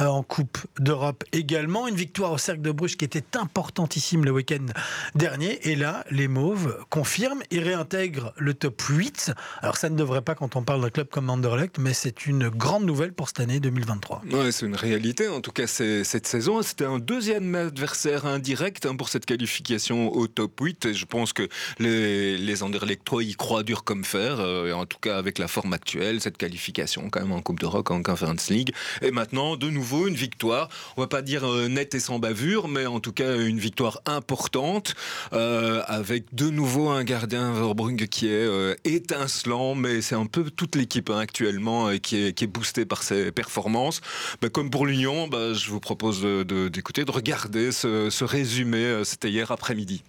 euh, 0.00 0.06
en 0.06 0.24
Coupe 0.24 0.58
d'Europe 0.80 1.22
également. 1.30 1.86
Une 1.86 1.94
victoire 1.94 2.32
au 2.32 2.38
Cercle 2.38 2.62
de 2.62 2.72
Bruges 2.72 2.96
qui 2.96 3.04
était 3.04 3.36
importantissime 3.36 4.24
le 4.24 4.32
week-end 4.32 4.66
dernier. 5.14 5.70
Et 5.70 5.76
là, 5.76 6.04
les 6.10 6.26
Mauves 6.26 6.76
confirment 6.90 7.42
et 7.52 7.60
réintègrent 7.60 8.32
le 8.36 8.54
top 8.54 8.82
8. 8.82 9.30
Alors, 9.62 9.76
ça 9.76 9.90
ne 9.90 9.96
devrait 9.96 10.22
pas 10.22 10.34
quand 10.34 10.56
on 10.56 10.62
parle 10.62 10.80
d'un 10.80 10.90
club 10.90 11.06
comme 11.08 11.30
Anderlecht, 11.30 11.78
mais 11.78 11.94
c'est 11.94 12.26
une 12.26 12.48
grande 12.48 12.84
nouvelle 12.84 13.12
pour 13.12 13.28
cette 13.28 13.38
année 13.38 13.60
2023. 13.60 14.22
Ouais, 14.32 14.50
c'est 14.50 14.66
une 14.66 14.74
réalité. 14.74 15.28
En 15.28 15.40
tout 15.40 15.52
cas, 15.52 15.68
cette 15.68 16.26
saison, 16.26 16.62
c'était 16.62 16.86
un 16.86 16.98
deuxième 16.98 17.54
adversaire 17.54 18.26
indirect 18.26 18.86
hein, 18.86 18.96
pour 18.96 19.08
cette 19.08 19.24
qualification 19.24 19.99
au 20.08 20.26
top 20.26 20.60
8. 20.60 20.86
Et 20.86 20.94
je 20.94 21.06
pense 21.06 21.32
que 21.32 21.48
les, 21.78 22.36
les 22.36 22.62
Anderlechtois 22.62 23.22
y 23.22 23.34
croient 23.34 23.62
dur 23.62 23.84
comme 23.84 24.04
fer. 24.04 24.36
Euh, 24.40 24.72
en 24.72 24.86
tout 24.86 24.98
cas, 24.98 25.16
avec 25.16 25.38
la 25.38 25.48
forme 25.48 25.72
actuelle, 25.72 26.20
cette 26.20 26.36
qualification 26.36 27.08
quand 27.10 27.20
même 27.20 27.32
en 27.32 27.42
Coupe 27.42 27.60
de 27.60 27.66
Rock, 27.66 27.90
en 27.90 28.02
Conference 28.02 28.48
League. 28.50 28.72
Et 29.02 29.10
maintenant, 29.10 29.56
de 29.56 29.68
nouveau, 29.70 30.06
une 30.06 30.14
victoire. 30.14 30.68
On 30.96 31.00
va 31.00 31.06
pas 31.06 31.22
dire 31.22 31.44
euh, 31.44 31.68
nette 31.68 31.94
et 31.94 32.00
sans 32.00 32.18
bavure, 32.18 32.68
mais 32.68 32.86
en 32.86 33.00
tout 33.00 33.12
cas, 33.12 33.36
une 33.36 33.58
victoire 33.58 34.00
importante. 34.06 34.94
Euh, 35.32 35.82
avec 35.86 36.34
de 36.34 36.50
nouveau 36.50 36.88
un 36.88 37.04
gardien 37.04 37.52
Verbrugge 37.52 38.06
qui 38.06 38.28
est 38.28 38.48
étincelant, 38.84 39.74
mais 39.74 40.00
c'est 40.00 40.14
un 40.14 40.26
peu 40.26 40.50
toute 40.50 40.76
l'équipe 40.76 41.10
hein, 41.10 41.18
actuellement 41.18 41.96
qui 41.98 42.16
est, 42.16 42.46
boostée 42.46 42.84
par 42.84 43.02
ses 43.02 43.32
performances. 43.32 44.00
Bah, 44.40 44.48
comme 44.48 44.70
pour 44.70 44.86
l'Union, 44.86 45.28
bah, 45.28 45.52
je 45.52 45.70
vous 45.70 45.80
propose 45.80 46.22
d'écouter, 46.22 47.02
de, 47.02 47.06
de, 47.06 47.12
regarder 47.12 47.72
ce, 47.72 48.10
ce 48.10 48.24
résumé. 48.24 49.02
C'était 49.04 49.30
hier 49.30 49.50
après-midi 49.50 49.79
après-midi 49.80 50.02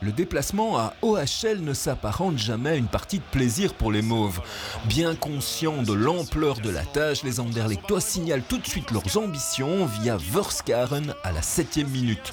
le 0.00 0.12
déplacement 0.12 0.78
à 0.78 0.94
OHL 1.02 1.60
ne 1.60 1.72
s'apparente 1.72 2.38
jamais 2.38 2.70
à 2.70 2.76
une 2.76 2.86
partie 2.86 3.18
de 3.18 3.24
plaisir 3.30 3.74
pour 3.74 3.90
les 3.90 4.02
Mauves. 4.02 4.40
Bien 4.84 5.14
conscients 5.14 5.82
de 5.82 5.92
l'ampleur 5.92 6.60
de 6.60 6.70
la 6.70 6.84
tâche, 6.84 7.24
les 7.24 7.40
Anderlechtois 7.40 8.00
signalent 8.00 8.44
tout 8.48 8.58
de 8.58 8.66
suite 8.66 8.90
leurs 8.90 9.16
ambitions 9.16 9.86
via 9.86 10.16
Verskaren 10.16 11.14
à 11.24 11.32
la 11.32 11.42
7 11.42 11.78
minute. 11.88 12.32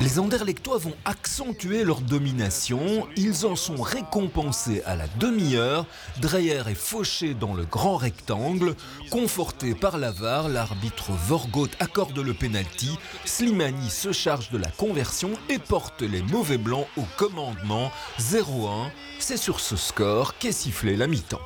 Les 0.00 0.18
Anderlechtois 0.18 0.78
vont 0.78 0.94
accentuer 1.04 1.84
leur 1.84 2.00
domination, 2.00 3.06
ils 3.16 3.46
en 3.46 3.54
sont 3.54 3.80
récompensés 3.80 4.82
à 4.84 4.96
la 4.96 5.06
demi-heure, 5.20 5.86
Dreyer 6.20 6.62
est 6.66 6.74
fauché 6.74 7.34
dans 7.34 7.54
le 7.54 7.64
grand 7.64 7.98
rectangle, 7.98 8.74
conforté 9.10 9.74
par 9.74 9.98
l'avare, 9.98 10.48
l'arbitre 10.48 11.12
Vorgoth 11.12 11.76
accorde 11.78 12.18
le 12.18 12.34
penalty, 12.34 12.90
Slimani 13.24 13.90
se 13.90 14.12
charge 14.12 14.50
de 14.50 14.58
la 14.58 14.70
conversion 14.70 15.30
et 15.48 15.58
porte 15.58 16.02
les 16.02 16.22
mauvais 16.22 16.58
blancs 16.58 16.86
au 16.96 17.04
commandement 17.16 17.90
0-1. 18.18 18.90
C'est 19.18 19.36
sur 19.36 19.60
ce 19.60 19.76
score 19.76 20.36
qu'est 20.38 20.52
sifflé 20.52 20.96
la 20.96 21.06
mi-temps. 21.06 21.40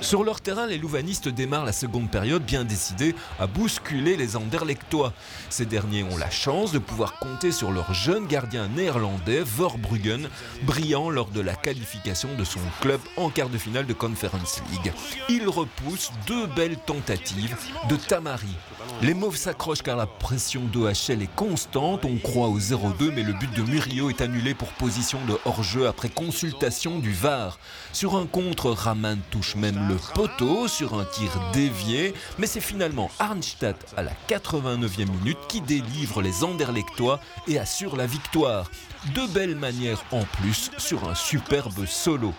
Sur 0.00 0.24
leur 0.24 0.40
terrain, 0.40 0.66
les 0.66 0.78
louvanistes 0.78 1.28
démarrent 1.28 1.64
la 1.64 1.72
seconde 1.72 2.10
période 2.10 2.42
bien 2.42 2.64
décidés 2.64 3.14
à 3.38 3.46
bousculer 3.46 4.16
les 4.16 4.36
Anderlechtois. 4.36 5.12
Ces 5.50 5.66
derniers 5.66 6.04
ont 6.04 6.16
la 6.16 6.30
chance 6.30 6.72
de 6.72 6.78
pouvoir 6.78 7.18
compter 7.18 7.52
sur 7.52 7.72
leur 7.72 7.92
jeune 7.94 8.26
gardien 8.26 8.68
néerlandais, 8.68 9.42
Verbruggen, 9.44 10.28
brillant 10.62 11.10
lors 11.10 11.30
de 11.30 11.40
la 11.40 11.54
qualification 11.54 12.28
de 12.36 12.44
son 12.44 12.60
club 12.80 13.00
en 13.16 13.30
quart 13.30 13.48
de 13.48 13.58
finale 13.58 13.86
de 13.86 13.92
Conference 13.92 14.62
League. 14.70 14.92
Il 15.28 15.48
repousse 15.48 16.12
deux 16.26 16.46
belles 16.46 16.78
tentatives 16.78 17.56
de 17.88 17.96
Tamari. 17.96 18.54
Les 19.02 19.14
Mauves 19.14 19.36
s'accrochent 19.36 19.82
car 19.82 19.96
la 19.96 20.06
pression 20.06 20.62
d'OHL 20.64 21.22
est 21.22 21.34
constante. 21.34 22.04
On 22.04 22.16
croit 22.18 22.48
au 22.48 22.58
0-2, 22.58 23.12
mais 23.12 23.22
le 23.22 23.32
but 23.32 23.52
de 23.54 23.62
Murillo 23.62 24.10
est 24.10 24.20
annulé 24.20 24.54
pour 24.54 24.68
position 24.68 25.18
de 25.26 25.36
hors-jeu 25.44 25.86
après 25.88 26.08
consultation 26.08 26.98
du 26.98 27.12
VAR. 27.12 27.58
Sur 27.92 28.16
un 28.16 28.26
contre, 28.26 28.70
Raman 28.70 29.18
touche 29.24 29.56
même 29.56 29.88
le 29.88 29.96
poteau 30.14 30.68
sur 30.68 30.94
un 30.94 31.04
tir 31.04 31.30
dévié, 31.52 32.14
mais 32.38 32.46
c'est 32.46 32.60
finalement 32.60 33.10
Arnstadt 33.18 33.76
à 33.96 34.02
la 34.02 34.12
89e 34.28 35.10
minute 35.10 35.38
qui 35.48 35.60
délivre 35.60 36.22
les 36.22 36.44
Anderlechtois 36.44 37.20
et 37.48 37.58
assure 37.58 37.96
la 37.96 38.06
victoire. 38.06 38.70
De 39.14 39.26
belles 39.32 39.56
manières 39.56 40.02
en 40.12 40.24
plus 40.24 40.70
sur 40.78 41.08
un 41.08 41.14
superbe 41.14 41.86
solo. 41.86 42.32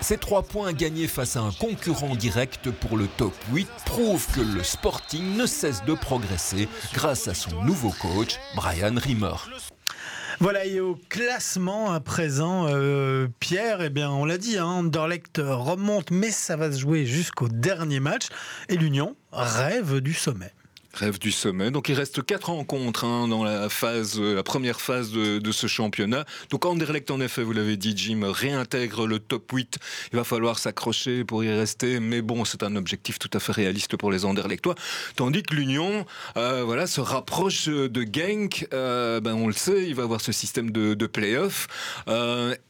Ces 0.00 0.18
trois 0.18 0.42
points 0.42 0.72
gagnés 0.72 1.06
face 1.06 1.36
à 1.36 1.40
un 1.40 1.52
concurrent 1.52 2.16
direct 2.16 2.70
pour 2.70 2.96
le 2.96 3.06
top 3.06 3.34
8 3.52 3.68
prouvent 3.84 4.26
que 4.34 4.40
le 4.40 4.64
Sporting 4.64 5.36
ne 5.36 5.46
cesse 5.46 5.84
de 5.84 5.94
progresser 5.94 6.68
grâce 6.92 7.28
à 7.28 7.34
son 7.34 7.62
nouveau 7.62 7.90
coach, 8.00 8.38
Brian 8.56 8.94
Rimmer. 8.96 9.36
Voilà, 10.42 10.66
et 10.66 10.80
au 10.80 10.98
classement 11.08 11.92
à 11.92 12.00
présent, 12.00 12.66
euh, 12.66 13.28
Pierre, 13.38 13.80
eh 13.80 13.90
bien, 13.90 14.10
on 14.10 14.24
l'a 14.24 14.38
dit, 14.38 14.58
hein, 14.58 14.82
remonte, 15.38 16.10
mais 16.10 16.32
ça 16.32 16.56
va 16.56 16.72
se 16.72 16.80
jouer 16.80 17.06
jusqu'au 17.06 17.46
dernier 17.46 18.00
match. 18.00 18.26
Et 18.68 18.76
l'Union 18.76 19.14
rêve 19.30 20.00
du 20.00 20.12
sommet. 20.14 20.50
Rêve 20.94 21.18
du 21.18 21.32
sommet. 21.32 21.70
Donc 21.70 21.88
il 21.88 21.94
reste 21.94 22.22
quatre 22.22 22.50
rencontres 22.50 23.04
hein, 23.04 23.26
dans 23.26 23.44
la 23.44 23.70
phase, 23.70 24.20
euh, 24.20 24.34
la 24.34 24.42
première 24.42 24.78
phase 24.78 25.10
de, 25.10 25.52
ce 25.52 25.66
championnat. 25.66 26.26
Donc 26.50 26.66
Anderlecht, 26.66 27.10
en 27.10 27.18
effet, 27.20 27.42
vous 27.42 27.54
l'avez 27.54 27.78
dit, 27.78 27.94
Jim, 27.96 28.20
réintègre 28.24 29.06
le 29.06 29.18
top 29.18 29.50
8. 29.50 29.78
Il 30.12 30.16
va 30.16 30.24
falloir 30.24 30.58
s'accrocher 30.58 31.24
pour 31.24 31.44
y 31.44 31.48
rester, 31.48 31.98
mais 31.98 32.20
bon, 32.20 32.44
c'est 32.44 32.62
un 32.62 32.76
objectif 32.76 33.18
tout 33.18 33.30
à 33.32 33.40
fait 33.40 33.52
réaliste 33.52 33.96
pour 33.96 34.10
les 34.10 34.26
Anderlechtois. 34.26 34.74
Tandis 35.16 35.42
que 35.42 35.54
l'Union, 35.54 36.04
euh, 36.36 36.62
voilà, 36.62 36.86
se 36.86 37.00
rapproche 37.00 37.68
de 37.68 38.06
Genk. 38.12 38.66
Euh, 38.74 39.20
ben 39.20 39.32
on 39.34 39.46
le 39.46 39.54
sait, 39.54 39.86
il 39.86 39.94
va 39.94 40.02
avoir 40.02 40.20
ce 40.20 40.32
système 40.32 40.70
de, 40.70 40.92
de 40.92 41.06
play-off. 41.06 41.68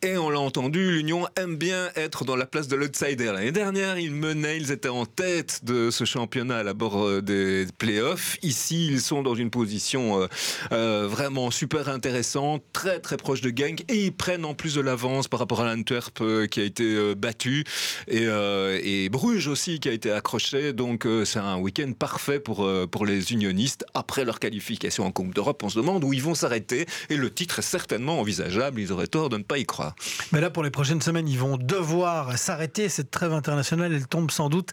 Et 0.02 0.16
on 0.16 0.30
l'a 0.30 0.40
entendu, 0.40 0.92
l'Union 0.92 1.26
aime 1.34 1.56
bien 1.56 1.90
être 1.96 2.24
dans 2.24 2.36
la 2.36 2.46
place 2.46 2.68
de 2.68 2.76
l'outsider. 2.76 3.32
L'année 3.32 3.52
dernière, 3.52 3.98
ils 3.98 4.12
menaient, 4.12 4.58
ils 4.58 4.70
étaient 4.70 4.88
en 4.88 5.06
tête 5.06 5.64
de 5.64 5.90
ce 5.90 6.04
championnat 6.04 6.58
à 6.58 6.62
la 6.62 6.74
bord 6.74 7.20
des 7.20 7.66
play-offs. 7.78 8.11
Ici, 8.42 8.88
ils 8.88 9.00
sont 9.00 9.22
dans 9.22 9.34
une 9.34 9.50
position 9.50 10.22
euh, 10.22 10.26
euh, 10.72 11.06
vraiment 11.08 11.50
super 11.50 11.88
intéressante, 11.88 12.62
très 12.72 13.00
très 13.00 13.16
proche 13.16 13.40
de 13.40 13.52
Genk, 13.54 13.84
et 13.88 14.06
ils 14.06 14.12
prennent 14.12 14.44
en 14.44 14.54
plus 14.54 14.74
de 14.74 14.80
l'avance 14.80 15.28
par 15.28 15.40
rapport 15.40 15.60
à 15.60 15.74
l'Antwerp 15.74 16.20
euh, 16.20 16.46
qui 16.46 16.60
a 16.60 16.64
été 16.64 17.14
battu, 17.14 17.64
et, 18.08 19.08
Bruges 19.10 19.48
aussi 19.48 19.78
qui 19.78 19.88
a 19.88 19.92
été 19.92 20.10
accroché. 20.10 20.72
Donc 20.72 21.06
c'est 21.24 21.38
un 21.38 21.58
week-end 21.58 21.92
parfait 21.92 22.40
pour, 22.40 22.68
pour 22.90 23.06
les 23.06 23.32
unionistes. 23.32 23.84
Après 23.94 24.24
leur 24.24 24.38
qualification 24.38 25.04
en 25.04 25.12
Coupe 25.12 25.34
d'Europe, 25.34 25.62
on 25.62 25.68
se 25.68 25.78
demande 25.78 26.04
où 26.04 26.12
ils 26.12 26.22
vont 26.22 26.34
s'arrêter, 26.34 26.86
et 27.10 27.16
le 27.16 27.30
titre 27.30 27.58
est 27.58 27.62
certainement 27.62 28.20
envisageable. 28.20 28.80
Ils 28.80 28.92
auraient 28.92 29.06
tort 29.06 29.28
de 29.28 29.36
ne 29.36 29.42
pas 29.42 29.58
y 29.58 29.66
croire. 29.66 29.94
Mais 30.32 30.40
là, 30.40 30.50
pour 30.50 30.62
les 30.62 30.70
prochaines 30.70 31.02
semaines, 31.02 31.28
ils 31.28 31.38
vont 31.38 31.56
devoir 31.56 32.38
s'arrêter. 32.38 32.88
Cette 32.88 33.10
trêve 33.10 33.32
internationale, 33.32 33.92
elle 33.92 34.06
tombe 34.06 34.30
sans 34.30 34.48
doute 34.48 34.70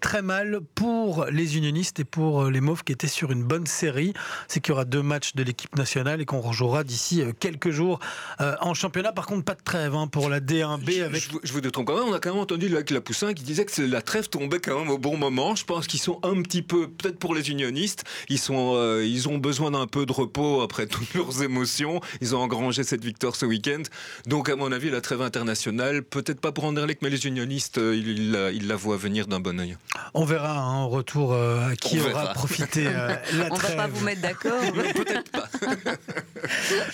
très 0.00 0.22
mal 0.22 0.60
pour 0.74 1.26
les 1.26 1.56
unionistes 1.56 2.00
et 2.00 2.04
pour 2.04 2.44
les 2.44 2.60
Qui 2.84 2.92
était 2.92 3.08
sur 3.08 3.32
une 3.32 3.42
bonne 3.42 3.66
série. 3.66 4.12
C'est 4.48 4.60
qu'il 4.60 4.70
y 4.70 4.74
aura 4.74 4.84
deux 4.84 5.02
matchs 5.02 5.34
de 5.34 5.42
l'équipe 5.42 5.76
nationale 5.76 6.20
et 6.20 6.24
qu'on 6.24 6.40
rejouera 6.40 6.84
d'ici 6.84 7.22
quelques 7.38 7.70
jours 7.70 8.00
euh, 8.40 8.56
en 8.60 8.74
championnat. 8.74 9.12
Par 9.12 9.26
contre, 9.26 9.44
pas 9.44 9.54
de 9.54 9.62
trêve 9.62 9.94
hein, 9.94 10.06
pour 10.06 10.28
la 10.28 10.40
D1B. 10.40 11.02
Avec... 11.02 11.22
Je, 11.22 11.30
je, 11.30 11.38
je 11.42 11.52
vous 11.52 11.60
détrompe 11.60 11.86
quand 11.86 11.98
même. 11.98 12.08
On 12.08 12.14
a 12.14 12.20
quand 12.20 12.30
même 12.30 12.42
entendu 12.42 12.66
avec 12.72 12.90
la 12.90 13.00
Poussin 13.00 13.34
qui 13.34 13.42
disait 13.42 13.64
que 13.64 13.82
la 13.82 14.02
trêve 14.02 14.28
tombait 14.28 14.60
quand 14.60 14.78
même 14.78 14.90
au 14.90 14.98
bon 14.98 15.16
moment. 15.16 15.54
Je 15.54 15.64
pense 15.64 15.86
qu'ils 15.86 16.00
sont 16.00 16.18
un 16.22 16.42
petit 16.42 16.62
peu, 16.62 16.88
peut-être 16.88 17.18
pour 17.18 17.34
les 17.34 17.50
unionistes, 17.50 18.04
ils, 18.28 18.38
sont, 18.38 18.74
euh, 18.74 19.04
ils 19.04 19.28
ont 19.28 19.38
besoin 19.38 19.70
d'un 19.70 19.86
peu 19.86 20.06
de 20.06 20.12
repos 20.12 20.62
après 20.62 20.86
toutes 20.88 21.14
leurs 21.14 21.42
émotions. 21.42 22.00
Ils 22.20 22.34
ont 22.34 22.40
engrangé 22.40 22.84
cette 22.84 23.04
victoire 23.04 23.36
ce 23.36 23.46
week-end. 23.46 23.82
Donc, 24.26 24.48
à 24.48 24.56
mon 24.56 24.72
avis, 24.72 24.90
la 24.90 25.00
trêve 25.00 25.22
internationale, 25.22 26.02
peut-être 26.02 26.40
pas 26.40 26.52
pour 26.52 26.64
Anderlecht, 26.64 27.02
mais 27.02 27.10
les 27.10 27.26
unionistes, 27.26 27.78
euh, 27.78 27.96
ils, 27.96 28.08
ils, 28.08 28.32
la, 28.32 28.50
ils, 28.50 28.66
la, 28.66 28.76
voient 28.76 28.96
venir 28.96 29.26
d'un 29.26 29.40
bon 29.40 29.58
oeil. 29.60 29.76
On 30.14 30.24
verra 30.24 30.58
hein, 30.58 30.74
en 30.74 30.88
retour 30.88 31.34
à 31.34 31.76
qui 31.76 31.98
On 31.98 32.10
aura 32.10 32.22
verra. 32.22 32.34
Profité 32.70 32.86
euh, 32.88 33.16
la 33.38 33.46
On 33.46 33.54
va 33.54 33.56
trêve. 33.56 33.76
pas 33.76 33.86
vous 33.86 34.04
mettre 34.04 34.20
d'accord. 34.22 34.60
Peut-être 34.94 35.30
pas. 35.30 35.48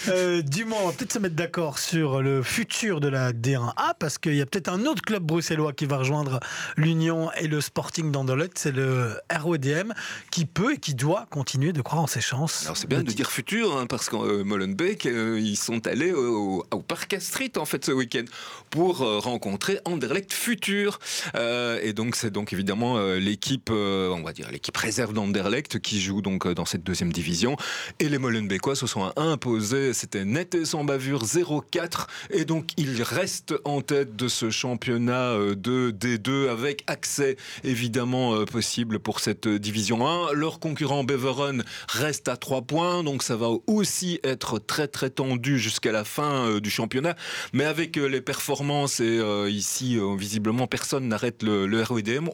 Euh, 0.09 0.43
du 0.43 0.65
moins, 0.65 0.79
on 0.83 0.87
va 0.89 0.93
peut-être 0.93 1.13
se 1.13 1.19
mettre 1.19 1.35
d'accord 1.37 1.79
sur 1.79 2.21
le 2.21 2.43
futur 2.43 3.01
de 3.01 3.09
la 3.09 3.33
D1A 3.33 3.95
parce 3.99 4.19
qu'il 4.19 4.35
y 4.35 4.41
a 4.41 4.47
peut-être 4.47 4.69
un 4.69 4.85
autre 4.87 5.03
club 5.03 5.23
bruxellois 5.23 5.73
qui 5.73 5.87
va 5.87 5.99
rejoindre 5.99 6.41
l'Union 6.77 7.31
et 7.41 7.47
le 7.47 7.61
Sporting 7.61 8.11
d'Anderlecht, 8.11 8.59
c'est 8.59 8.73
le 8.73 9.19
RODM 9.33 9.93
qui 10.31 10.47
peut 10.47 10.75
et 10.75 10.79
qui 10.79 10.95
doit 10.95 11.27
continuer 11.31 11.73
de 11.73 11.81
croire 11.81 12.03
en 12.03 12.07
ses 12.07 12.21
chances. 12.21 12.65
Alors 12.65 12.77
c'est 12.77 12.89
bien 12.89 13.03
de 13.03 13.11
dire 13.11 13.31
futur 13.31 13.77
hein, 13.77 13.87
parce 13.87 14.09
qu'en 14.09 14.25
euh, 14.25 14.45
Molenbeek, 14.45 15.07
euh, 15.07 15.39
ils 15.41 15.57
sont 15.57 15.87
allés 15.87 16.13
au, 16.13 16.65
au, 16.71 16.81
Parc 16.81 17.15
Astrid 17.15 17.57
en 17.59 17.65
fait 17.65 17.85
ce 17.85 17.93
week-end 17.93 18.25
pour 18.71 19.03
euh, 19.03 19.19
rencontrer 19.19 19.81
Anderlecht 19.85 20.33
futur 20.33 20.99
Euh, 21.35 21.81
et 21.83 21.93
donc 21.93 22.17
c'est 22.17 22.31
donc 22.31 22.53
évidemment 22.53 22.99
euh, 22.99 23.19
l'équipe, 23.19 23.71
on 23.71 24.23
va 24.23 24.33
dire 24.33 24.51
l'équipe 24.51 24.77
réserve 24.77 25.13
d'Anderlecht 25.13 25.66
qui 25.75 26.01
joue 26.01 26.23
donc 26.23 26.47
dans 26.49 26.65
cette 26.65 26.85
deuxième 26.85 27.13
division 27.13 27.57
et 27.99 28.09
les 28.09 28.19
Molenbeekois 28.19 28.77
se 28.77 28.87
sont 28.87 29.13
imposés, 29.17 29.93
c'était 29.93 30.25
net 30.25 30.55
et 30.55 30.65
sans 30.65 30.85
bavure 30.85 31.25
0-4 31.25 32.07
et 32.31 32.45
donc 32.45 32.71
ils 32.77 33.03
restent 33.03 33.55
en 33.65 33.81
tête 33.81 34.17
de 34.17 34.29
ce 34.29 34.51
championnat 34.51 35.33
euh, 35.33 35.55
de 35.55 35.91
D2 35.91 36.49
avec 36.49 36.85
accès 36.87 37.37
évidemment 37.65 38.35
euh, 38.35 38.45
possible 38.45 38.99
pour 38.99 39.21
cette 39.21 39.49
division 39.49 40.07
1. 40.07 40.33
Leur 40.33 40.61
concurrent 40.61 41.05
Beveren 41.05 41.65
reste 41.89 42.29
à 42.29 42.37
3 42.37 42.63
points, 42.63 43.03
donc 43.03 43.23
ça 43.23 43.37
va 43.37 43.49
aussi 43.67 44.21
être 44.23 44.59
très 44.59 44.89
très 44.89 45.11
tendu 45.11 45.59
jusqu'à 45.59 45.93
la 45.93 46.05
fin 46.05 46.47
euh, 46.47 46.61
du 46.61 46.71
championnat. 46.71 47.17
Mais 47.53 47.65
avec 47.65 47.97
euh, 47.97 48.07
les 48.07 48.21
performances 48.21 49.01
et 49.01 49.19
euh, 49.19 49.51
ici 49.51 49.99
euh, 49.99 50.15
visiblement 50.17 50.67
personne 50.67 51.09
n'arrête 51.09 51.43
le, 51.43 51.67
le 51.67 51.83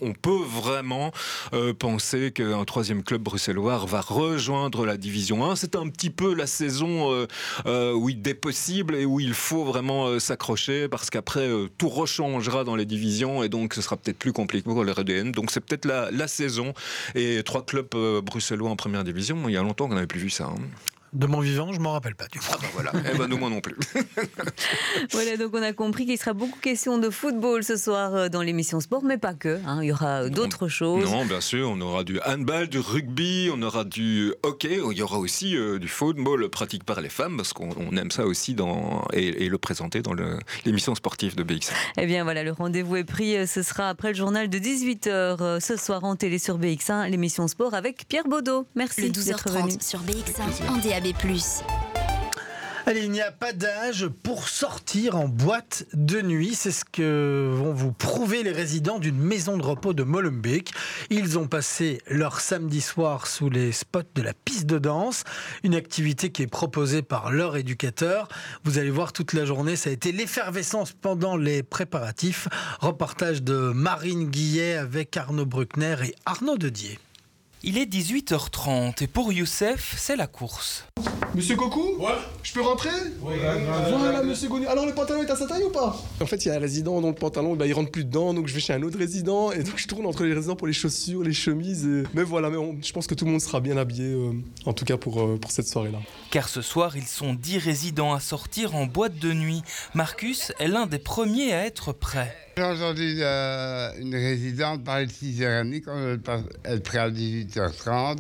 on 0.01 0.13
peut 0.13 0.43
vraiment 0.47 1.13
euh, 1.53 1.75
penser 1.75 2.33
qu'un 2.33 2.65
troisième 2.65 3.03
club 3.03 3.22
bruxellois 3.23 3.85
va 3.87 4.01
rejoindre 4.01 4.85
la 4.85 4.97
division 4.97 5.51
1. 5.51 5.57
C'est 5.57 5.77
un 5.77 5.89
petit 5.89 6.11
peu 6.11 6.35
la 6.35 6.47
saison 6.47 7.13
euh, 7.13 7.27
euh, 7.67 7.93
où 7.93 8.09
il 8.09 8.27
est 8.27 8.35
possible 8.35 8.95
et 8.97 9.05
où 9.05 9.21
il 9.21 9.35
faut 9.35 9.65
vraiment 9.65 10.07
euh, 10.07 10.19
s'accrocher 10.19 10.89
parce 10.89 11.11
qu'après 11.11 11.49
tout 11.79 11.89
rechangera 11.89 12.65
dans 12.65 12.77
les 12.77 12.85
divisions 12.85 13.43
et 13.43 13.49
donc 13.49 13.75
ce 13.75 13.83
sera 13.83 13.97
peut-être 13.97 14.19
plus 14.19 14.33
compliqué 14.33 14.65
pour 14.65 14.85
le 14.85 14.93
RDN. 14.93 15.33
Donc 15.33 15.51
c'est 15.51 15.61
peut-être 15.61 15.87
la, 15.87 16.29
saison 16.29 16.73
et 17.15 17.43
trois 17.43 17.65
clubs 17.65 17.95
bruxellois 18.23 18.71
en 18.71 18.77
première 18.77 19.05
division. 19.05 19.49
Il 19.49 19.53
y 19.53 19.57
a 19.57 19.63
longtemps 19.63 19.89
qu'on 19.89 19.95
n'avait 19.95 20.07
plus 20.07 20.21
vu 20.21 20.31
ça. 20.31 20.45
Hein. 20.45 20.61
De 21.13 21.27
mon 21.27 21.41
vivant, 21.41 21.73
je 21.73 21.79
m'en 21.79 21.93
rappelle 21.93 22.15
pas 22.15 22.27
du 22.33 22.39
Ah 22.51 22.57
bah 22.61 22.67
voilà, 22.73 22.91
eh 23.13 23.19
ben 23.19 23.27
nous 23.29 23.37
moi 23.37 23.51
non 23.51 23.61
plus. 23.61 23.77
voilà, 25.13 25.37
donc 25.37 25.51
on 25.55 25.63
a 25.63 25.73
compris 25.75 26.07
qu'il 26.07 26.17
sera 26.19 26.33
beaucoup 26.33 26.59
question 26.59 26.97
de 26.99 27.11
football 27.11 27.63
ce 27.65 27.77
soir 27.77 28.15
euh, 28.15 28.29
dans 28.31 28.41
l'émission 28.41 28.81
sport, 28.81 29.03
mais 29.05 29.19
pas 29.19 29.35
que. 29.35 29.61
Hein, 29.67 29.81
il 29.83 29.89
y 29.89 29.93
aura 29.93 30.29
d'autres 30.31 30.69
choses. 30.69 31.05
Non, 31.05 31.25
bien 31.27 31.43
sûr, 31.43 31.69
on 31.69 31.81
aura 31.83 32.03
du 32.05 32.19
handball, 32.25 32.69
du 32.69 32.79
rugby, 32.79 33.51
on 33.55 33.61
aura 33.63 33.85
du 33.85 34.33
hockey, 34.43 34.81
il 34.91 34.97
y 34.97 35.03
aura 35.03 35.19
aussi 35.19 35.55
euh, 35.57 35.79
du 35.79 35.89
football 35.89 36.49
pratique 36.49 36.85
par 36.85 37.01
les 37.03 37.11
femmes, 37.11 37.37
parce 37.37 37.53
qu'on 37.53 37.95
aime 37.97 38.11
ça 38.11 38.25
aussi 38.25 38.55
dans, 38.55 39.05
et, 39.13 39.45
et 39.45 39.49
le 39.51 39.59
présenter 39.59 40.01
dans 40.01 40.15
l'émission 40.65 40.95
sportive 40.95 41.37
de 41.37 41.43
BX. 41.43 41.73
Eh 41.99 42.07
bien 42.07 42.25
voilà, 42.25 42.43
le 42.43 42.53
rendez-vous 42.53 42.97
est 42.97 43.05
pris. 43.05 43.37
euh, 43.37 43.47
Ce 43.47 43.63
sera 43.63 43.91
après 43.91 44.09
le 44.09 44.15
journal 44.15 44.49
de 44.49 44.59
18h 44.59 45.09
euh, 45.11 45.61
ce 45.61 45.77
soir 45.77 46.05
en 46.05 46.17
télé 46.17 46.39
sur 46.39 46.59
BX1, 46.59 47.11
l'émission 47.11 47.47
sport 47.49 47.75
avec 47.75 48.09
Pierre 48.09 48.25
Baudot. 48.29 48.67
Merci 48.75 49.03
Le 49.03 49.09
d'être 49.11 49.51
venu. 49.51 49.73
12h30 49.73 49.87
sur 49.87 50.01
BX1 50.01 50.69
en 50.71 50.77
DAB+. 50.79 51.02
Allez, 52.87 53.05
il 53.05 53.11
n'y 53.11 53.21
a 53.21 53.33
pas 53.33 53.53
d'âge 53.53 54.07
pour 54.23 54.49
sortir 54.49 55.17
en 55.17 55.27
boîte 55.27 55.85
de 55.95 56.21
nuit. 56.21 56.55
C'est 56.55 56.71
ce 56.71 56.85
que 56.85 57.51
vont 57.53 57.73
vous 57.73 57.91
prouver 57.91 58.45
les 58.45 58.53
résidents 58.53 59.01
d'une 59.01 59.19
maison 59.19 59.57
de 59.57 59.65
repos 59.65 59.95
de 59.95 60.05
Molenbeek. 60.05 60.73
Ils 61.11 61.41
ont 61.41 61.49
passé 61.49 62.03
leur 62.09 62.41
samedi 62.41 62.81
soir 62.81 63.27
sous 63.27 63.51
les 63.51 63.73
spots 63.73 64.03
de 64.15 64.23
la 64.23 64.33
piste 64.33 64.67
de 64.67 64.79
danse, 64.79 65.25
une 65.65 65.75
activité 65.75 66.31
qui 66.31 66.43
est 66.43 66.47
proposée 66.47 67.03
par 67.03 67.33
leur 67.33 67.57
éducateur. 67.57 68.29
Vous 68.63 68.79
allez 68.79 68.91
voir 68.91 69.13
toute 69.13 69.33
la 69.33 69.45
journée, 69.45 69.75
ça 69.75 69.91
a 69.91 69.93
été 69.93 70.13
l'effervescence 70.13 70.93
pendant 70.93 71.37
les 71.37 71.65
préparatifs. 71.65 72.47
Reportage 72.81 73.43
de 73.43 73.73
Marine 73.73 74.29
Guillet 74.29 74.75
avec 74.77 75.17
Arnaud 75.17 75.47
Bruckner 75.47 75.97
et 76.05 76.15
Arnaud 76.27 76.59
Dedier. 76.59 76.99
Il 77.65 77.79
est 77.79 77.87
18h30 77.87 79.05
et 79.05 79.07
pour 79.07 79.33
Youssef, 79.33 79.95
c'est 79.97 80.17
la 80.17 80.27
course. 80.27 80.85
Monsieur 81.35 81.57
Coco 81.57 81.97
Ouais 81.99 82.13
Je 82.43 82.53
peux 82.53 82.61
rentrer 82.61 82.91
Ouais, 83.23 83.37
Voilà, 83.89 84.23
monsieur 84.23 84.49
Goni. 84.49 84.67
Alors, 84.67 84.85
le 84.85 84.93
pantalon 84.93 85.23
est 85.23 85.31
à 85.31 85.37
sa 85.37 85.47
taille 85.47 85.63
ou 85.65 85.71
pas 85.71 85.97
En 86.21 86.27
fait, 86.27 86.45
il 86.45 86.49
y 86.49 86.51
a 86.51 86.57
un 86.57 86.59
résident 86.59 87.01
dont 87.01 87.09
le 87.09 87.15
pantalon, 87.15 87.57
bah, 87.57 87.67
il 87.67 87.73
rentre 87.73 87.91
plus 87.91 88.05
dedans, 88.05 88.35
donc 88.35 88.49
je 88.49 88.55
vais 88.55 88.61
chez 88.61 88.75
un 88.75 88.83
autre 88.83 88.99
résident, 88.99 89.51
et 89.51 89.63
donc 89.63 89.75
je 89.77 89.87
tourne 89.89 90.05
entre 90.05 90.25
les 90.25 90.35
résidents 90.35 90.57
pour 90.57 90.67
les 90.67 90.73
chaussures, 90.75 91.23
les 91.23 91.33
chemises. 91.33 91.87
et- 91.87 92.03
Mais 92.13 92.23
voilà, 92.23 92.51
mais 92.51 92.59
on- 92.59 92.77
je 92.83 92.93
pense 92.93 93.07
que 93.07 93.15
tout 93.15 93.25
le 93.25 93.31
monde 93.31 93.41
sera 93.41 93.61
bien 93.61 93.79
habillé, 93.79 94.13
euh, 94.13 94.33
en 94.67 94.75
tout 94.75 94.85
cas 94.85 94.99
pour, 94.99 95.23
euh, 95.23 95.39
pour 95.41 95.51
cette 95.51 95.67
soirée-là. 95.69 95.99
Car 96.31 96.49
ce 96.51 96.61
soir, 96.61 96.97
ils 96.99 97.07
sont 97.07 97.33
10 97.33 97.57
résidents 97.59 98.13
à 98.13 98.21
sortir 98.21 98.75
en 98.75 98.85
boîte 98.87 99.19
de 99.19 99.33
nuit. 99.33 99.63
Marcus 99.95 100.53
est 100.59 100.69
l'un 100.69 100.85
des 100.87 100.99
premiers 100.99 101.55
à 101.55 101.65
être 101.65 101.93
prêt. 101.93 102.37
J'ai 102.59 102.63
entendu 102.65 103.17
euh, 103.21 103.91
une 103.99 104.15
résidente 104.15 104.85
parler 104.85 105.07
de 105.07 105.11
6h30 105.13 105.81
quand 105.83 105.97
elle 105.97 106.21
elle 106.65 106.77
est 106.77 106.81
prête 106.81 107.01
à 107.01 107.11
18h30. 107.11 108.19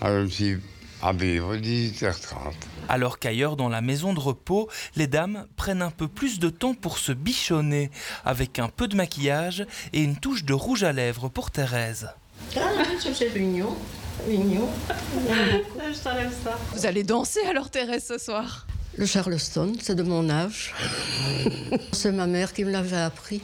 Alors 0.00 0.20
je 0.20 0.22
me 0.24 0.30
suis 0.30 0.56
habillé 1.04 1.40
pour 1.40 1.52
18h30. 1.52 2.52
Alors 2.88 3.18
qu'ailleurs 3.18 3.56
dans 3.56 3.68
la 3.68 3.80
maison 3.80 4.12
de 4.12 4.20
repos, 4.20 4.68
les 4.96 5.06
dames 5.06 5.46
prennent 5.56 5.82
un 5.82 5.90
peu 5.90 6.08
plus 6.08 6.38
de 6.38 6.50
temps 6.50 6.74
pour 6.74 6.98
se 6.98 7.12
bichonner, 7.12 7.90
avec 8.24 8.58
un 8.58 8.68
peu 8.68 8.88
de 8.88 8.96
maquillage 8.96 9.66
et 9.92 10.02
une 10.02 10.16
touche 10.16 10.44
de 10.44 10.54
rouge 10.54 10.84
à 10.84 10.92
lèvres 10.92 11.28
pour 11.28 11.50
Thérèse. 11.50 12.08
C'est 13.00 13.34
mignon. 13.34 13.76
Mignon. 14.28 14.68
Je 15.28 15.98
t'enlève 16.02 16.32
ça. 16.44 16.58
Vous 16.72 16.86
allez 16.86 17.02
danser 17.02 17.40
alors 17.48 17.70
Thérèse 17.70 18.06
ce 18.06 18.18
soir? 18.18 18.66
Le 18.96 19.06
Charleston, 19.06 19.72
c'est 19.80 19.96
de 19.96 20.04
mon 20.04 20.30
âge. 20.30 20.72
c'est 21.92 22.12
ma 22.12 22.26
mère 22.26 22.52
qui 22.52 22.64
me 22.64 22.70
l'avait 22.70 22.96
appris. 22.96 23.42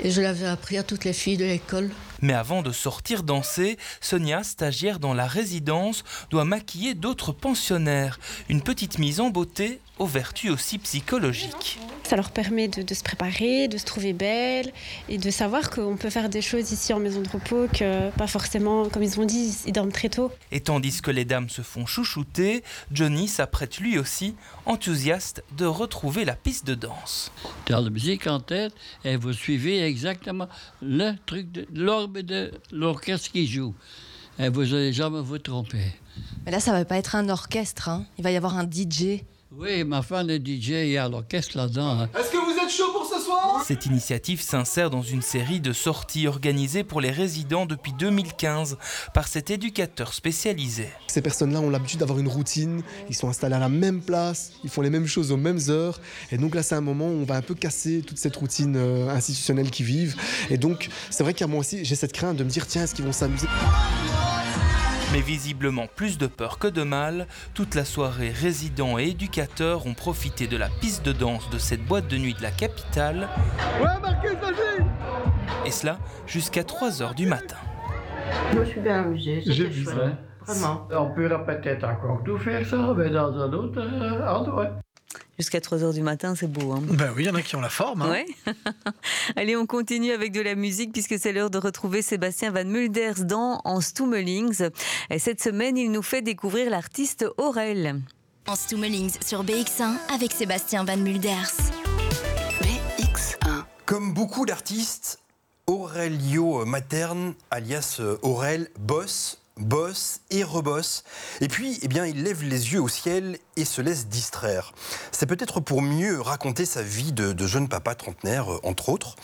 Et 0.00 0.10
je 0.10 0.20
l'avais 0.20 0.46
appris 0.46 0.76
à 0.76 0.82
toutes 0.82 1.04
les 1.04 1.12
filles 1.12 1.36
de 1.36 1.44
l'école. 1.44 1.90
Mais 2.22 2.32
avant 2.32 2.62
de 2.62 2.70
sortir 2.70 3.24
danser, 3.24 3.76
Sonia, 4.00 4.44
stagiaire 4.44 5.00
dans 5.00 5.12
la 5.12 5.26
résidence, 5.26 6.04
doit 6.30 6.44
maquiller 6.44 6.94
d'autres 6.94 7.32
pensionnaires. 7.32 8.18
Une 8.48 8.62
petite 8.62 8.98
mise 8.98 9.20
en 9.20 9.30
beauté 9.30 9.80
aux 9.98 10.06
vertus 10.06 10.50
aussi 10.50 10.78
psychologiques. 10.78 11.78
Ça 12.04 12.16
leur 12.16 12.30
permet 12.30 12.68
de, 12.68 12.82
de, 12.82 12.94
se 12.94 13.02
préparer, 13.02 13.68
de 13.68 13.78
se 13.78 13.84
trouver 13.84 14.12
belle 14.12 14.72
et 15.08 15.18
de 15.18 15.30
savoir 15.30 15.70
qu'on 15.70 15.96
peut 15.96 16.10
faire 16.10 16.28
des 16.28 16.42
choses 16.42 16.72
ici 16.72 16.92
en 16.92 16.98
maison 16.98 17.20
de 17.20 17.28
repos 17.28 17.68
que 17.72 18.10
pas 18.10 18.26
forcément, 18.26 18.88
comme 18.88 19.02
ils 19.02 19.20
ont 19.20 19.24
dit, 19.24 19.56
ils 19.66 19.72
dorment 19.72 19.92
très 19.92 20.08
tôt. 20.08 20.30
Et 20.50 20.60
tandis 20.60 21.02
que 21.02 21.10
les 21.10 21.24
dames 21.24 21.48
se 21.48 21.62
font 21.62 21.86
chouchouter, 21.86 22.64
Johnny 22.90 23.28
s'apprête 23.28 23.78
lui 23.78 23.98
aussi, 23.98 24.34
enthousiaste, 24.66 25.44
de 25.56 25.66
retrouver 25.66 26.24
la 26.24 26.34
piste 26.34 26.66
de 26.66 26.74
danse. 26.74 27.30
Dans 27.68 27.80
la 27.80 27.90
musique 27.90 28.26
en 28.26 28.40
tête 28.40 28.74
et 29.04 29.16
vous 29.16 29.32
suivez 29.32 29.82
exactement 29.84 30.48
le 30.80 31.12
truc 31.26 31.52
de 31.52 31.66
de 32.20 32.52
l'orchestre 32.70 33.32
qui 33.32 33.46
joue. 33.46 33.74
Et 34.38 34.48
vous 34.48 34.64
n'allez 34.64 34.92
jamais 34.92 35.20
vous 35.20 35.38
tromper. 35.38 35.92
Mais 36.44 36.52
là, 36.52 36.60
ça 36.60 36.72
va 36.72 36.84
pas 36.84 36.96
être 36.96 37.16
un 37.16 37.28
orchestre, 37.28 37.88
hein. 37.88 38.04
il 38.18 38.24
va 38.24 38.30
y 38.30 38.36
avoir 38.36 38.58
un 38.58 38.64
DJ. 38.64 39.22
Oui, 39.52 39.84
ma 39.84 40.02
femme 40.02 40.30
est 40.30 40.44
DJ, 40.44 40.68
il 40.68 40.88
y 40.90 40.98
a 40.98 41.08
l'orchestre 41.08 41.56
là-dedans. 41.56 42.00
Hein. 42.00 42.08
Est-ce 42.18 42.32
que 42.32 42.41
Cette 43.64 43.86
initiative 43.86 44.42
s'insère 44.42 44.90
dans 44.90 45.02
une 45.02 45.22
série 45.22 45.60
de 45.60 45.72
sorties 45.72 46.26
organisées 46.26 46.82
pour 46.82 47.00
les 47.00 47.10
résidents 47.10 47.64
depuis 47.64 47.92
2015 47.92 48.76
par 49.14 49.28
cet 49.28 49.50
éducateur 49.50 50.14
spécialisé. 50.14 50.88
Ces 51.06 51.22
personnes-là 51.22 51.60
ont 51.60 51.70
l'habitude 51.70 52.00
d'avoir 52.00 52.18
une 52.18 52.28
routine, 52.28 52.82
ils 53.08 53.14
sont 53.14 53.28
installés 53.28 53.54
à 53.54 53.60
la 53.60 53.68
même 53.68 54.00
place, 54.00 54.52
ils 54.64 54.70
font 54.70 54.82
les 54.82 54.90
mêmes 54.90 55.06
choses 55.06 55.30
aux 55.30 55.36
mêmes 55.36 55.60
heures. 55.68 56.00
Et 56.32 56.38
donc 56.38 56.54
là, 56.54 56.62
c'est 56.62 56.74
un 56.74 56.80
moment 56.80 57.06
où 57.06 57.20
on 57.20 57.24
va 57.24 57.36
un 57.36 57.42
peu 57.42 57.54
casser 57.54 58.02
toute 58.02 58.18
cette 58.18 58.36
routine 58.36 58.74
euh, 58.76 59.08
institutionnelle 59.08 59.70
qu'ils 59.70 59.86
vivent. 59.86 60.16
Et 60.50 60.58
donc, 60.58 60.88
c'est 61.10 61.22
vrai 61.22 61.34
qu'à 61.34 61.46
moi 61.46 61.60
aussi, 61.60 61.84
j'ai 61.84 61.94
cette 61.94 62.12
crainte 62.12 62.36
de 62.36 62.44
me 62.44 62.50
dire, 62.50 62.66
tiens, 62.66 62.82
est-ce 62.82 62.94
qu'ils 62.94 63.04
vont 63.04 63.12
s'amuser? 63.12 63.46
Mais 65.12 65.20
visiblement 65.20 65.86
plus 65.94 66.16
de 66.16 66.26
peur 66.26 66.58
que 66.58 66.68
de 66.68 66.82
mal, 66.82 67.26
toute 67.52 67.74
la 67.74 67.84
soirée 67.84 68.30
résidents 68.30 68.98
et 68.98 69.08
éducateurs 69.08 69.86
ont 69.86 69.92
profité 69.92 70.46
de 70.46 70.56
la 70.56 70.68
piste 70.80 71.04
de 71.04 71.12
danse 71.12 71.50
de 71.50 71.58
cette 71.58 71.84
boîte 71.84 72.08
de 72.08 72.16
nuit 72.16 72.32
de 72.32 72.42
la 72.42 72.50
capitale. 72.50 73.28
Ouais, 73.78 74.00
Marcus, 74.00 74.32
vas-y 74.40 75.68
Et 75.68 75.70
cela 75.70 75.98
jusqu'à 76.26 76.62
3h 76.62 77.14
du 77.14 77.26
matin. 77.26 77.56
Moi, 78.54 78.64
je 78.64 78.70
suis 78.70 78.80
bien 78.80 79.00
amusée. 79.00 79.42
J'ai 79.44 79.66
vu 79.66 79.84
ça. 79.84 79.92
Vraiment. 80.46 80.88
On 80.90 81.10
pourra 81.10 81.44
peut-être 81.44 81.84
encore 81.84 82.22
tout 82.24 82.38
faire 82.38 82.66
ça, 82.66 82.94
mais 82.96 83.10
dans 83.10 83.36
un 83.36 83.52
autre 83.52 83.80
euh, 83.80 84.26
endroit. 84.26 84.70
Jusqu'à 85.38 85.60
3h 85.60 85.92
du 85.92 86.02
matin, 86.02 86.34
c'est 86.36 86.46
beau. 86.46 86.72
Hein 86.72 86.82
ben 86.82 87.12
oui, 87.16 87.24
il 87.24 87.26
y 87.26 87.30
en 87.30 87.34
a 87.34 87.42
qui 87.42 87.56
ont 87.56 87.60
la 87.60 87.68
forme. 87.68 88.02
Hein. 88.02 88.10
Ouais. 88.10 88.26
Allez, 89.36 89.56
on 89.56 89.66
continue 89.66 90.12
avec 90.12 90.32
de 90.32 90.40
la 90.40 90.54
musique 90.54 90.92
puisque 90.92 91.18
c'est 91.18 91.32
l'heure 91.32 91.50
de 91.50 91.58
retrouver 91.58 92.02
Sébastien 92.02 92.50
Van 92.50 92.64
Mulders 92.64 93.24
dans 93.24 93.60
En 93.64 93.80
Stummelings. 93.80 94.68
Et 95.10 95.18
cette 95.18 95.42
semaine, 95.42 95.76
il 95.76 95.90
nous 95.90 96.02
fait 96.02 96.22
découvrir 96.22 96.70
l'artiste 96.70 97.26
Aurel. 97.38 98.00
En 98.46 98.56
Stummelings 98.56 99.14
sur 99.24 99.44
BX1 99.44 99.96
avec 100.12 100.32
Sébastien 100.32 100.84
Van 100.84 100.96
Mulders. 100.96 101.52
BX1. 102.62 103.64
Comme 103.86 104.14
beaucoup 104.14 104.46
d'artistes, 104.46 105.18
Aurelio 105.66 106.64
Materne, 106.64 107.34
alias 107.50 108.00
Aurel, 108.22 108.68
bosse 108.78 109.41
bosse 109.58 110.20
et 110.30 110.44
rebosse. 110.44 111.04
Et 111.40 111.48
puis, 111.48 111.78
eh 111.82 111.88
bien, 111.88 112.06
il 112.06 112.22
lève 112.22 112.42
les 112.42 112.72
yeux 112.72 112.80
au 112.80 112.88
ciel 112.88 113.38
et 113.56 113.64
se 113.64 113.82
laisse 113.82 114.06
distraire. 114.06 114.72
C'est 115.10 115.26
peut-être 115.26 115.60
pour 115.60 115.82
mieux 115.82 116.20
raconter 116.20 116.64
sa 116.64 116.82
vie 116.82 117.12
de, 117.12 117.46
jeune 117.46 117.68
papa 117.68 117.94
trentenaire, 117.94 118.52
euh, 118.52 118.60
entre 118.62 118.88
autres. 118.88 119.16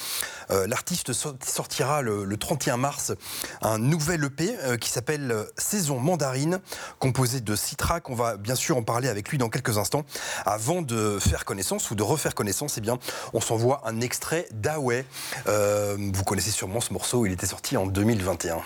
Euh, 0.50 0.66
L'artiste 0.66 1.12
sortira 1.12 2.02
le, 2.02 2.24
le, 2.24 2.36
31 2.36 2.76
mars 2.76 3.12
un 3.62 3.78
nouvel 3.78 4.24
EP 4.24 4.56
euh, 4.64 4.76
qui 4.76 4.90
s'appelle 4.90 5.46
Saison 5.56 5.98
Mandarine, 5.98 6.60
composé 6.98 7.40
de 7.40 7.56
six 7.56 7.76
tracks. 7.76 8.08
On 8.08 8.14
va 8.14 8.36
bien 8.36 8.54
sûr 8.54 8.76
en 8.76 8.82
parler 8.82 9.08
avec 9.08 9.28
lui 9.28 9.38
dans 9.38 9.48
quelques 9.48 9.78
instants. 9.78 10.04
Avant 10.44 10.82
de 10.82 11.18
faire 11.18 11.44
connaissance 11.44 11.90
ou 11.90 11.94
de 11.94 12.02
refaire 12.02 12.34
connaissance, 12.34 12.78
eh 12.78 12.80
bien, 12.80 12.98
on 13.32 13.40
s'envoie 13.40 13.82
un 13.84 14.00
extrait 14.00 14.48
d'Away. 14.52 15.04
Euh, 15.46 15.96
vous 15.98 16.24
connaissez 16.24 16.50
sûrement 16.50 16.80
ce 16.80 16.92
morceau, 16.92 17.26
il 17.26 17.32
était 17.32 17.46
sorti 17.46 17.76
en 17.76 17.86
2021. 17.86 18.60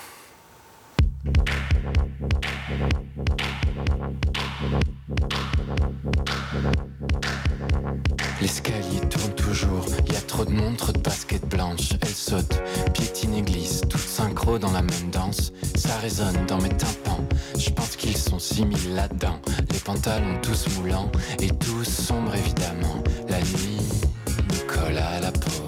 L'escalier 8.40 9.00
tourne 9.08 9.32
toujours, 9.34 9.86
y 10.12 10.16
a 10.16 10.20
trop 10.22 10.44
de 10.44 10.50
monde, 10.50 10.76
trop 10.76 10.90
de 10.90 10.98
baskets 10.98 11.48
blanches. 11.48 11.90
Elle 12.00 12.08
saute, 12.08 12.60
piétine 12.92 13.34
et 13.34 13.42
glisse, 13.42 13.82
toutes 13.88 14.00
synchro 14.00 14.58
dans 14.58 14.72
la 14.72 14.82
même 14.82 15.10
danse. 15.12 15.52
Ça 15.76 15.96
résonne 15.98 16.44
dans 16.48 16.60
mes 16.60 16.70
tympans, 16.70 17.24
je 17.56 17.70
pense 17.70 17.94
qu'ils 17.94 18.16
sont 18.16 18.40
six 18.40 18.64
mille 18.64 18.94
là-dedans. 18.94 19.40
Les 19.70 19.78
pantalons 19.78 20.40
tous 20.42 20.66
moulants 20.76 21.12
et 21.40 21.50
tous 21.50 21.84
sombres 21.84 22.34
évidemment. 22.34 23.02
La 23.28 23.38
nuit 23.38 23.78
nous 24.26 24.66
colle 24.66 24.98
à 24.98 25.20
la 25.20 25.30
peau. 25.30 25.61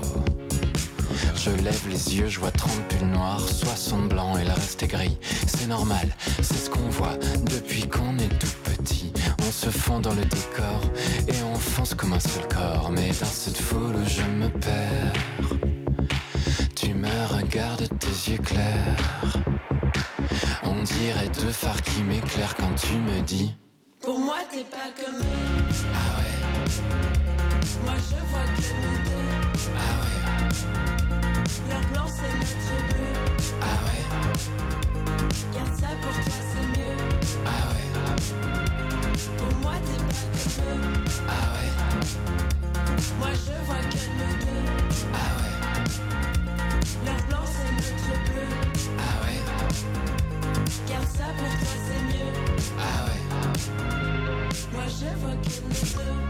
Je 1.34 1.50
lève 1.50 1.88
les 1.88 2.16
yeux, 2.16 2.28
je 2.28 2.40
vois 2.40 2.50
30 2.50 2.70
pulls 2.88 3.06
noirs, 3.06 3.40
60 3.40 4.08
blancs 4.08 4.38
et 4.40 4.44
le 4.44 4.52
reste 4.52 4.82
est 4.82 4.88
gris. 4.88 5.18
C'est 5.46 5.66
normal, 5.66 6.08
c'est 6.42 6.56
ce 6.56 6.70
qu'on 6.70 6.88
voit 6.88 7.16
depuis 7.50 7.88
qu'on 7.88 8.16
est 8.18 8.38
tout 8.38 8.54
petit. 8.64 9.12
On 9.46 9.50
se 9.50 9.70
fond 9.70 10.00
dans 10.00 10.14
le 10.14 10.24
décor 10.24 10.80
et 11.28 11.42
on 11.42 11.54
fonce 11.54 11.94
comme 11.94 12.12
un 12.12 12.20
seul 12.20 12.46
corps. 12.48 12.90
Mais 12.92 13.08
dans 13.08 13.26
cette 13.26 13.58
foule 13.58 13.94
où 13.96 14.08
je 14.08 14.22
me 14.22 14.48
perds, 14.48 15.12
tu 16.74 16.94
me 16.94 17.08
regardes 17.36 17.88
tes 17.98 18.30
yeux 18.30 18.38
clairs. 18.38 19.42
On 20.62 20.82
dirait 20.82 21.28
deux 21.40 21.52
phares 21.52 21.82
qui 21.82 22.02
m'éclairent 22.02 22.56
quand 22.56 22.74
tu 22.74 22.94
me 22.96 23.20
dis. 23.20 23.54
Pour 24.00 24.18
moi, 24.18 24.36
t'es 24.50 24.64
pas 24.64 24.90
comme 25.02 25.16
eux. 25.16 25.74
Ah 25.94 26.20
ouais. 26.20 26.34
Moi, 27.84 27.94
je 27.96 28.16
vois 28.30 28.44
que 28.56 28.72
nous 28.82 28.98
deux. 29.04 29.70
Ah 29.76 29.94
ouais. 30.00 30.93
Leur 31.68 31.80
blanc 31.92 32.06
c'est 32.06 32.32
notre 32.38 32.76
bleu. 32.88 33.12
Ah 33.60 33.76
ouais. 33.84 34.02
Garde 35.54 35.74
ça 35.80 35.88
pour 36.02 36.12
toi 36.12 36.38
c'est 36.50 36.66
mieux. 36.78 36.96
Ah 37.46 37.62
ouais. 37.70 37.88
Pour 39.38 39.52
moi 39.60 39.74
t'es 39.84 39.98
pas 39.98 40.24
comme 40.56 40.80
eux. 40.80 41.04
Ah 41.28 41.44
ouais. 41.54 41.70
Moi 43.18 43.32
je 43.32 43.54
vois 43.66 43.82
que 43.90 43.98
nous 44.18 44.34
deux. 44.44 44.64
Ah 45.14 45.30
ouais. 45.40 45.54
Leur 47.04 47.20
blanc 47.28 47.46
c'est 47.46 47.70
notre 47.74 48.14
bleu. 48.24 48.48
Ah 48.98 49.14
ouais. 49.24 49.38
Garde 50.88 51.08
ça 51.16 51.28
pour 51.38 51.52
toi 51.60 51.74
c'est 51.86 52.02
mieux. 52.12 52.32
Ah 52.78 53.04
ouais. 53.06 53.20
Moi 54.72 54.86
je 54.88 55.08
vois 55.18 55.36
que 55.42 55.48
nous 55.62 56.04
deux. 56.04 56.23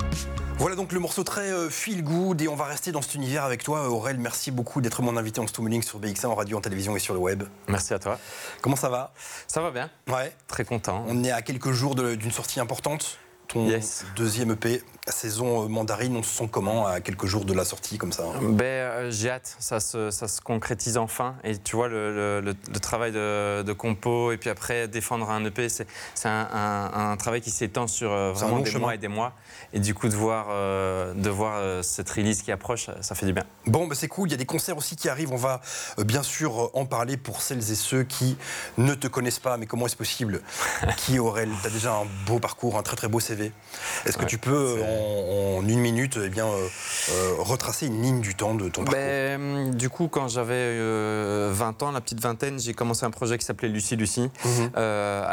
Voilà 0.59 0.77
donc 0.77 0.93
le 0.93 1.01
morceau 1.01 1.25
très 1.25 1.51
euh, 1.53 1.69
feel 1.69 2.03
good 2.03 2.41
et 2.41 2.49
on 2.49 2.55
va 2.55 2.65
rester 2.65 2.93
dans 2.93 3.03
cet 3.03 3.17
univers 3.17 3.45
avec 3.45 3.63
toi 3.63 3.89
Aurel. 3.89 4.19
Merci 4.19 4.51
beaucoup 4.51 4.81
d'être 4.81 5.03
mon 5.03 5.17
invité 5.17 5.41
en 5.41 5.47
Stummeling 5.47 5.83
sur 5.83 6.01
BX1 6.01 6.27
en 6.27 6.35
radio, 6.35 6.57
en 6.57 6.61
télévision 6.61 6.97
et 6.97 7.01
sur 7.01 7.13
le 7.13 7.21
web. 7.21 7.43
Merci 7.69 7.93
à 7.93 7.99
toi. 7.99 8.19
Comment 8.63 8.77
ça 8.77 8.89
va? 8.89 9.13
Ça 9.49 9.61
va 9.61 9.71
bien. 9.71 9.91
Ouais. 10.09 10.33
Très 10.47 10.65
content. 10.65 11.05
On 11.09 11.25
est 11.25 11.33
à 11.33 11.43
quelques 11.43 11.73
jours 11.73 11.95
d'une 11.95 12.31
sortie 12.31 12.61
importante. 12.61 13.19
Ton 13.55 13.69
yes. 13.69 14.05
deuxième 14.17 14.51
EP, 14.51 14.83
saison 15.07 15.69
mandarine, 15.69 16.17
on 16.17 16.23
se 16.23 16.37
sent 16.37 16.49
comment 16.51 16.87
à 16.87 17.01
quelques 17.01 17.27
jours 17.27 17.45
de 17.45 17.55
la 17.55 17.65
sortie 17.65 17.99
comme 17.99 18.13
ça 18.13 18.25
ben, 18.43 18.65
euh, 18.65 19.11
J'ai 19.11 19.31
hâte, 19.31 19.57
ça 19.59 19.81
se, 19.81 20.11
ça 20.11 20.29
se, 20.29 20.41
concrétise 20.41 20.97
enfin. 20.97 21.37
Et 21.45 21.57
tu 21.57 21.77
vois, 21.77 21.89
le, 21.89 22.41
le, 22.41 22.41
le 22.41 22.81
travail 22.81 23.13
de, 23.13 23.63
de, 23.63 23.73
compo 23.73 24.33
et 24.33 24.37
puis 24.37 24.51
après 24.51 24.89
défendre 24.89 25.31
un 25.31 25.45
EP, 25.45 25.69
c'est 25.69 25.87
un, 26.25 26.49
un, 26.53 27.11
un, 27.13 27.17
travail 27.17 27.41
qui 27.41 27.51
s'étend 27.51 27.87
sur 27.87 28.13
euh, 28.13 28.33
vraiment 28.33 28.59
des 28.59 28.71
chemin. 28.71 28.81
mois 28.81 28.95
et 28.95 28.99
des 28.99 29.09
mois. 29.09 29.35
Et 29.73 29.81
du 29.81 29.95
coup, 29.95 30.09
de 30.09 30.15
voir, 30.15 30.47
euh, 30.51 31.15
de 31.15 31.31
voir 31.31 31.57
euh, 31.57 31.83
cette 31.83 32.09
release 32.11 32.43
qui 32.43 32.53
approche, 32.53 32.91
ça 33.01 33.15
fait 33.15 33.27
du 33.27 33.33
bien. 33.33 33.45
Bon, 33.67 33.87
ben 33.87 33.95
c'est 33.95 34.09
cool. 34.09 34.29
Il 34.29 34.33
y 34.33 34.35
a 34.35 34.39
des 34.39 34.47
concerts 34.47 34.77
aussi 34.77 34.97
qui 34.97 35.09
arrivent. 35.09 35.33
On 35.33 35.37
va 35.37 35.61
euh, 35.99 36.05
bien 36.05 36.23
sûr 36.23 36.71
en 36.75 36.87
parler 36.87 37.17
pour 37.17 37.43
celles 37.43 37.59
et 37.71 37.75
ceux 37.75 38.05
qui 38.05 38.37
ne 38.79 38.95
te 38.95 39.09
connaissent 39.09 39.39
pas. 39.39 39.57
Mais 39.57 39.67
comment 39.67 39.87
est-ce 39.87 39.97
possible? 39.97 40.43
Qui, 40.97 41.19
Aurel 41.19 41.51
Tu 41.61 41.67
as 41.67 41.71
déjà 41.71 41.95
un 41.95 42.07
beau 42.27 42.39
parcours, 42.39 42.79
un 42.79 42.83
très 42.83 42.97
très 42.97 43.09
beau 43.09 43.21
CV. 43.21 43.44
Est-ce 44.07 44.17
que 44.17 44.23
ouais, 44.23 44.29
tu 44.29 44.39
peux, 44.39 44.77
en, 44.83 45.59
en, 45.59 45.69
une 45.69 45.81
minute, 45.81 46.19
eh 46.23 46.29
bien, 46.29 46.47
retracer 47.39 47.87
une 47.87 48.03
ligne 48.03 48.21
du 48.21 48.35
temps 48.35 48.55
de 48.55 48.69
ton 48.69 48.85
parcours 48.85 49.01
ben, 49.03 49.71
Du 49.75 49.89
coup, 49.91 50.09
quand 50.09 50.29
j'avais 50.29 50.79
20 51.51 51.83
ans, 51.83 51.91
la 51.91 52.01
petite 52.01 52.21
vingtaine, 52.21 52.59
j'ai 52.59 52.75
commencé 52.75 53.05
un 53.05 53.11
projet 53.11 53.39
qui 53.39 53.45
s'appelait 53.45 53.69
Lucie 53.69 53.97
Lucie. 53.97 54.31
Mm 54.45 54.49
-hmm. 54.49 54.71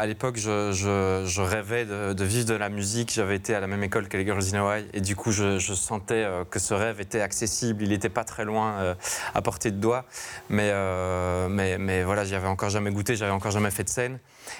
à 0.02 0.06
l'époque, 0.06 0.36
je, 0.36 0.72
je, 0.72 1.24
je, 1.26 1.42
rêvais 1.42 1.84
de, 1.84 2.12
de, 2.12 2.24
vivre 2.24 2.46
de 2.46 2.54
la 2.54 2.68
musique. 2.68 3.12
J'avais 3.12 3.36
été 3.36 3.54
à 3.54 3.60
la 3.60 3.66
même 3.66 3.82
école 3.82 4.08
que 4.08 4.16
les 4.16 4.24
Girls 4.24 4.44
in 4.52 4.58
Hawaii 4.60 4.86
et 4.92 5.00
du 5.00 5.14
coup, 5.16 5.32
je, 5.32 5.58
je 5.58 5.74
sentais 5.74 6.24
que 6.50 6.58
ce 6.58 6.74
rêve 6.74 7.00
était 7.00 7.20
accessible. 7.20 7.82
Il 7.82 7.90
n'était 7.90 8.08
pas 8.08 8.24
très 8.24 8.44
loin 8.44 8.72
euh, 8.78 8.94
à 9.34 9.42
portée 9.42 9.70
de 9.70 9.76
doigt. 9.76 10.04
Mais, 10.48 10.70
euh, 10.72 11.48
mais, 11.48 11.78
mais 11.78 12.04
voilà, 12.04 12.24
j'y 12.24 12.34
avais 12.34 12.48
encore 12.48 12.70
jamais 12.70 12.90
goûté, 12.90 13.16
j'avais 13.16 13.32
encore 13.32 13.50
jamais 13.50 13.70
fait 13.70 13.84
de 13.84 13.88
scène. 13.88 14.18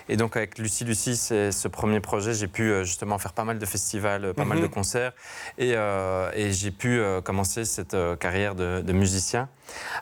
Et 0.08 0.16
donc 0.16 0.36
avec 0.36 0.58
Lucie 0.58 0.84
Lucie, 0.84 1.16
c'est 1.16 1.52
ce 1.52 1.68
premier 1.68 2.00
projet, 2.00 2.34
j'ai 2.34 2.48
pu 2.48 2.70
euh, 2.70 2.84
justement 2.84 3.18
faire 3.18 3.32
pas 3.32 3.44
mal 3.44 3.58
de 3.58 3.66
festivals, 3.66 4.24
euh, 4.26 4.32
pas 4.32 4.44
mal 4.44 4.58
Mhm. 4.58 4.62
de 4.64 4.68
concerts, 4.68 5.12
et, 5.58 5.72
euh, 5.74 6.30
et 6.34 6.52
j'ai 6.52 6.70
pu 6.70 7.00
commencer 7.24 7.64
cette 7.64 7.96
carrière 8.18 8.54
de, 8.54 8.80
de 8.82 8.92
musicien. 8.92 9.48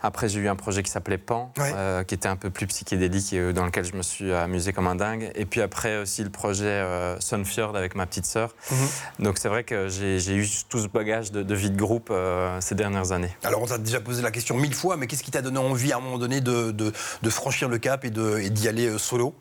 Après, 0.03 0.29
j'ai 0.29 0.41
eu 0.41 0.49
un 0.49 0.57
projet 0.57 0.83
qui 0.83 0.91
s'appelait 0.91 1.19
Pan, 1.19 1.53
euh, 1.59 2.03
qui 2.03 2.15
était 2.15 2.29
un 2.29 2.37
peu 2.37 2.51
plus 2.51 2.67
psychédélique 2.67 3.33
et 3.33 3.53
dans 3.53 3.65
lequel 3.65 3.85
je 3.85 3.95
me 3.95 4.03
suis 4.03 4.33
amusé 4.33 4.73
comme 4.73 4.87
un 4.87 4.95
dingue. 4.97 5.31
Et 5.35 5.45
puis 5.47 5.61
après 5.61 5.99
aussi 5.99 6.25
le 6.25 6.31
projet 6.31 6.65
euh, 6.67 7.19
Sunfjord 7.21 7.77
avec 7.77 7.95
ma 7.95 8.07
petite 8.07 8.27
sœur. 8.27 8.55
Mhm. 8.71 9.25
Donc 9.27 9.39
c'est 9.39 9.49
vrai 9.49 9.65
que 9.65 9.89
j'ai 9.89 10.35
eu 10.35 10.49
tout 10.69 10.79
ce 10.81 10.89
bagage 10.89 11.31
de, 11.31 11.43
de 11.43 11.55
vie 11.55 11.71
de 11.71 11.77
groupe 11.79 12.09
euh, 12.11 12.59
ces 12.61 12.75
dernières 12.75 13.13
années. 13.13 13.31
Alors, 13.45 13.63
on 13.63 13.67
t'a 13.67 13.79
déjà 13.79 14.01
posé 14.01 14.23
la 14.23 14.31
question 14.31 14.57
mille 14.57 14.75
fois, 14.75 14.97
mais 14.97 15.07
qu'est-ce 15.07 15.23
qui 15.23 15.31
t'a 15.31 15.43
donné 15.43 15.59
envie 15.59 15.93
à 15.93 15.99
un 15.99 16.01
moment 16.01 16.19
donné 16.19 16.41
de, 16.41 16.71
de- 16.73 16.93
de 17.23 17.31
franchir 17.31 17.69
le 17.69 17.79
cap 17.79 18.05
et 18.05 18.11
d'y 18.11 18.69
aller 18.69 18.99
solo? 18.99 19.35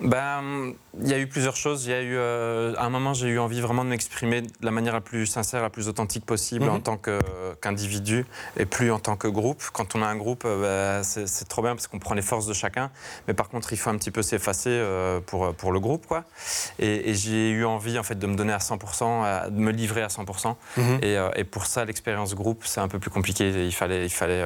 Ben, 0.00 0.72
il 1.00 1.08
y 1.08 1.12
a 1.14 1.18
eu 1.18 1.26
plusieurs 1.26 1.56
choses. 1.56 1.84
Il 1.86 1.90
y 1.90 1.94
a 1.94 2.02
eu, 2.02 2.16
euh, 2.16 2.74
à 2.76 2.84
un 2.86 2.90
moment, 2.90 3.12
j'ai 3.14 3.28
eu 3.28 3.38
envie 3.38 3.60
vraiment 3.60 3.84
de 3.84 3.90
m'exprimer 3.90 4.42
de 4.42 4.48
la 4.62 4.70
manière 4.70 4.94
la 4.94 5.00
plus 5.00 5.26
sincère, 5.26 5.62
la 5.62 5.70
plus 5.70 5.88
authentique 5.88 6.24
possible 6.24 6.64
Mhm. 6.64 6.70
en 6.70 6.80
tant 6.80 6.96
qu'individu 7.60 8.24
et 8.56 8.64
plus 8.66 8.90
en 8.90 8.98
tant 8.98 9.16
que 9.16 9.28
groupe. 9.28 9.62
Quand 9.72 9.94
on 9.94 10.02
a 10.02 10.06
un 10.06 10.16
groupe, 10.16 10.44
euh, 10.46 11.00
ben, 11.00 11.02
c'est 11.04 11.48
trop 11.48 11.62
bien 11.62 11.74
parce 11.74 11.86
qu'on 11.88 11.98
prend 11.98 12.14
les 12.14 12.22
forces 12.22 12.46
de 12.46 12.54
chacun. 12.54 12.90
Mais 13.28 13.34
par 13.34 13.48
contre, 13.48 13.72
il 13.72 13.76
faut 13.78 13.90
un 13.90 13.96
petit 13.96 14.10
peu 14.10 14.22
s'effacer 14.22 14.70
euh, 14.70 15.20
pour, 15.20 15.54
pour 15.54 15.72
le 15.72 15.80
groupe, 15.80 16.06
quoi. 16.06 16.24
Et, 16.78 17.10
et 17.10 17.14
j'ai 17.14 17.50
eu 17.50 17.64
envie, 17.64 17.98
en 17.98 18.02
fait, 18.02 18.18
de 18.18 18.26
me 18.26 18.34
donner 18.34 18.52
à 18.52 18.58
100%, 18.60 19.22
à- 19.24 19.50
de 19.50 19.58
me 19.58 19.72
livrer 19.72 20.02
à 20.02 20.08
100%. 20.08 20.56
Mhm. 20.76 20.98
Et, 21.02 21.16
et 21.36 21.44
pour 21.44 21.66
ça, 21.66 21.84
l'expérience 21.84 22.34
groupe, 22.34 22.62
c'est 22.64 22.80
un 22.80 22.88
peu 22.88 22.98
plus 22.98 23.10
compliqué. 23.10 23.50
Il 23.66 23.72
fallait, 23.74 24.04
il 24.06 24.10
fallait, 24.10 24.44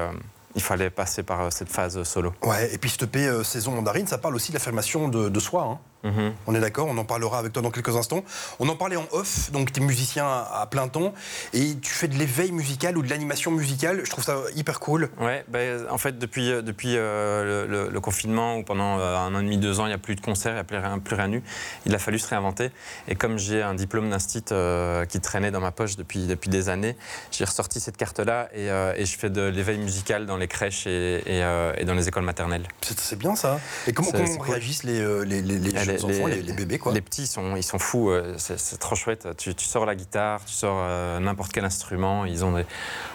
il 0.56 0.62
fallait 0.62 0.90
passer 0.90 1.22
par 1.22 1.42
euh, 1.42 1.50
cette 1.50 1.68
phase 1.68 2.02
solo. 2.02 2.32
Ouais, 2.42 2.74
et 2.74 2.78
puis 2.78 2.90
cette 2.90 3.14
euh, 3.14 3.44
saison 3.44 3.72
mandarine, 3.72 4.06
ça 4.06 4.18
parle 4.18 4.34
aussi 4.34 4.50
de 4.50 4.56
l'affirmation 4.56 5.08
de, 5.08 5.28
de 5.28 5.40
soi. 5.40 5.62
hein. 5.64 5.78
Mhm. 6.04 6.34
On 6.46 6.54
est 6.54 6.60
d'accord, 6.60 6.86
on 6.88 6.96
en 6.98 7.04
parlera 7.04 7.38
avec 7.38 7.52
toi 7.52 7.62
dans 7.62 7.70
quelques 7.70 7.96
instants. 7.96 8.22
On 8.60 8.68
en 8.68 8.76
parlait 8.76 8.96
en 8.96 9.06
off, 9.12 9.50
donc 9.50 9.72
tu 9.72 9.80
es 9.80 9.84
musicien 9.84 10.26
à, 10.26 10.66
plein 10.70 10.88
temps 10.88 11.14
et 11.52 11.76
tu 11.80 11.90
fais 11.92 12.08
de 12.08 12.16
l'éveil 12.16 12.52
musical 12.52 12.96
ou 12.96 13.02
de 13.02 13.08
l'animation 13.10 13.50
musicale. 13.50 14.00
Je 14.04 14.10
trouve 14.10 14.24
ça 14.24 14.38
hyper 14.54 14.80
cool. 14.80 15.10
Ouais, 15.20 15.44
ben, 15.48 15.84
en 15.90 15.98
fait, 15.98 16.18
depuis, 16.18 16.50
euh, 16.50 16.62
depuis 16.62 16.94
euh, 16.96 17.88
le, 17.90 18.00
confinement, 18.00 18.56
où 18.58 18.62
pendant 18.62 18.98
euh, 18.98 19.16
un 19.16 19.34
an 19.34 19.40
et 19.40 19.42
demi, 19.42 19.58
deux 19.58 19.80
ans, 19.80 19.86
il 19.86 19.88
n'y 19.88 19.94
a 19.94 19.98
plus 19.98 20.14
de 20.14 20.20
concerts, 20.20 20.52
il 20.52 20.56
n'y 20.56 20.60
a 20.60 20.64
plus 20.64 20.76
rien, 20.76 20.98
plus 20.98 21.16
rien 21.16 21.32
eu, 21.32 21.42
il 21.86 21.94
a 21.94 21.98
fallu 21.98 22.18
se 22.18 22.28
réinventer. 22.28 22.70
Et 23.08 23.14
comme 23.16 23.38
j'ai 23.38 23.62
un 23.62 23.74
diplôme 23.74 24.10
d'instit 24.10 24.44
euh, 24.52 25.04
qui 25.06 25.20
traînait 25.20 25.50
dans 25.50 25.60
ma 25.60 25.72
poche 25.72 25.96
depuis, 25.96 26.26
depuis 26.26 26.50
des 26.50 26.68
années, 26.68 26.96
j'ai 27.32 27.44
ressorti 27.44 27.80
cette 27.80 27.96
carte-là 27.96 28.48
et, 28.54 28.66
et 28.66 29.04
je 29.06 29.18
fais 29.18 29.30
de 29.30 29.42
l'éveil 29.42 29.78
musical 29.78 30.26
dans 30.26 30.36
les 30.36 30.48
crèches 30.48 30.86
et, 30.86 31.22
et, 31.26 31.40
et 31.78 31.84
dans 31.84 31.94
les 31.94 32.08
écoles 32.08 32.24
maternelles. 32.24 32.66
C'est 32.80 33.18
bien 33.18 33.34
ça. 33.34 33.58
Et 33.86 33.92
comment, 33.92 34.10
comment 34.10 34.36
cool. 34.36 34.50
réagissent 34.50 34.84
les, 34.84 35.24
les, 35.24 35.42
les- 35.42 35.58
les 35.92 36.04
enfants, 36.04 36.26
les, 36.26 36.42
les 36.42 36.52
bébés 36.52 36.78
quoi 36.78 36.92
Les 36.92 37.00
petits, 37.00 37.22
ils 37.22 37.26
sont, 37.26 37.56
ils 37.56 37.62
sont 37.62 37.78
fous. 37.78 38.10
euh, 38.10 38.34
C'est 38.38 38.78
trop 38.78 38.94
chouette. 38.94 39.28
Tu, 39.36 39.54
tu 39.54 39.64
sors 39.64 39.86
la 39.86 39.94
guitare, 39.94 40.44
tu 40.44 40.52
sors 40.54 40.76
euh, 40.78 41.18
n'importe 41.20 41.52
quel 41.52 41.64
instrument. 41.64 42.24
Ils 42.24 42.44
ont 42.44 42.52
des- 42.52 42.66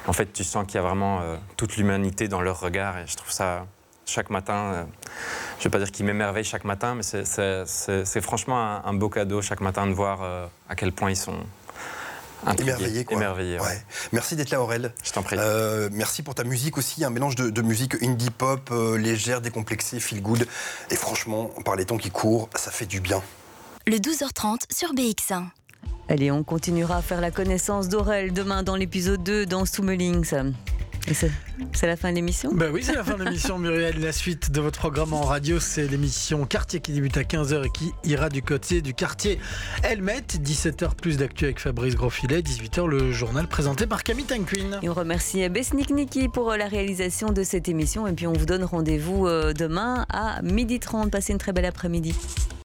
En 0.08 0.14
fait, 0.14 0.32
tu 0.34 0.44
sens 0.44 0.66
qu'il 0.66 0.76
y 0.76 0.80
a 0.80 0.82
vraiment 0.82 1.22
euh, 1.22 1.36
toute 1.58 1.78
l'humanité 1.78 2.28
dans 2.28 2.42
leur 2.42 2.60
regard. 2.60 2.98
Et 2.98 3.06
je 3.08 3.16
trouve 3.16 3.32
ça, 3.32 3.66
chaque 4.06 4.30
matin, 4.30 4.54
euh, 4.74 4.84
je 5.58 5.60
ne 5.60 5.64
vais 5.66 5.70
pas 5.70 5.78
dire 5.80 5.92
qu'ils 5.92 6.06
m'émerveillent 6.06 6.44
chaque 6.44 6.66
matin, 6.66 6.96
mais 6.96 7.04
c'est- 7.04 8.22
franchement 8.22 8.60
un, 8.62 8.84
un 8.86 8.94
beau 8.94 9.10
cadeau 9.10 9.42
chaque 9.42 9.62
matin 9.62 9.88
de 9.88 9.94
voir 9.94 10.22
à 10.70 10.76
quel 10.76 10.92
point 10.92 11.10
ils 11.12 11.16
sont 11.18 11.36
intrigués, 12.46 13.06
Émerveillés, 13.10 13.58
quoi. 13.58 13.68
ouais. 13.68 13.74
Ouais. 13.74 13.82
Merci 14.12 14.36
d'être 14.36 14.50
là, 14.50 14.62
Aurel. 14.62 14.94
Je 15.04 15.12
t'en 15.12 15.24
prie. 15.24 15.36
Euh, 15.40 15.90
merci 15.92 16.24
pour 16.24 16.36
ta 16.36 16.44
musique 16.44 16.78
aussi, 16.78 17.04
un 17.04 17.10
mélange 17.10 17.36
de, 17.36 17.50
de 17.50 17.62
musique 17.62 18.02
indie 18.04 18.30
pop, 18.32 18.70
euh, 18.72 18.98
légère, 18.98 19.42
décomplexée, 19.42 20.00
feel 20.00 20.22
good. 20.22 20.48
Et 20.90 20.96
franchement, 20.96 21.46
par 21.66 21.76
les 21.76 21.86
temps 21.86 21.98
qui 21.98 22.12
courent, 22.12 22.50
ça 22.56 22.72
fait 22.72 22.86
du 22.86 23.00
bien. 23.00 23.22
Le 23.88 23.98
12h30 23.98 24.62
sur 24.72 24.94
BX1. 24.94 25.46
Allez, 26.10 26.32
on 26.32 26.44
continuera 26.44 26.98
à 26.98 27.02
faire 27.02 27.22
la 27.22 27.32
connaissance 27.32 27.88
d'Aurel 27.90 28.34
demain 28.34 28.64
dans 28.64 28.76
l'épisode 28.76 29.24
2 29.24 29.46
dans 29.46 29.66
Summelings. 29.66 30.34
C'est 31.74 31.88
la 31.88 31.96
fin 31.96 32.10
de 32.12 32.16
l'émission 32.16 32.52
Bah 32.54 32.68
oui, 32.72 32.84
c'est 32.84 32.94
la 32.96 33.04
fin 33.04 33.18
de 33.18 33.24
l'émission, 33.24 33.58
Muriel. 33.58 34.00
La 34.00 34.12
suite 34.12 34.52
de 34.52 34.62
votre 34.62 34.80
programme 34.80 35.14
en 35.14 35.22
radio, 35.22 35.60
c'est 35.60 35.88
l'émission 35.88 36.46
Quartier 36.46 36.80
qui 36.80 36.92
débute 36.92 37.18
à 37.18 37.24
15h 37.24 37.66
et 37.66 37.70
qui 37.70 37.92
ira 38.04 38.30
du 38.30 38.42
côté 38.42 38.82
du 38.82 38.94
quartier 38.94 39.40
Helmet. 39.84 40.22
17h, 40.22 40.96
plus 40.96 41.18
d'actu 41.18 41.46
avec 41.46 41.60
Fabrice 41.60 41.96
Grosfilet. 41.96 42.42
18h, 42.42 42.88
le 42.88 43.12
journal 43.12 43.48
présenté 43.48 43.88
par 43.88 44.04
Camille 44.04 44.26
Tanquin. 44.26 44.80
Et 44.82 44.90
on 44.90 44.94
remercie 44.94 45.48
Besnik 45.50 45.90
Niki 45.90 46.30
pour 46.30 46.52
la 46.52 46.68
réalisation 46.68 47.32
de 47.32 47.44
cette 47.44 47.68
émission. 47.68 48.08
Et 48.08 48.14
puis 48.14 48.28
on 48.28 48.34
vous 48.34 48.46
donne 48.46 48.64
rendez-vous 48.64 49.28
euh, 49.28 49.54
demain 49.54 50.06
à 50.10 50.42
12h30. 50.42 51.10
Passez 51.10 51.34
une 51.34 51.40
très 51.40 51.54
belle 51.54 51.66
après-midi. 51.66 52.16